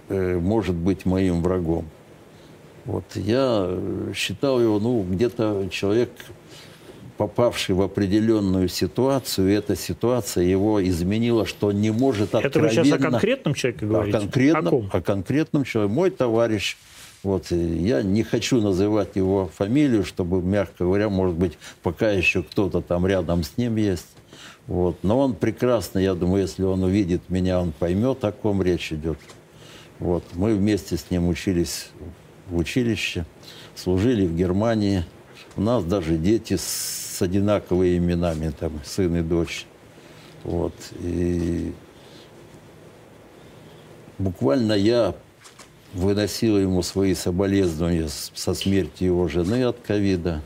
[0.09, 1.89] э, может быть моим врагом.
[2.85, 3.79] Вот я
[4.15, 6.11] считал его, ну, где-то человек
[7.19, 12.49] попавший в определенную ситуацию, и эта ситуация его изменила, что он не может откровенно...
[12.49, 14.17] Это вы сейчас о конкретном человеке говорите?
[14.17, 14.91] О конкретном, о, ком?
[14.93, 15.95] о конкретном человеке.
[15.95, 16.77] Мой товарищ,
[17.25, 22.81] вот, я не хочу называть его фамилию, чтобы, мягко говоря, может быть, пока еще кто-то
[22.81, 24.07] там рядом с ним есть.
[24.69, 24.99] Вот.
[25.03, 29.19] Но он прекрасно, я думаю, если он увидит меня, он поймет, о ком речь идет.
[29.99, 30.23] Вот.
[30.35, 31.91] Мы вместе с ним учились
[32.49, 33.27] в училище,
[33.75, 35.05] служили в Германии.
[35.57, 39.67] У нас даже дети с с одинаковыми именами, там, сын и дочь.
[40.45, 40.73] Вот.
[41.01, 41.73] И
[44.19, 45.17] буквально я
[45.95, 50.43] выносил ему свои соболезнования со смерти его жены от ковида.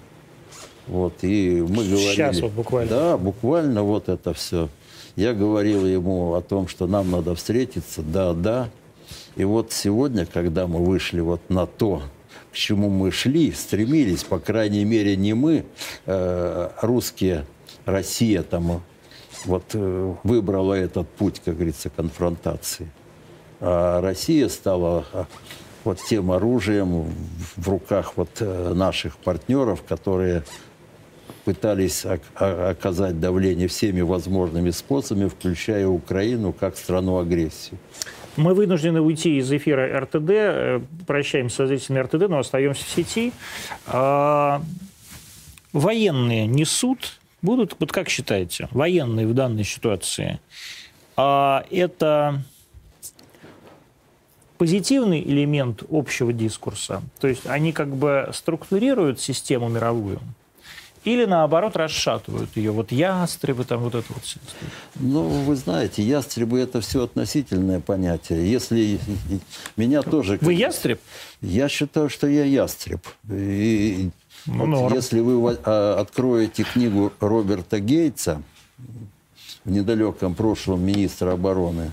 [0.87, 2.15] Вот, и мы говорили...
[2.15, 2.91] Сейчас вот буквально.
[2.91, 4.71] Да, буквально вот это все.
[5.15, 8.71] Я говорил ему о том, что нам надо встретиться, да, да.
[9.37, 12.03] И вот сегодня, когда мы вышли вот на то,
[12.53, 15.65] к чему мы шли, стремились, по крайней мере, не мы,
[16.05, 17.47] э, русские,
[17.87, 18.83] Россия там
[19.47, 22.91] вот э, выбрала этот путь, как говорится, конфронтации.
[23.61, 25.27] А Россия стала а,
[25.85, 27.13] вот тем оружием
[27.57, 30.45] в руках вот э, наших партнеров, которые
[31.45, 32.05] пытались
[32.35, 37.79] оказать давление всеми возможными способами, включая Украину как страну агрессии.
[38.37, 40.31] Мы вынуждены уйти из эфира РТД.
[40.31, 43.33] Э, прощаемся со зрителями РТД, но остаемся в сети.
[43.87, 44.63] А,
[45.73, 50.41] военные несут, будут, вот как считаете, военные в данной ситуации,
[51.17, 52.43] а это
[54.57, 57.03] позитивный элемент общего дискурса?
[57.21, 60.21] То есть они как бы структурируют систему мировую–
[61.05, 62.71] или, наоборот, расшатывают ее?
[62.71, 64.39] Вот ястребы, там вот это вот все.
[64.97, 68.51] Ну, вы знаете, ястребы– это все относительное понятие.
[68.51, 69.01] Если
[69.77, 70.39] меня тоже...
[70.41, 71.01] Вы ястреб?
[71.41, 73.01] Я считаю, что я ястреб.
[73.29, 74.11] И
[74.47, 78.43] ну, вот если вы а, откроете книгу Роберта Гейтса,
[79.65, 81.93] в недалеком прошлом министра обороны,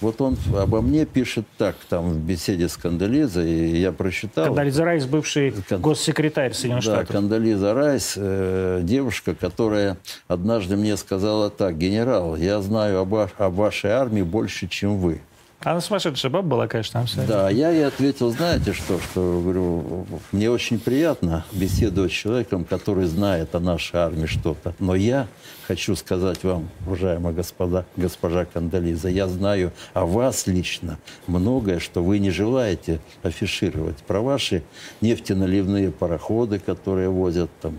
[0.00, 4.46] вот он обо мне пишет так, там, в беседе с Кандализа, и я прочитал.
[4.46, 5.80] Кандализа Райс, бывший Кан...
[5.80, 7.16] госсекретарь Соединенных да, Штатов.
[7.16, 9.98] Кандализа Райс, э, девушка, которая
[10.28, 15.20] однажды мне сказала так, генерал, я знаю об, об вашей армии больше, чем вы.
[15.62, 17.34] Она сумасшедшая баба была, конечно, абсолютно.
[17.34, 23.04] Да, я ей ответил, знаете что, что говорю, мне очень приятно беседовать с человеком, который
[23.04, 24.74] знает о нашей армии что-то.
[24.78, 25.28] Но я
[25.70, 30.98] хочу сказать вам, уважаемая господа, госпожа Кандализа, я знаю о вас лично
[31.28, 33.98] многое, что вы не желаете афишировать.
[33.98, 34.64] Про ваши
[35.00, 37.76] нефтеналивные пароходы, которые возят там.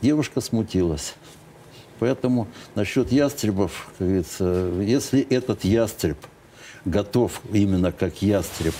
[0.00, 1.14] Девушка смутилась.
[2.00, 6.18] Поэтому насчет ястребов, как говорится, если этот ястреб
[6.84, 8.74] готов именно как ястреб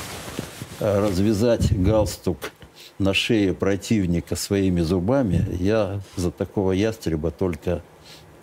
[0.81, 2.51] э, развязать галстук
[2.99, 7.83] на шее противника своими зубами, я за такого ястреба только,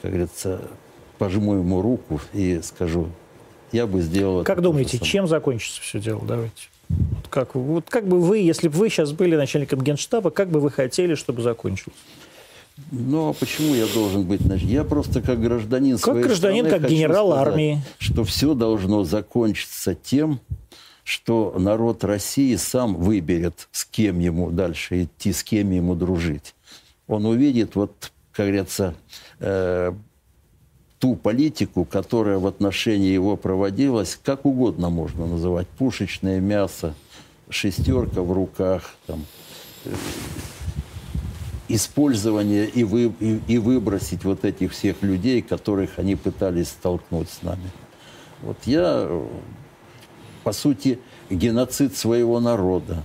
[0.02, 0.62] как говорится,
[1.18, 3.10] пожму ему руку и скажу,
[3.72, 6.22] я бы сделал Как думаете, чем закончится все дело?
[6.26, 6.70] Давайте.
[6.90, 10.60] Вот как, вот как бы вы, если бы вы сейчас были начальником генштаба, как бы
[10.60, 11.98] вы хотели, чтобы закончилось?
[12.92, 14.42] Но почему я должен быть...
[14.42, 17.82] нач- Я просто как гражданин Как своей гражданин, страны как генерал сказать, армии.
[18.00, 20.40] Что все должно закончиться тем,
[21.04, 26.56] что народ России сам выберет, с кем ему дальше идти, с кем ему дружить.
[27.08, 28.96] Он увидит, вот, как говорится,
[29.40, 29.94] э,
[31.00, 36.94] ту политику, которая в отношении его проводилась, как угодно можно называть, пушечное мясо,
[37.50, 39.26] шестерка в руках, там,
[39.86, 39.94] э,
[41.70, 47.44] использование и, вы, и, и выбросить вот этих всех людей, которых они пытались столкнуть с
[47.44, 47.72] нами.
[48.42, 49.10] Вот я,
[50.44, 51.00] по сути,
[51.30, 53.04] геноцид своего народа,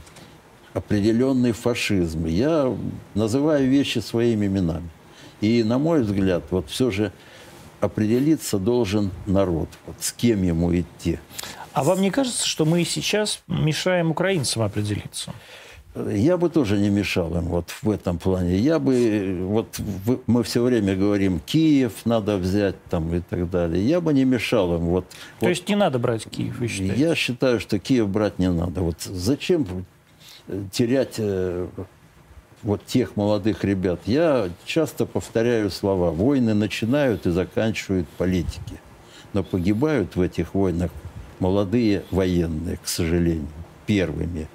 [0.73, 2.27] определенный фашизм.
[2.27, 2.75] Я
[3.15, 4.89] называю вещи своими именами.
[5.45, 7.13] И, на мой взгляд, вот все же
[7.81, 11.19] определиться должен народ, вот с кем ему идти.
[11.75, 15.33] А вам не кажется, что мы сейчас мешаем украинцам определиться?
[15.95, 18.57] Я бы тоже не мешал им вот в этом плане.
[18.57, 19.79] Я бы, вот
[20.27, 23.87] мы все время говорим, Киев надо взять там и так далее.
[23.87, 24.87] Я бы не мешал им.
[24.87, 27.01] Вот, То вот есть не надо брать Киев, вы считаете?
[27.01, 28.81] я считаю, что Киев брать не надо.
[28.81, 29.67] Вот зачем
[30.73, 31.69] терять э,
[32.65, 34.01] вот тех молодых ребят?
[34.07, 36.11] Я часто повторяю слова.
[36.11, 38.81] Войны начинают и заканчивают политики.
[39.33, 40.91] Но погибают в этих войнах
[41.39, 43.49] молодые военные, к сожалению,
[43.87, 44.49] первыми.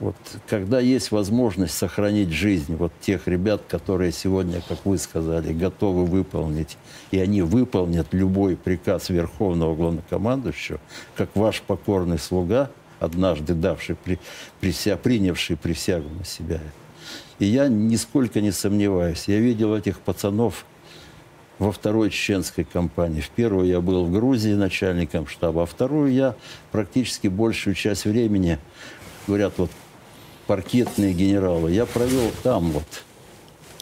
[0.00, 0.16] Вот,
[0.48, 6.76] когда есть возможность сохранить жизнь вот тех ребят, которые сегодня, как вы сказали, готовы выполнить,
[7.12, 10.80] и они выполнят любой приказ Верховного Главнокомандующего,
[11.14, 14.18] как ваш покорный слуга, однажды давший при,
[14.60, 16.60] прися, принявший присягу на себя.
[17.42, 19.24] И я нисколько не сомневаюсь.
[19.26, 20.64] Я видел этих пацанов
[21.58, 23.20] во второй чеченской кампании.
[23.20, 26.36] В первую я был в Грузии начальником штаба, а вторую я
[26.70, 28.60] практически большую часть времени,
[29.26, 29.72] говорят, вот
[30.46, 32.84] паркетные генералы, я провел там вот,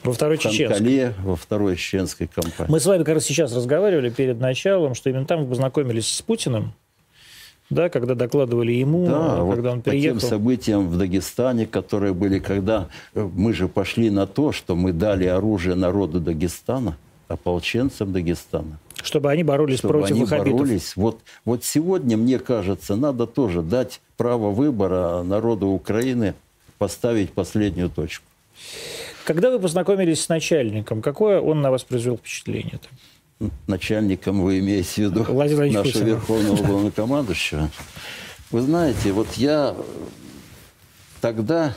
[0.05, 1.13] Во второй в чеченской.
[1.23, 2.73] Во второй чеченской кампании.
[2.73, 6.23] Мы с вами как раз сейчас разговаривали перед началом, что именно там вы познакомились с
[6.23, 6.73] Путиным,
[7.71, 10.21] да, когда докладывали ему, Да, вот когда он по тем приехал.
[10.21, 15.25] событиям в Дагестане, которые были, когда э, мы же пошли на то, что мы дали
[15.25, 16.97] оружие народу Дагестана,
[17.29, 18.79] ополченцам Дагестана.
[19.03, 20.59] Чтобы они боролись чтобы против они ваххабитов.
[20.61, 20.97] боролись.
[20.97, 26.35] Вот, вот сегодня, мне кажется, надо тоже дать право выбора народу Украины
[26.79, 28.25] поставить последнюю точку.
[29.25, 32.81] Когда вы познакомились с начальником, какое он на вас произвел впечатление?
[33.67, 36.09] Начальником вы имеете в виду Владимировича нашего Путина.
[36.09, 37.71] верховного главнокомандующего.
[38.51, 39.75] Вы знаете, вот я
[41.23, 41.75] тогда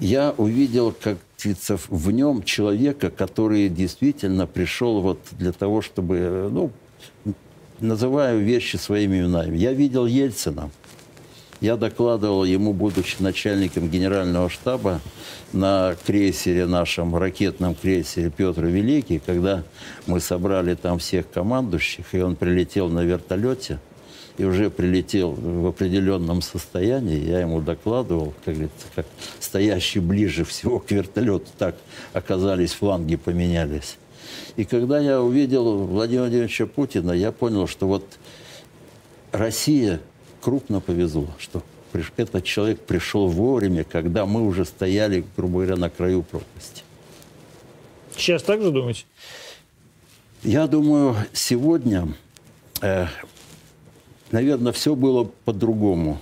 [0.00, 6.72] я увидел, как говорится, в нем человека, который действительно пришел вот для того, чтобы, ну,
[7.78, 9.56] называю вещи своими именами.
[9.56, 10.70] Я видел Ельцина.
[11.62, 15.00] Я докладывал ему, будучи начальником генерального штаба,
[15.52, 19.62] на крейсере нашем, ракетном крейсере Петр Великий, когда
[20.08, 23.78] мы собрали там всех командующих, и он прилетел на вертолете,
[24.38, 29.06] и уже прилетел в определенном состоянии, я ему докладывал, как говорится, как
[29.38, 31.76] стоящий ближе всего к вертолету, так
[32.12, 33.98] оказались фланги, поменялись.
[34.56, 38.04] И когда я увидел Владимира Владимировича Путина, я понял, что вот
[39.30, 40.00] Россия
[40.42, 41.62] крупно повезло, что
[42.16, 46.82] этот человек пришел вовремя, когда мы уже стояли, грубо говоря, на краю пропасти.
[48.16, 49.04] Сейчас так же думаете?
[50.42, 52.08] Я думаю, сегодня,
[52.80, 53.06] э,
[54.32, 56.18] наверное, все было по-другому,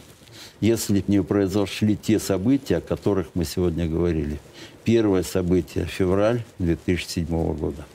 [0.60, 4.38] если бы не произошли те события, о которых мы сегодня говорили.
[4.84, 7.86] Первое событие– февраль 2007 года,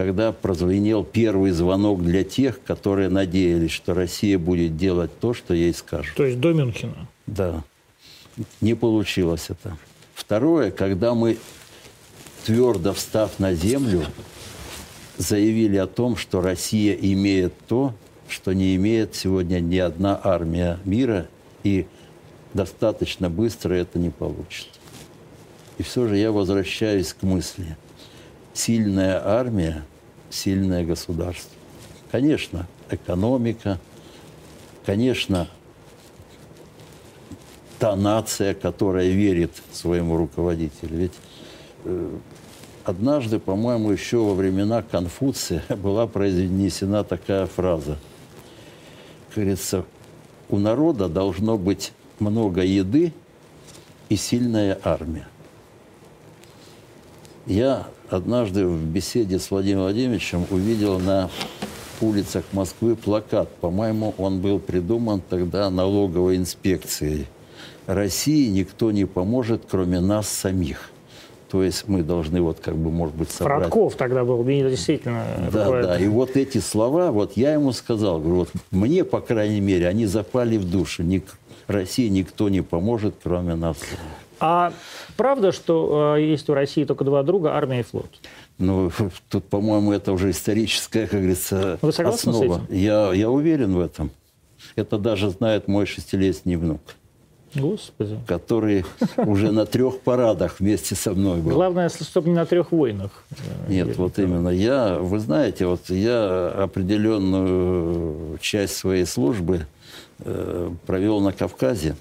[0.00, 5.74] когда прозвенел первый звонок для тех, которые надеялись, что Россия будет делать то, что ей
[5.74, 6.16] скажут.
[6.16, 7.06] То есть до Мюнхена.
[7.26, 7.62] Да,
[8.62, 9.76] не получилось это.
[10.14, 11.36] Второе, когда мы,
[12.46, 14.06] твердо встав на землю,
[15.18, 17.92] заявили о том, что Россия имеет то,
[18.26, 21.26] что не имеет сегодня ни одна армия мира,
[21.62, 21.86] и
[22.54, 24.80] достаточно быстро это не получится.
[25.76, 27.76] И все же я возвращаюсь к мысли.
[28.54, 29.84] Сильная армия,
[30.30, 31.50] сильное государство.
[32.10, 33.78] Конечно, экономика,
[34.84, 35.48] конечно,
[37.78, 40.96] та нация, которая верит своему руководителю.
[40.96, 41.14] Ведь
[41.84, 42.18] э,
[42.84, 47.98] однажды, по-моему, еще во времена Конфуция была произнесена такая фраза.
[49.28, 49.84] Как говорится,
[50.48, 53.12] у народа должно быть много еды
[54.08, 55.28] и сильная армия.
[57.46, 61.30] Я однажды в беседе с Владимиром Владимировичем увидел на
[62.00, 63.48] улицах Москвы плакат.
[63.56, 67.26] По-моему, он был придуман тогда налоговой инспекцией.
[67.86, 70.90] России никто не поможет, кроме нас самих.
[71.50, 73.62] То есть мы должны вот как бы, может быть, собрать...
[73.62, 75.24] Фродков тогда был, действительно.
[75.52, 75.82] Да, такое...
[75.82, 75.98] да.
[75.98, 80.06] И вот эти слова, вот я ему сказал, говорю, вот мне, по крайней мере, они
[80.06, 81.02] запали в душу.
[81.02, 81.24] Ник...
[81.66, 83.76] России никто не поможет, кроме нас.
[84.40, 84.72] А
[85.16, 88.10] правда, что э, есть у России только два друга, армия и флот?
[88.58, 88.90] Ну,
[89.28, 92.54] тут, по-моему, это уже историческая, как говорится, Вы согласны основа.
[92.54, 92.74] С этим?
[92.74, 94.10] Я, я уверен в этом.
[94.76, 96.80] Это даже знает мой шестилетний внук.
[97.54, 98.18] Господи.
[98.26, 98.84] Который
[99.16, 101.52] уже на трех парадах вместе со мной был.
[101.52, 103.10] Главное, чтобы не на трех войнах.
[103.30, 103.34] Э,
[103.68, 104.50] Нет, вот именно.
[104.50, 109.66] Я, вы знаете, вот я определенную часть своей службы
[110.20, 111.96] э, провел на Кавказе.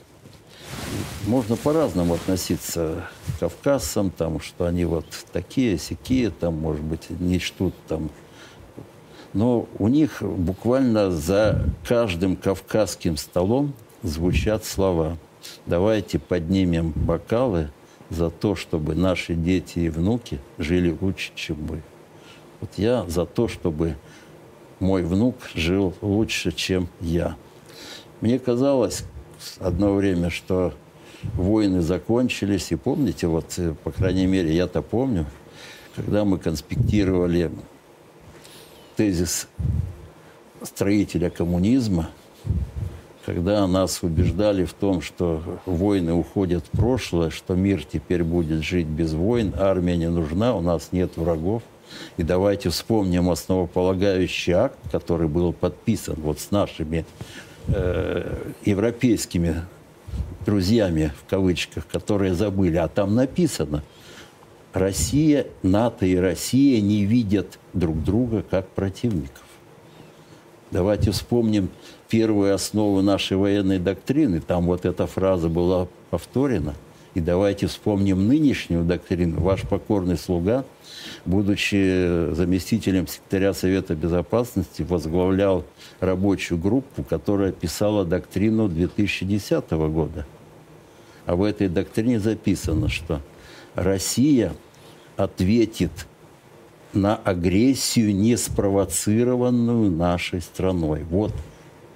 [1.28, 7.40] Можно по-разному относиться к кавказцам, там, что они вот такие, сякие, там, может быть, не
[7.40, 8.10] чтут там
[9.32, 15.18] но у них буквально за каждым кавказским столом звучат слова–
[15.66, 17.70] Давайте поднимем бокалы
[18.10, 21.82] за то, чтобы наши дети и внуки жили лучше, чем мы.
[22.60, 23.96] Вот я за то, чтобы
[24.80, 27.36] мой внук жил лучше, чем я.
[28.22, 29.04] Мне казалось
[29.60, 30.74] одно время, что
[31.34, 32.72] войны закончились.
[32.72, 35.26] И помните, вот, э, по крайней мере, я-то помню,
[35.95, 37.52] когда мы конспектировали
[38.95, 39.48] тезис
[40.61, 42.10] строителя коммунизма,
[43.26, 48.88] когда нас убеждали в том, что войны уходят в прошлое, что мир теперь будет жить
[48.88, 51.64] без войн, армия не нужна, у нас нет врагов.
[52.18, 57.06] И давайте вспомним основополагающий акт, который был подписан вот с нашими
[57.74, 59.64] э, европейскими
[60.46, 62.78] друзьями, в кавычках, которые забыли.
[62.78, 63.84] А там написано,
[64.74, 69.44] Россия, НАТО и Россия не видят друг друга как противников.
[70.72, 71.70] Давайте вспомним
[72.10, 74.40] первую основу нашей военной доктрины.
[74.40, 76.76] Там вот эта фраза была повторена.
[77.16, 79.41] И давайте вспомним нынешнюю доктрину.
[79.41, 80.64] Ваш покорный слуга,
[81.26, 85.65] будучи заместителем секретаря Совета Безопасности, возглавлял
[85.99, 90.26] рабочую группу, которая писала доктрину 2010 года.
[91.26, 93.22] А в этой доктрине записано, что
[93.76, 94.53] Россия
[95.15, 95.91] ответит
[96.94, 101.03] на агрессию, не спровоцированную нашей страной.
[101.10, 101.31] Вот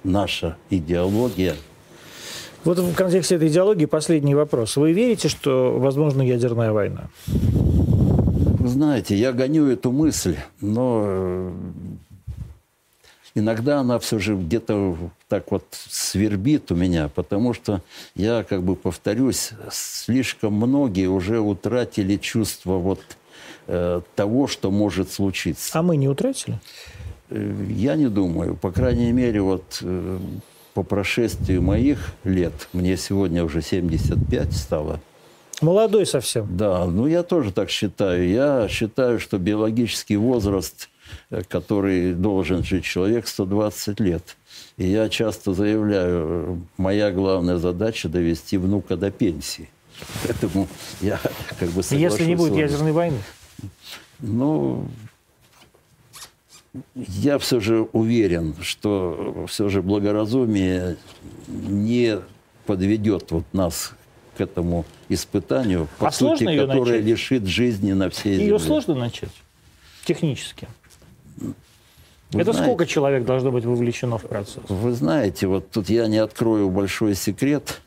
[0.04, 1.54] наша идеология.
[2.64, 4.76] Вот в контексте этой идеологии последний вопрос.
[4.76, 7.08] Вы верите, что возможна ядерная война?
[8.66, 11.52] Знаете, я гоню эту мысль, но э,
[13.34, 14.96] иногда она все же где-то
[15.28, 17.82] так вот свербит у меня, потому что
[18.14, 23.00] я, как бы повторюсь, слишком многие уже утратили чувство вот
[23.66, 25.78] Э, того, что может случиться.
[25.78, 26.60] А мы не утратили?
[27.30, 28.56] Э, я не думаю.
[28.56, 30.18] По крайней мере, вот э,
[30.74, 35.00] по прошествии моих лет, мне сегодня уже 75 стало.
[35.60, 36.56] Молодой совсем.
[36.56, 38.28] Да, ну я тоже так считаю.
[38.28, 40.88] Я считаю, что биологический возраст,
[41.48, 44.36] который должен жить человек, 120 лет.
[44.76, 49.68] И я часто заявляю, моя главная задача довести внука до пенсии.
[50.24, 50.68] Поэтому
[51.00, 51.20] я
[51.58, 53.18] как бы Если не будет ядерной войны?
[54.18, 54.88] Ну,
[56.94, 60.96] я все же уверен, что все же благоразумие
[61.46, 62.18] не
[62.66, 63.92] подведет вот нас
[64.36, 67.04] к этому испытанию, по а сути, которое начать?
[67.04, 68.52] лишит жизни на всей ее Земле.
[68.52, 69.30] Ее сложно начать
[70.04, 70.68] технически?
[71.38, 74.64] Вы Это знаете, сколько человек должно быть вовлечено в процесс?
[74.68, 77.80] Вы знаете, вот тут я не открою большой секрет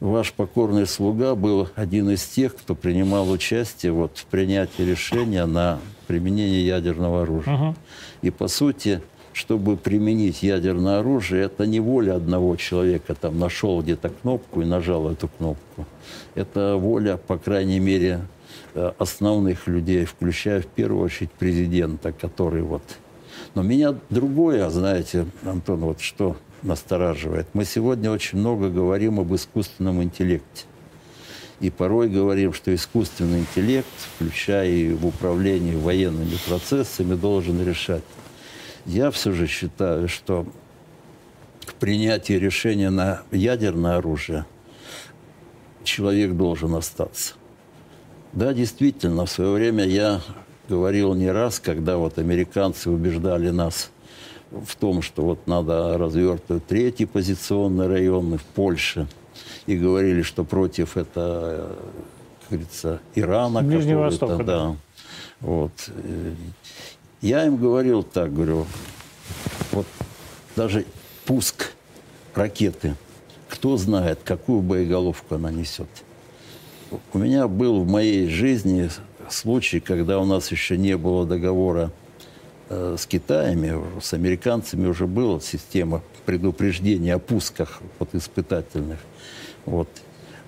[0.00, 5.78] ваш покорный слуга был один из тех, кто принимал участие вот в принятии решения на
[6.06, 7.54] применение ядерного оружия.
[7.54, 7.74] Угу.
[8.22, 9.00] И по сути,
[9.36, 15.10] чтобы применить ядерное оружие, это не воля одного человека, там нашел где-то кнопку и нажал
[15.10, 15.84] эту кнопку.
[16.34, 18.20] Это воля, по крайней мере,
[18.74, 22.82] э, основных людей, включая в первую очередь президента, который вот
[23.54, 27.46] Но меня другое, знаете, Антон, вот что настораживает.
[27.52, 30.64] Мы сегодня очень много говорим об искусственном интеллекте.
[31.60, 38.02] И порой говорим, что искусственный интеллект, включая и в управлении военными процессами, должен решать.
[38.86, 40.46] Я все же считаю, что
[41.64, 44.46] к принятию решения на ядерное оружие
[45.82, 47.34] человек должен остаться.
[48.32, 50.20] Да, действительно, в свое время я
[50.68, 53.90] говорил не раз, когда вот американцы убеждали нас
[54.50, 59.08] в том, что вот надо развертывать третий позиционный район в Польше,
[59.66, 61.76] и говорили, что против это,
[62.42, 63.62] как говорится, Ирана.
[63.62, 64.44] Ближнего Востока, да.
[64.44, 64.76] да.
[65.40, 65.72] Вот.
[67.26, 68.66] Я им говорил так, говорю,
[69.72, 69.84] вот
[70.54, 70.84] даже
[71.24, 71.72] пуск
[72.36, 72.94] ракеты,
[73.48, 75.88] кто знает, какую боеголовку она несет.
[77.12, 78.88] У меня был в моей жизни
[79.28, 81.90] случай, когда у нас еще не было договора
[82.68, 89.00] э, с Китаями, с американцами уже была система предупреждения о пусках вот, испытательных.
[89.64, 89.88] Вот.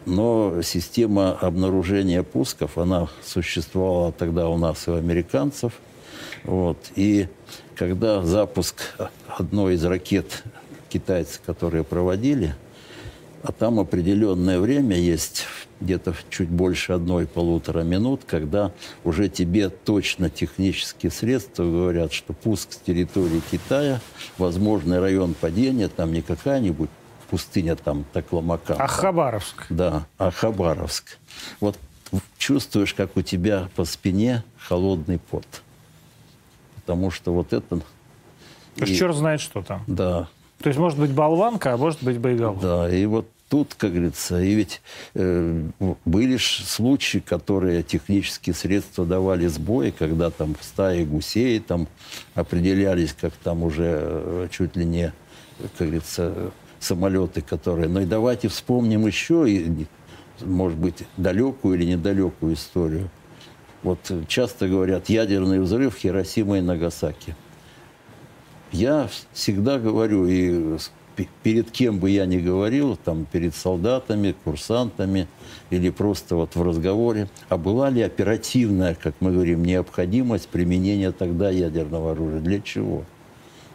[0.07, 5.73] Но система обнаружения пусков, она существовала тогда у нас и у американцев.
[6.49, 6.79] Вот.
[6.97, 7.29] И
[7.75, 8.97] когда запуск
[9.29, 10.43] одной из ракет
[10.89, 12.55] китайцы, которые проводили,
[13.43, 15.45] а там определенное время есть,
[15.79, 18.73] где-то чуть больше одной-полутора минут, когда
[19.05, 24.01] уже тебе точно технические средства говорят, что пуск с территории Китая,
[24.39, 26.89] возможный район падения, там не какая-нибудь
[27.29, 28.75] пустыня там Такламака.
[28.79, 29.67] А Хабаровск?
[29.69, 31.19] Да, а Хабаровск.
[31.61, 31.77] Вот
[32.39, 35.45] чувствуешь, как у тебя по спине холодный пот.
[36.89, 37.81] Потому что вот это...
[38.77, 38.87] И...
[38.87, 39.85] Черт знает, что там.
[39.87, 40.27] Да.
[40.63, 42.63] То есть может быть болванка, а может быть боеголовка.
[42.67, 44.81] Да, и вот тут, как говорится, и ведь
[45.13, 45.65] э,
[46.07, 51.89] были случаи, которые технические средства давали сбои, когда там стаи гусей там
[52.35, 55.13] определялись, как там уже э, чуть ли не,
[55.77, 57.89] как говорится, самолеты, которые...
[57.91, 59.87] Но и давайте вспомним еще, и,
[60.41, 63.11] может быть, далекую или недалекую историю.
[63.83, 67.37] Вот часто говорят, ядерный взрыв Хиросима и Нагасаки.
[68.73, 70.79] Я всегда говорю, и
[71.43, 75.27] перед кем бы я ни говорил, там, перед солдатами, курсантами
[75.71, 81.51] или просто вот в разговоре, а была ли оперативная, как мы говорим, необходимость применения тогда
[81.51, 82.41] ядерного оружия?
[82.41, 83.05] Для чего?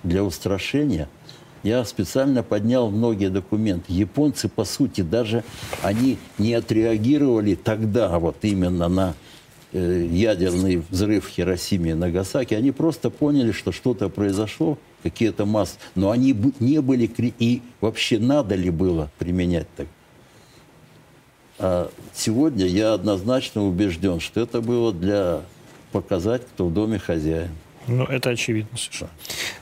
[0.04, 1.08] Для устрашения–
[1.64, 3.94] я специально поднял многие документы.
[3.94, 5.46] Японцы, по сути, даже
[5.82, 9.16] они не отреагировали тогда вот именно на
[9.74, 12.54] ядерный взрыв в Хиросиме и Нагасаки.
[12.54, 15.78] Они просто поняли, что что-то произошло, какие-то массы.
[15.96, 17.10] Но они не были...
[17.40, 19.88] И вообще надо ли было применять так?
[21.60, 25.42] А сегодня я однозначно убежден, что это было для
[25.92, 27.52] показать, кто в доме хозяин.
[27.88, 29.12] Ну, это очевидно совершенно.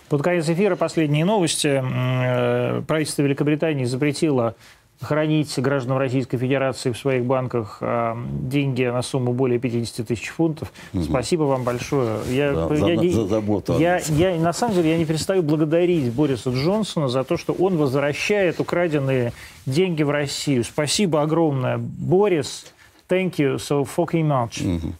[0.07, 1.81] Под конец эфира последние новости.
[1.83, 4.55] Э, правительство Великобритании запретило
[5.01, 10.71] хранить гражданам Российской Федерации в своих банках э, деньги на сумму более 50 тысяч фунтов.
[10.93, 11.03] Угу.
[11.03, 12.19] Спасибо вам большое.
[12.29, 13.79] Я, да, я, за, я, за заботу.
[13.79, 17.77] Я, я, на самом деле, я не перестаю благодарить Бориса Джонсона за то, что он
[17.77, 19.33] возвращает украденные
[19.65, 20.63] деньги в Россию.
[20.63, 22.65] Спасибо огромное, Борис.
[23.09, 24.77] Thank you so fucking much.
[24.77, 24.93] Угу.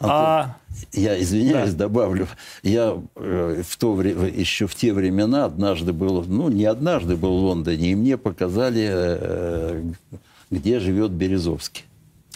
[0.00, 0.56] А,
[0.92, 1.84] я извиняюсь, да.
[1.84, 2.28] добавлю.
[2.62, 7.38] Я э, в то время, еще в те времена однажды был, ну, не однажды был
[7.38, 9.82] в Лондоне, и мне показали, э,
[10.50, 11.84] где живет Березовский.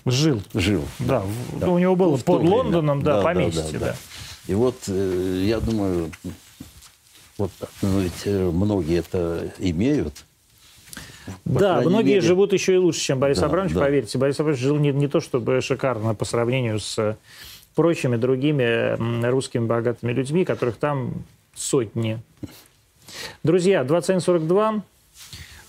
[0.05, 0.43] Жил.
[0.53, 0.85] Жил.
[0.99, 1.23] Да,
[1.59, 1.69] да.
[1.69, 3.97] у него было ну, под Лондоном, да, да, поместье, да, да, да.
[4.47, 6.11] И вот э, я думаю,
[7.39, 7.51] вот
[7.83, 10.25] ну, ведь многие это имеют.
[11.45, 12.21] По да, многие мере...
[12.21, 13.81] живут еще и лучше, чем Борис да, Абрамович, да.
[13.81, 14.19] поверьте.
[14.19, 17.16] Борис Абрамович жил не, не то чтобы шикарно по сравнению с
[17.75, 18.97] прочими другими
[19.29, 21.25] русскими богатыми людьми, которых там
[21.55, 22.21] сотни.
[23.43, 24.83] Друзья, 2142.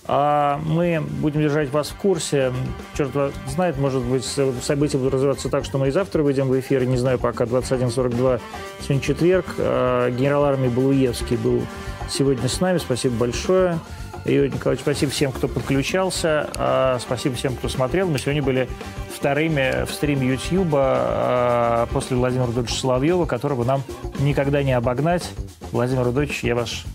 [0.07, 2.53] А мы будем держать вас в курсе.
[2.95, 3.11] Черт
[3.47, 6.85] знает, может быть, события будут развиваться так, что мы и завтра выйдем в эфир.
[6.85, 8.39] Не знаю, пока 21.42,
[8.81, 9.45] сегодня четверг.
[9.57, 11.63] А, генерал армии Балуевский был
[12.07, 12.77] сегодня с нами.
[12.77, 13.79] Спасибо большое.
[14.25, 16.49] Юрий Николаевич, спасибо всем, кто подключался.
[16.55, 18.09] А, спасибо всем, кто смотрел.
[18.09, 18.67] Мы сегодня были
[19.13, 23.83] вторыми в стриме YouTube а, после Владимира Рудольевича Соловьева, которого нам
[24.19, 25.29] никогда не обогнать.
[25.71, 26.85] Владимир Рудольевич, я ваш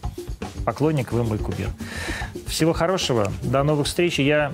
[0.65, 1.69] поклонник, вы мой кумир.
[2.49, 4.19] Всего хорошего, до новых встреч.
[4.19, 4.53] Я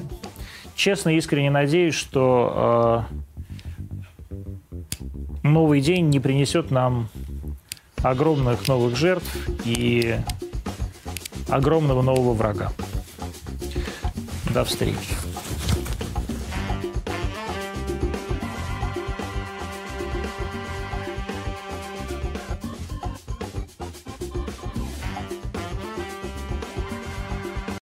[0.74, 3.06] честно искренне надеюсь, что
[4.70, 4.76] э,
[5.44, 7.08] новый день не принесет нам
[8.02, 9.34] огромных новых жертв
[9.64, 10.16] и
[11.48, 12.72] огромного нового врага.
[14.52, 15.25] До встречи.